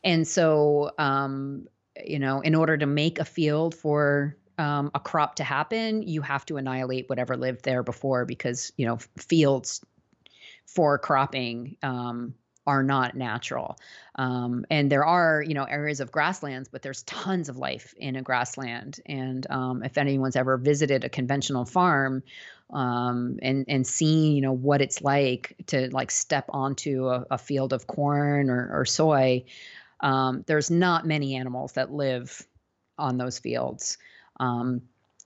and 0.02 0.26
so, 0.26 0.90
um, 0.98 1.68
you 2.02 2.18
know, 2.18 2.40
in 2.40 2.54
order 2.54 2.76
to 2.76 2.86
make 2.86 3.18
a 3.18 3.24
field 3.24 3.74
for 3.74 4.36
um, 4.58 4.90
a 4.94 5.00
crop 5.00 5.36
to 5.36 5.44
happen, 5.44 6.02
you 6.02 6.22
have 6.22 6.46
to 6.46 6.56
annihilate 6.56 7.08
whatever 7.08 7.36
lived 7.36 7.64
there 7.64 7.82
before 7.82 8.24
because, 8.24 8.72
you 8.76 8.86
know, 8.86 8.98
fields 9.18 9.84
for 10.66 10.98
cropping 10.98 11.76
um, 11.82 12.34
are 12.66 12.82
not 12.82 13.14
natural. 13.14 13.78
Um, 14.16 14.64
and 14.70 14.90
there 14.90 15.04
are, 15.04 15.42
you 15.42 15.54
know, 15.54 15.64
areas 15.64 16.00
of 16.00 16.10
grasslands, 16.10 16.68
but 16.68 16.82
there's 16.82 17.02
tons 17.02 17.48
of 17.48 17.58
life 17.58 17.94
in 17.96 18.16
a 18.16 18.22
grassland. 18.22 19.00
And 19.06 19.46
um, 19.50 19.82
if 19.82 19.98
anyone's 19.98 20.36
ever 20.36 20.56
visited 20.56 21.04
a 21.04 21.08
conventional 21.08 21.64
farm 21.64 22.22
um, 22.70 23.38
and 23.42 23.66
and 23.68 23.86
seen, 23.86 24.34
you 24.34 24.40
know, 24.40 24.52
what 24.52 24.80
it's 24.80 25.02
like 25.02 25.54
to 25.66 25.90
like 25.92 26.10
step 26.10 26.46
onto 26.48 27.08
a, 27.08 27.26
a 27.32 27.38
field 27.38 27.72
of 27.72 27.86
corn 27.86 28.48
or, 28.48 28.70
or 28.72 28.84
soy, 28.84 29.44
um, 30.04 30.44
there's 30.46 30.70
not 30.70 31.06
many 31.06 31.34
animals 31.34 31.72
that 31.72 31.90
live 31.90 32.46
on 32.98 33.16
those 33.16 33.38
fields. 33.38 33.96
Um, 34.38 34.82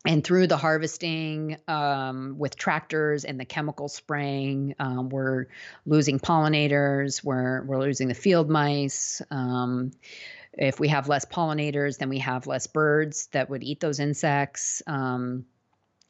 and 0.07 0.23
through 0.23 0.47
the 0.47 0.57
harvesting 0.57 1.57
um, 1.67 2.37
with 2.39 2.57
tractors 2.57 3.25
and 3.25 3.41
the 3.41 3.45
chemical 3.45 3.89
spraying, 3.89 4.77
um, 4.79 5.09
we're 5.09 5.47
losing 5.85 6.21
pollinators. 6.21 7.23
We're 7.25 7.65
we're 7.65 7.81
losing 7.81 8.07
the 8.07 8.15
field 8.15 8.49
mice. 8.49 9.21
Um, 9.33 9.91
if 10.53 10.79
we 10.79 10.89
have 10.89 11.09
less 11.09 11.25
pollinators, 11.25 11.99
then 11.99 12.09
we 12.09 12.19
have 12.19 12.47
less 12.47 12.69
birds 12.69 13.27
that 13.33 13.51
would 13.51 13.65
eat 13.65 13.81
those 13.81 13.99
insects. 13.99 14.81
Um, 14.87 15.45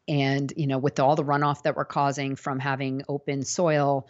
and 0.07 0.53
you 0.57 0.67
know, 0.67 0.79
with 0.79 1.01
all 1.01 1.17
the 1.17 1.25
runoff 1.25 1.63
that 1.63 1.75
we're 1.75 1.87
causing 1.87 2.37
from 2.37 2.59
having 2.59 3.03
open 3.09 3.43
soil 3.43 4.07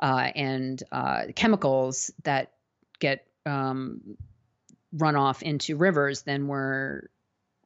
uh, 0.00 0.32
and 0.34 0.82
uh, 0.90 1.26
chemicals 1.36 2.10
that 2.24 2.50
get 2.98 3.26
um, 3.46 4.16
run 4.92 5.16
off 5.16 5.42
into 5.42 5.76
rivers, 5.76 6.22
then 6.22 6.46
we're 6.46 7.08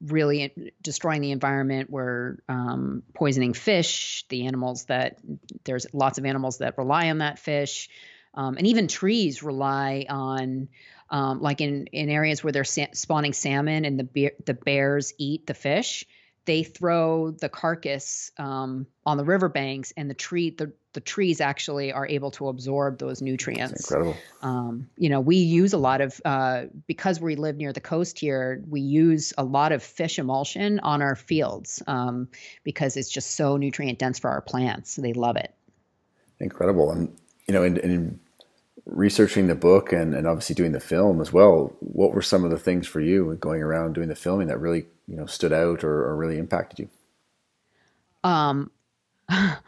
really 0.01 0.73
destroying 0.81 1.21
the 1.21 1.33
environment. 1.33 1.91
We're 1.91 2.37
um, 2.49 3.03
poisoning 3.15 3.53
fish, 3.53 4.25
the 4.29 4.47
animals 4.47 4.85
that 4.85 5.19
there's 5.65 5.87
lots 5.93 6.19
of 6.19 6.25
animals 6.25 6.59
that 6.59 6.79
rely 6.79 7.11
on 7.11 7.19
that 7.19 7.39
fish, 7.39 7.89
um, 8.35 8.57
and 8.57 8.67
even 8.67 8.89
trees 8.89 9.43
rely 9.43 10.07
on. 10.09 10.69
Um, 11.11 11.41
like 11.41 11.63
in, 11.63 11.87
in 11.87 12.11
areas 12.11 12.45
where 12.45 12.53
they're 12.53 12.65
sa- 12.65 12.93
spawning 12.93 13.33
salmon 13.33 13.87
and 13.87 13.99
the 13.99 14.05
be- 14.05 14.31
the 14.45 14.53
bears 14.53 15.15
eat 15.17 15.47
the 15.47 15.55
fish, 15.55 16.05
they 16.45 16.65
throw 16.65 17.31
the 17.31 17.49
carcass 17.49 18.31
um, 18.37 18.87
on 19.07 19.17
the 19.17 19.25
riverbanks, 19.25 19.95
and 19.97 20.11
the 20.11 20.15
tree 20.15 20.51
the 20.51 20.73
the 20.99 21.05
trees 21.05 21.41
actually 21.41 21.93
are 21.93 22.09
able 22.09 22.33
to 22.33 22.49
absorb 22.49 22.99
those 22.99 23.23
nutrients. 23.23 23.71
That's 23.71 23.89
incredible. 23.89 24.17
Um, 24.43 24.89
you 24.97 25.09
know, 25.09 25.21
we 25.21 25.37
use 25.37 25.73
a 25.73 25.79
lot 25.79 26.01
of 26.01 26.21
uh, 26.25 26.65
because 26.89 27.21
we 27.21 27.37
live 27.37 27.57
near 27.57 27.73
the 27.73 27.81
coast 27.81 28.19
here. 28.19 28.61
We 28.69 28.81
use 28.81 29.33
a 29.39 29.45
lot 29.45 29.71
of 29.71 29.81
fish 29.81 30.19
emulsion 30.19 30.81
on 30.81 31.01
our 31.01 31.15
fields 31.15 31.81
um, 31.87 32.27
because 32.65 32.97
it's 32.97 33.09
just 33.09 33.37
so 33.37 33.57
nutrient 33.57 34.01
dense 34.01 34.19
for 34.19 34.29
our 34.29 34.41
plants. 34.41 34.97
They 34.97 35.13
love 35.13 35.37
it. 35.37 35.55
Incredible, 36.41 36.91
and 36.91 37.17
you 37.47 37.55
know, 37.55 37.63
in, 37.63 37.77
in 37.77 38.19
researching 38.85 39.47
the 39.47 39.55
book 39.55 39.93
and, 39.93 40.17
and 40.17 40.27
obviously 40.27 40.57
doing 40.57 40.73
the 40.73 40.81
film 40.81 41.21
as 41.21 41.33
well, 41.33 41.77
what 41.79 42.13
were 42.13 42.23
some 42.23 42.43
of 42.43 42.51
the 42.51 42.59
things 42.59 42.89
for 42.89 43.01
you 43.01 43.37
going 43.41 43.63
around 43.63 43.93
doing 43.93 44.09
the 44.09 44.17
filming 44.17 44.49
that 44.49 44.59
really 44.59 44.87
you 45.07 45.15
know 45.15 45.27
stood 45.27 45.53
out 45.53 45.85
or, 45.85 46.07
or 46.07 46.17
really 46.17 46.39
impacted 46.39 46.81
you? 46.81 46.89
Um, 48.29 48.73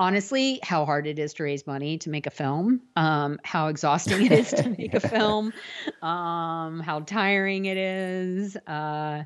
honestly, 0.00 0.58
how 0.62 0.86
hard 0.86 1.06
it 1.06 1.18
is 1.18 1.34
to 1.34 1.44
raise 1.44 1.66
money 1.66 1.98
to 1.98 2.10
make 2.10 2.26
a 2.26 2.30
film, 2.30 2.80
um, 2.96 3.38
how 3.44 3.68
exhausting 3.68 4.24
it 4.24 4.32
is 4.32 4.50
to 4.50 4.70
make 4.78 4.94
a 4.94 5.00
film, 5.00 5.52
um, 6.02 6.80
how 6.80 7.00
tiring 7.06 7.66
it 7.66 7.76
is. 7.76 8.56
Uh, 8.56 9.24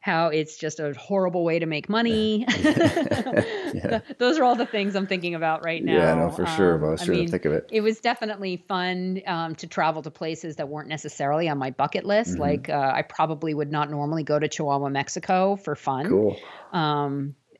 how 0.00 0.28
it's 0.28 0.56
just 0.56 0.78
a 0.78 0.94
horrible 0.94 1.42
way 1.42 1.58
to 1.58 1.66
make 1.66 1.88
money. 1.88 2.44
yeah. 2.62 3.98
Those 4.18 4.38
are 4.38 4.44
all 4.44 4.54
the 4.54 4.64
things 4.64 4.94
I'm 4.94 5.08
thinking 5.08 5.34
about 5.34 5.64
right 5.64 5.82
now. 5.82 5.94
Yeah, 5.94 6.14
no, 6.14 6.30
for 6.30 6.46
sure. 6.46 6.76
Um, 6.76 6.84
I 6.84 6.90
was 6.90 7.02
sure 7.02 7.12
I 7.12 7.16
mean, 7.16 7.26
to 7.26 7.32
think 7.32 7.44
of 7.44 7.52
it. 7.52 7.68
It 7.72 7.80
was 7.80 7.98
definitely 7.98 8.64
fun 8.68 9.20
um, 9.26 9.56
to 9.56 9.66
travel 9.66 10.02
to 10.02 10.12
places 10.12 10.56
that 10.56 10.68
weren't 10.68 10.88
necessarily 10.88 11.48
on 11.48 11.58
my 11.58 11.72
bucket 11.72 12.04
list. 12.04 12.34
Mm-hmm. 12.34 12.40
Like 12.40 12.68
uh, 12.68 12.92
I 12.94 13.02
probably 13.02 13.52
would 13.52 13.72
not 13.72 13.90
normally 13.90 14.22
go 14.22 14.38
to 14.38 14.46
Chihuahua, 14.46 14.90
Mexico 14.90 15.56
for 15.56 15.74
fun. 15.74 16.08
Cool. 16.08 16.36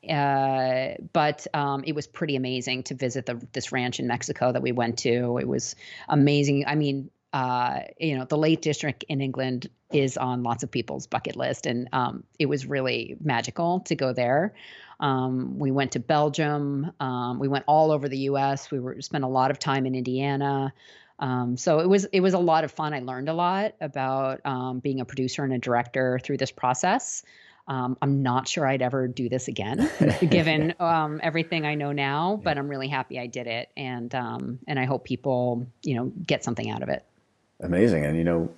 Uh, 0.09 0.95
but 1.13 1.47
um, 1.53 1.83
it 1.85 1.93
was 1.93 2.07
pretty 2.07 2.35
amazing 2.35 2.83
to 2.83 2.95
visit 2.95 3.25
the, 3.25 3.45
this 3.53 3.71
ranch 3.71 3.99
in 3.99 4.07
Mexico 4.07 4.51
that 4.51 4.61
we 4.61 4.71
went 4.71 4.99
to. 4.99 5.37
It 5.37 5.47
was 5.47 5.75
amazing. 6.09 6.65
I 6.67 6.75
mean, 6.75 7.09
uh, 7.33 7.81
you 7.99 8.17
know, 8.17 8.25
the 8.25 8.37
Lake 8.37 8.61
District 8.61 9.03
in 9.09 9.21
England 9.21 9.69
is 9.91 10.17
on 10.17 10.43
lots 10.43 10.63
of 10.63 10.71
people's 10.71 11.07
bucket 11.07 11.35
list, 11.35 11.65
and 11.65 11.87
um, 11.93 12.23
it 12.39 12.47
was 12.47 12.65
really 12.65 13.15
magical 13.21 13.81
to 13.81 13.95
go 13.95 14.13
there. 14.13 14.53
Um, 14.99 15.59
we 15.59 15.71
went 15.71 15.91
to 15.91 15.99
Belgium. 15.99 16.91
Um, 16.99 17.39
we 17.39 17.47
went 17.47 17.65
all 17.67 17.91
over 17.91 18.09
the 18.09 18.17
U.S. 18.19 18.71
We 18.71 18.79
were 18.79 19.01
spent 19.01 19.23
a 19.23 19.27
lot 19.27 19.51
of 19.51 19.59
time 19.59 19.85
in 19.85 19.93
Indiana. 19.95 20.73
Um, 21.19 21.57
so 21.57 21.79
it 21.79 21.89
was 21.89 22.05
it 22.05 22.21
was 22.21 22.33
a 22.33 22.39
lot 22.39 22.63
of 22.63 22.71
fun. 22.71 22.93
I 22.93 22.99
learned 22.99 23.29
a 23.29 23.33
lot 23.33 23.73
about 23.81 24.39
um, 24.45 24.79
being 24.79 24.99
a 24.99 25.05
producer 25.05 25.43
and 25.43 25.53
a 25.53 25.57
director 25.57 26.19
through 26.23 26.37
this 26.37 26.51
process. 26.51 27.23
Um, 27.67 27.97
I'm 28.01 28.23
not 28.23 28.47
sure 28.47 28.65
I'd 28.65 28.81
ever 28.81 29.07
do 29.07 29.27
this 29.27 29.47
again, 29.47 29.89
given 30.29 30.73
um, 30.79 31.19
everything 31.21 31.65
I 31.65 31.75
know 31.75 31.91
now. 31.91 32.39
But 32.41 32.57
I'm 32.57 32.69
really 32.69 32.87
happy 32.87 33.19
I 33.19 33.27
did 33.27 33.47
it, 33.47 33.69
and 33.75 34.13
um, 34.15 34.59
and 34.67 34.79
I 34.79 34.85
hope 34.85 35.03
people, 35.03 35.67
you 35.83 35.95
know, 35.95 36.11
get 36.25 36.43
something 36.43 36.69
out 36.69 36.81
of 36.81 36.89
it. 36.89 37.03
Amazing, 37.59 38.05
and 38.05 38.17
you 38.17 38.23
know, 38.23 38.49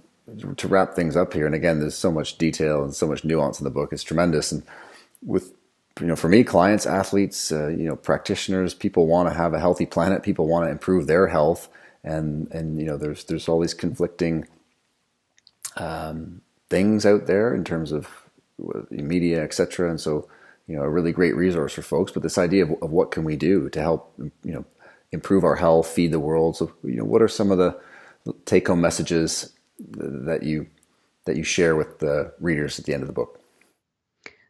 to 0.58 0.68
wrap 0.68 0.94
things 0.94 1.16
up 1.16 1.34
here, 1.34 1.46
and 1.46 1.56
again, 1.56 1.80
there's 1.80 1.96
so 1.96 2.12
much 2.12 2.38
detail 2.38 2.84
and 2.84 2.94
so 2.94 3.08
much 3.08 3.24
nuance 3.24 3.60
in 3.60 3.64
the 3.64 3.72
book. 3.72 3.92
It's 3.92 4.04
tremendous, 4.04 4.52
and 4.52 4.62
with 5.24 5.54
you 6.00 6.08
know, 6.08 6.16
for 6.16 6.30
me, 6.30 6.44
clients, 6.44 6.86
athletes, 6.86 7.52
uh, 7.52 7.68
you 7.68 7.84
know, 7.84 7.96
practitioners, 7.96 8.74
people 8.74 9.08
want 9.08 9.28
to 9.30 9.36
have 9.36 9.54
a 9.54 9.60
healthy 9.60 9.86
planet. 9.86 10.24
People 10.24 10.48
want 10.48 10.66
to 10.66 10.72
improve 10.72 11.08
their 11.08 11.28
health, 11.28 11.68
and 12.04 12.48
and 12.52 12.80
you 12.80 12.86
know, 12.86 12.98
there's 12.98 13.24
there's 13.26 13.50
all 13.50 13.60
these 13.60 13.74
conflicting 13.74 14.48
um, 15.78 16.42
things 16.70 17.06
out 17.06 17.26
there 17.26 17.54
in 17.54 17.64
terms 17.64 17.92
of 17.92 18.19
media, 18.92 19.44
etc. 19.44 19.90
And 19.90 20.00
so, 20.00 20.28
you 20.68 20.76
know, 20.76 20.84
a 20.84 20.90
really 20.90 21.12
great 21.12 21.36
resource 21.36 21.74
for 21.74 21.82
folks. 21.82 22.12
But 22.12 22.24
this 22.24 22.38
idea 22.38 22.66
of, 22.66 22.72
of 22.82 22.92
what 22.92 23.12
can 23.12 23.24
we 23.24 23.36
do 23.36 23.70
to 23.70 23.82
help, 23.82 24.14
you 24.18 24.54
know, 24.54 24.66
improve 25.12 25.44
our 25.44 25.56
health, 25.56 25.88
feed 25.88 26.12
the 26.12 26.20
world. 26.20 26.58
So, 26.58 26.72
you 26.84 26.96
know, 26.96 27.06
what 27.06 27.22
are 27.22 27.28
some 27.28 27.52
of 27.52 27.58
the 27.58 27.80
take-home 28.46 28.82
messages 28.82 29.54
that 29.80 30.44
you 30.44 30.68
that 31.26 31.38
you 31.38 31.44
share 31.44 31.76
with 31.76 32.00
the 32.00 32.34
readers 32.40 32.80
at 32.80 32.86
the 32.86 32.94
end 32.94 33.04
of 33.04 33.08
the 33.08 33.14
book? 33.14 33.40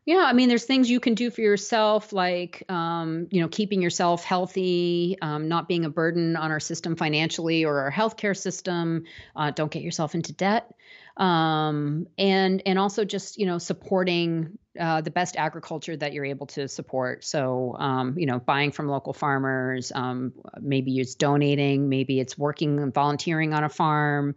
Yeah, 0.05 0.23
I 0.25 0.33
mean, 0.33 0.49
there's 0.49 0.65
things 0.65 0.89
you 0.89 0.99
can 0.99 1.13
do 1.13 1.29
for 1.29 1.41
yourself, 1.41 2.11
like 2.13 2.63
um, 2.67 3.27
you 3.29 3.41
know, 3.41 3.47
keeping 3.47 3.81
yourself 3.81 4.23
healthy, 4.23 5.17
um, 5.21 5.47
not 5.47 5.67
being 5.67 5.85
a 5.85 5.89
burden 5.89 6.35
on 6.35 6.51
our 6.51 6.59
system 6.59 6.95
financially 6.95 7.63
or 7.63 7.79
our 7.79 7.91
healthcare 7.91 8.35
system. 8.35 9.03
Uh, 9.35 9.51
don't 9.51 9.71
get 9.71 9.83
yourself 9.83 10.15
into 10.15 10.33
debt 10.33 10.73
um, 11.19 12.07
and 12.17 12.63
and 12.65 12.79
also 12.79 13.03
just 13.03 13.37
you 13.37 13.45
know 13.45 13.57
supporting 13.57 14.57
uh, 14.79 15.01
the 15.01 15.11
best 15.11 15.35
agriculture 15.35 15.95
that 15.97 16.13
you're 16.13 16.25
able 16.25 16.47
to 16.47 16.67
support. 16.67 17.25
So 17.25 17.75
um, 17.77 18.17
you 18.17 18.25
know 18.25 18.39
buying 18.39 18.71
from 18.71 18.87
local 18.87 19.13
farmers, 19.13 19.91
um, 19.93 20.33
maybe 20.59 20.97
it's 20.97 21.15
donating, 21.15 21.89
maybe 21.89 22.19
it's 22.19 22.37
working 22.37 22.79
and 22.79 22.93
volunteering 22.93 23.53
on 23.53 23.63
a 23.65 23.69
farm. 23.69 24.35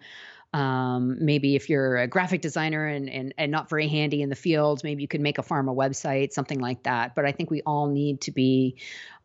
Um, 0.53 1.25
maybe 1.25 1.57
if 1.57 1.71
you're 1.71 1.97
a 1.97 2.07
graphic 2.07 2.43
designer 2.43 2.87
and, 2.87 3.09
and, 3.09 3.33
and 3.39 3.51
not 3.51 3.71
very 3.71 3.89
handy 3.89 4.21
in 4.21 4.29
the 4.29 4.37
field, 4.37 4.85
maybe 4.85 5.01
you 5.01 5.09
could 5.09 5.23
make 5.23 5.39
a 5.39 5.43
pharma 5.43 5.75
website, 5.75 6.33
something 6.33 6.61
like 6.61 6.83
that. 6.83 7.15
But 7.15 7.25
I 7.25 7.33
think 7.33 7.51
we 7.51 7.63
all 7.63 7.89
need 7.89 8.21
to 8.23 8.33
be 8.33 8.77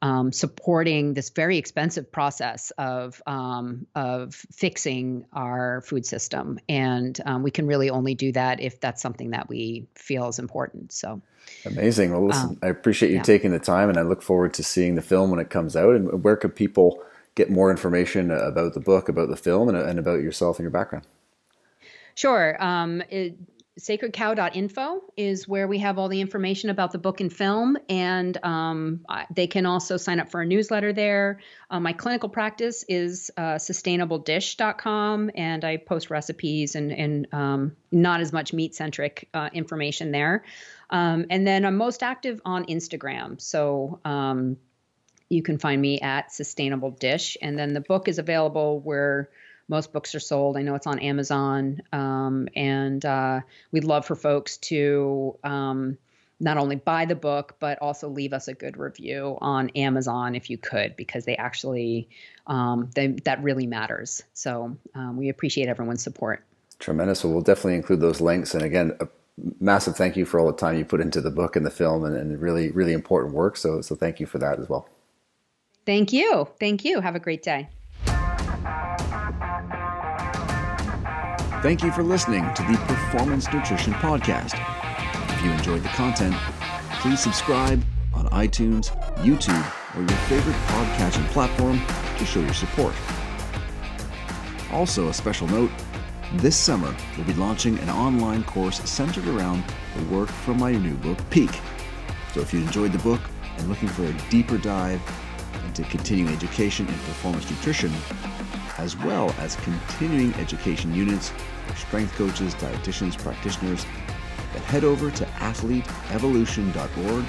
um, 0.02 0.32
supporting 0.32 1.14
this 1.14 1.32
very 1.32 1.58
expensive 1.58 2.12
process 2.12 2.72
of 2.78 3.22
um, 3.26 3.88
of 3.96 4.36
fixing 4.36 5.26
our 5.34 5.82
food 5.82 6.06
system, 6.06 6.60
and 6.70 7.20
um, 7.26 7.44
we 7.44 7.52
can 7.52 7.66
really 7.68 7.90
only 7.90 8.14
do 8.14 8.32
that 8.34 8.62
if 8.62 8.80
that's 8.80 9.02
something 9.02 9.32
that 9.32 9.50
we 9.50 9.88
feel 9.96 10.28
is 10.30 10.40
important. 10.40 10.92
So. 10.92 11.22
Amazing. 11.66 12.12
Well, 12.12 12.28
listen, 12.28 12.50
um, 12.50 12.60
I 12.62 12.68
appreciate 12.68 13.10
you 13.10 13.18
yeah. 13.18 13.24
taking 13.24 13.52
the 13.52 13.60
time, 13.60 13.90
and 13.90 13.98
I 13.98 14.02
look 14.02 14.22
forward 14.22 14.54
to 14.56 14.64
seeing 14.64 14.96
the 14.96 15.02
film 15.02 15.32
when 15.32 15.40
it 15.40 15.50
comes 15.50 15.78
out. 15.78 15.96
And 15.96 16.22
where 16.22 16.36
could 16.36 16.54
people 16.56 17.02
get 17.36 17.50
more 17.50 17.72
information 17.72 18.32
about 18.32 18.74
the 18.74 18.82
book, 18.82 19.08
about 19.08 19.30
the 19.30 19.38
film, 19.38 19.70
and, 19.70 19.78
and 19.78 19.98
about 19.98 20.22
yourself 20.22 20.60
and 20.60 20.66
your 20.66 20.72
background? 20.72 21.06
Sure. 22.18 22.58
Um, 22.60 23.04
it, 23.12 23.38
sacredcow.info 23.80 25.02
is 25.16 25.48
where 25.48 25.68
we 25.68 25.78
have 25.78 26.00
all 26.00 26.10
the 26.10 26.20
information 26.20 26.72
about 26.72 26.92
the 26.92 26.98
book 26.98 27.22
and 27.22 27.32
film, 27.32 27.78
and 27.90 28.36
um, 28.44 29.06
they 29.36 29.46
can 29.46 29.68
also 29.68 29.98
sign 29.98 30.20
up 30.20 30.32
for 30.32 30.42
a 30.42 30.46
newsletter 30.46 30.94
there. 30.94 31.40
Uh, 31.70 31.80
my 31.80 31.94
clinical 31.94 32.28
practice 32.28 32.84
is 32.90 33.30
uh, 33.38 33.58
sustainabledish.com, 33.58 35.30
and 35.36 35.64
I 35.64 35.78
post 35.78 36.10
recipes 36.10 36.74
and, 36.74 36.92
and 36.92 37.28
um, 37.34 37.76
not 37.92 38.20
as 38.20 38.34
much 38.34 38.52
meat 38.52 38.74
centric 38.74 39.30
uh, 39.36 39.52
information 39.54 40.12
there. 40.12 40.44
Um, 40.90 41.28
and 41.30 41.46
then 41.46 41.66
I'm 41.66 41.78
most 41.78 42.02
active 42.02 42.42
on 42.44 42.66
Instagram. 42.66 43.40
So 43.40 44.00
um, 44.04 44.58
you 45.30 45.44
can 45.44 45.60
find 45.60 45.80
me 45.80 46.02
at 46.02 46.32
Sustainable 46.32 46.90
Dish. 46.90 47.38
And 47.44 47.60
then 47.60 47.76
the 47.76 47.82
book 47.82 48.08
is 48.08 48.18
available 48.18 48.80
where 48.80 49.30
most 49.68 49.94
books 49.94 50.16
are 50.16 50.20
sold. 50.20 50.58
I 50.58 50.62
know 50.62 50.76
it's 50.76 50.88
on 50.88 51.00
Amazon, 51.00 51.82
um, 51.92 52.48
and 52.56 53.06
uh, 53.06 53.42
we'd 53.72 53.84
love 53.84 54.06
for 54.06 54.16
folks 54.16 54.58
to 54.58 55.38
um, 55.44 55.98
not 56.40 56.58
only 56.58 56.76
buy 56.76 57.06
the 57.06 57.16
book 57.16 57.56
but 57.60 57.80
also 57.82 58.08
leave 58.08 58.32
us 58.32 58.48
a 58.48 58.54
good 58.54 58.78
review 58.78 59.38
on 59.42 59.70
Amazon 59.70 60.36
if 60.36 60.50
you 60.50 60.58
could, 60.58 60.96
because 60.96 61.26
they 61.26 61.36
actually 61.38 62.08
um, 62.48 62.90
they, 62.96 63.08
that 63.26 63.42
really 63.44 63.68
matters. 63.68 64.24
So 64.34 64.78
um, 64.96 65.18
we 65.18 65.30
appreciate 65.30 65.68
everyone's 65.68 66.04
support. 66.04 66.44
Tremendous. 66.80 67.24
Well, 67.24 67.34
we'll 67.34 67.42
definitely 67.42 67.76
include 67.76 68.02
those 68.02 68.22
links. 68.22 68.54
And 68.54 68.64
again, 68.64 68.96
a 69.00 69.08
massive 69.60 69.96
thank 69.96 70.16
you 70.16 70.26
for 70.26 70.40
all 70.40 70.48
the 70.48 70.58
time 70.58 70.78
you 70.78 70.86
put 70.86 71.02
into 71.02 71.22
the 71.22 71.32
book 71.32 71.56
and 71.56 71.66
the 71.66 71.72
film, 71.72 72.06
and, 72.06 72.16
and 72.16 72.40
really, 72.40 72.70
really 72.72 72.94
important 72.94 73.34
work. 73.34 73.58
So, 73.58 73.82
so 73.82 73.96
thank 73.96 74.20
you 74.20 74.26
for 74.26 74.38
that 74.38 74.60
as 74.60 74.70
well. 74.70 74.88
Thank 75.86 76.14
you. 76.14 76.48
Thank 76.60 76.86
you. 76.86 77.02
Have 77.02 77.16
a 77.16 77.20
great 77.20 77.42
day. 77.42 77.70
Thank 81.64 81.82
you 81.82 81.92
for 81.92 82.04
listening 82.04 82.54
to 82.54 82.62
the 82.62 82.78
Performance 82.86 83.52
Nutrition 83.52 83.92
Podcast. 83.94 84.54
If 85.34 85.44
you 85.44 85.50
enjoyed 85.50 85.82
the 85.82 85.90
content, 85.90 86.36
please 87.02 87.20
subscribe 87.20 87.84
on 88.14 88.28
iTunes, 88.28 88.92
YouTube, 89.24 89.66
or 89.96 90.02
your 90.02 90.20
favorite 90.28 90.56
podcasting 90.68 91.26
platform 91.30 91.82
to 92.20 92.26
show 92.26 92.42
your 92.42 92.54
support. 92.54 92.94
Also, 94.72 95.10
a 95.10 95.14
special 95.14 95.48
note 95.48 95.72
this 96.34 96.56
summer, 96.56 96.96
we'll 97.18 97.26
be 97.26 97.34
launching 97.34 97.80
an 97.80 97.90
online 97.90 98.44
course 98.44 98.80
centered 98.88 99.28
around 99.28 99.64
the 99.98 100.16
work 100.16 100.30
from 100.30 100.60
my 100.60 100.74
new 100.74 100.94
book, 100.98 101.18
Peak. 101.32 101.60
So, 102.36 102.42
if 102.42 102.54
you 102.54 102.60
enjoyed 102.60 102.92
the 102.92 103.00
book 103.00 103.22
and 103.58 103.68
looking 103.68 103.90
for 103.90 104.06
a 104.06 104.14
deeper 104.30 104.60
dive 104.60 105.02
into 105.66 105.82
continuing 105.86 106.32
education 106.36 106.88
in 106.88 106.94
performance 106.94 107.50
nutrition, 107.50 107.92
as 108.78 108.96
well 108.98 109.34
as 109.40 109.56
continuing 109.58 110.34
education 110.36 110.94
units 110.94 111.32
for 111.66 111.76
strength 111.76 112.14
coaches, 112.16 112.54
dietitians, 112.56 113.18
practitioners, 113.18 113.86
then 114.54 114.62
head 114.64 114.84
over 114.84 115.12
to 115.12 115.26
athleteevolution.org. 115.26 117.26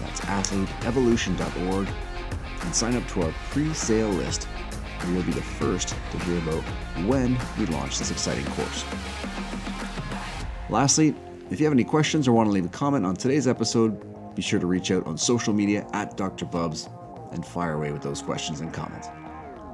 That's 0.00 0.20
athleteevolution.org 0.22 1.88
and 2.62 2.74
sign 2.74 2.96
up 2.96 3.06
to 3.08 3.22
our 3.22 3.32
pre 3.50 3.72
sale 3.74 4.10
list, 4.10 4.48
and 5.00 5.14
you'll 5.14 5.24
be 5.24 5.32
the 5.32 5.42
first 5.42 5.94
to 6.12 6.18
hear 6.20 6.38
about 6.38 6.62
when 7.06 7.38
we 7.58 7.66
launch 7.66 7.98
this 7.98 8.10
exciting 8.10 8.46
course. 8.52 8.84
Lastly, 10.68 11.14
if 11.50 11.58
you 11.58 11.66
have 11.66 11.72
any 11.72 11.84
questions 11.84 12.28
or 12.28 12.32
want 12.32 12.46
to 12.46 12.52
leave 12.52 12.66
a 12.66 12.68
comment 12.68 13.04
on 13.04 13.16
today's 13.16 13.48
episode, 13.48 14.06
be 14.36 14.42
sure 14.42 14.60
to 14.60 14.66
reach 14.66 14.92
out 14.92 15.04
on 15.06 15.18
social 15.18 15.52
media 15.52 15.84
at 15.92 16.16
Dr. 16.16 16.44
Bubbs 16.44 16.88
and 17.32 17.44
fire 17.44 17.74
away 17.74 17.90
with 17.90 18.02
those 18.02 18.22
questions 18.22 18.60
and 18.60 18.72
comments. 18.72 19.08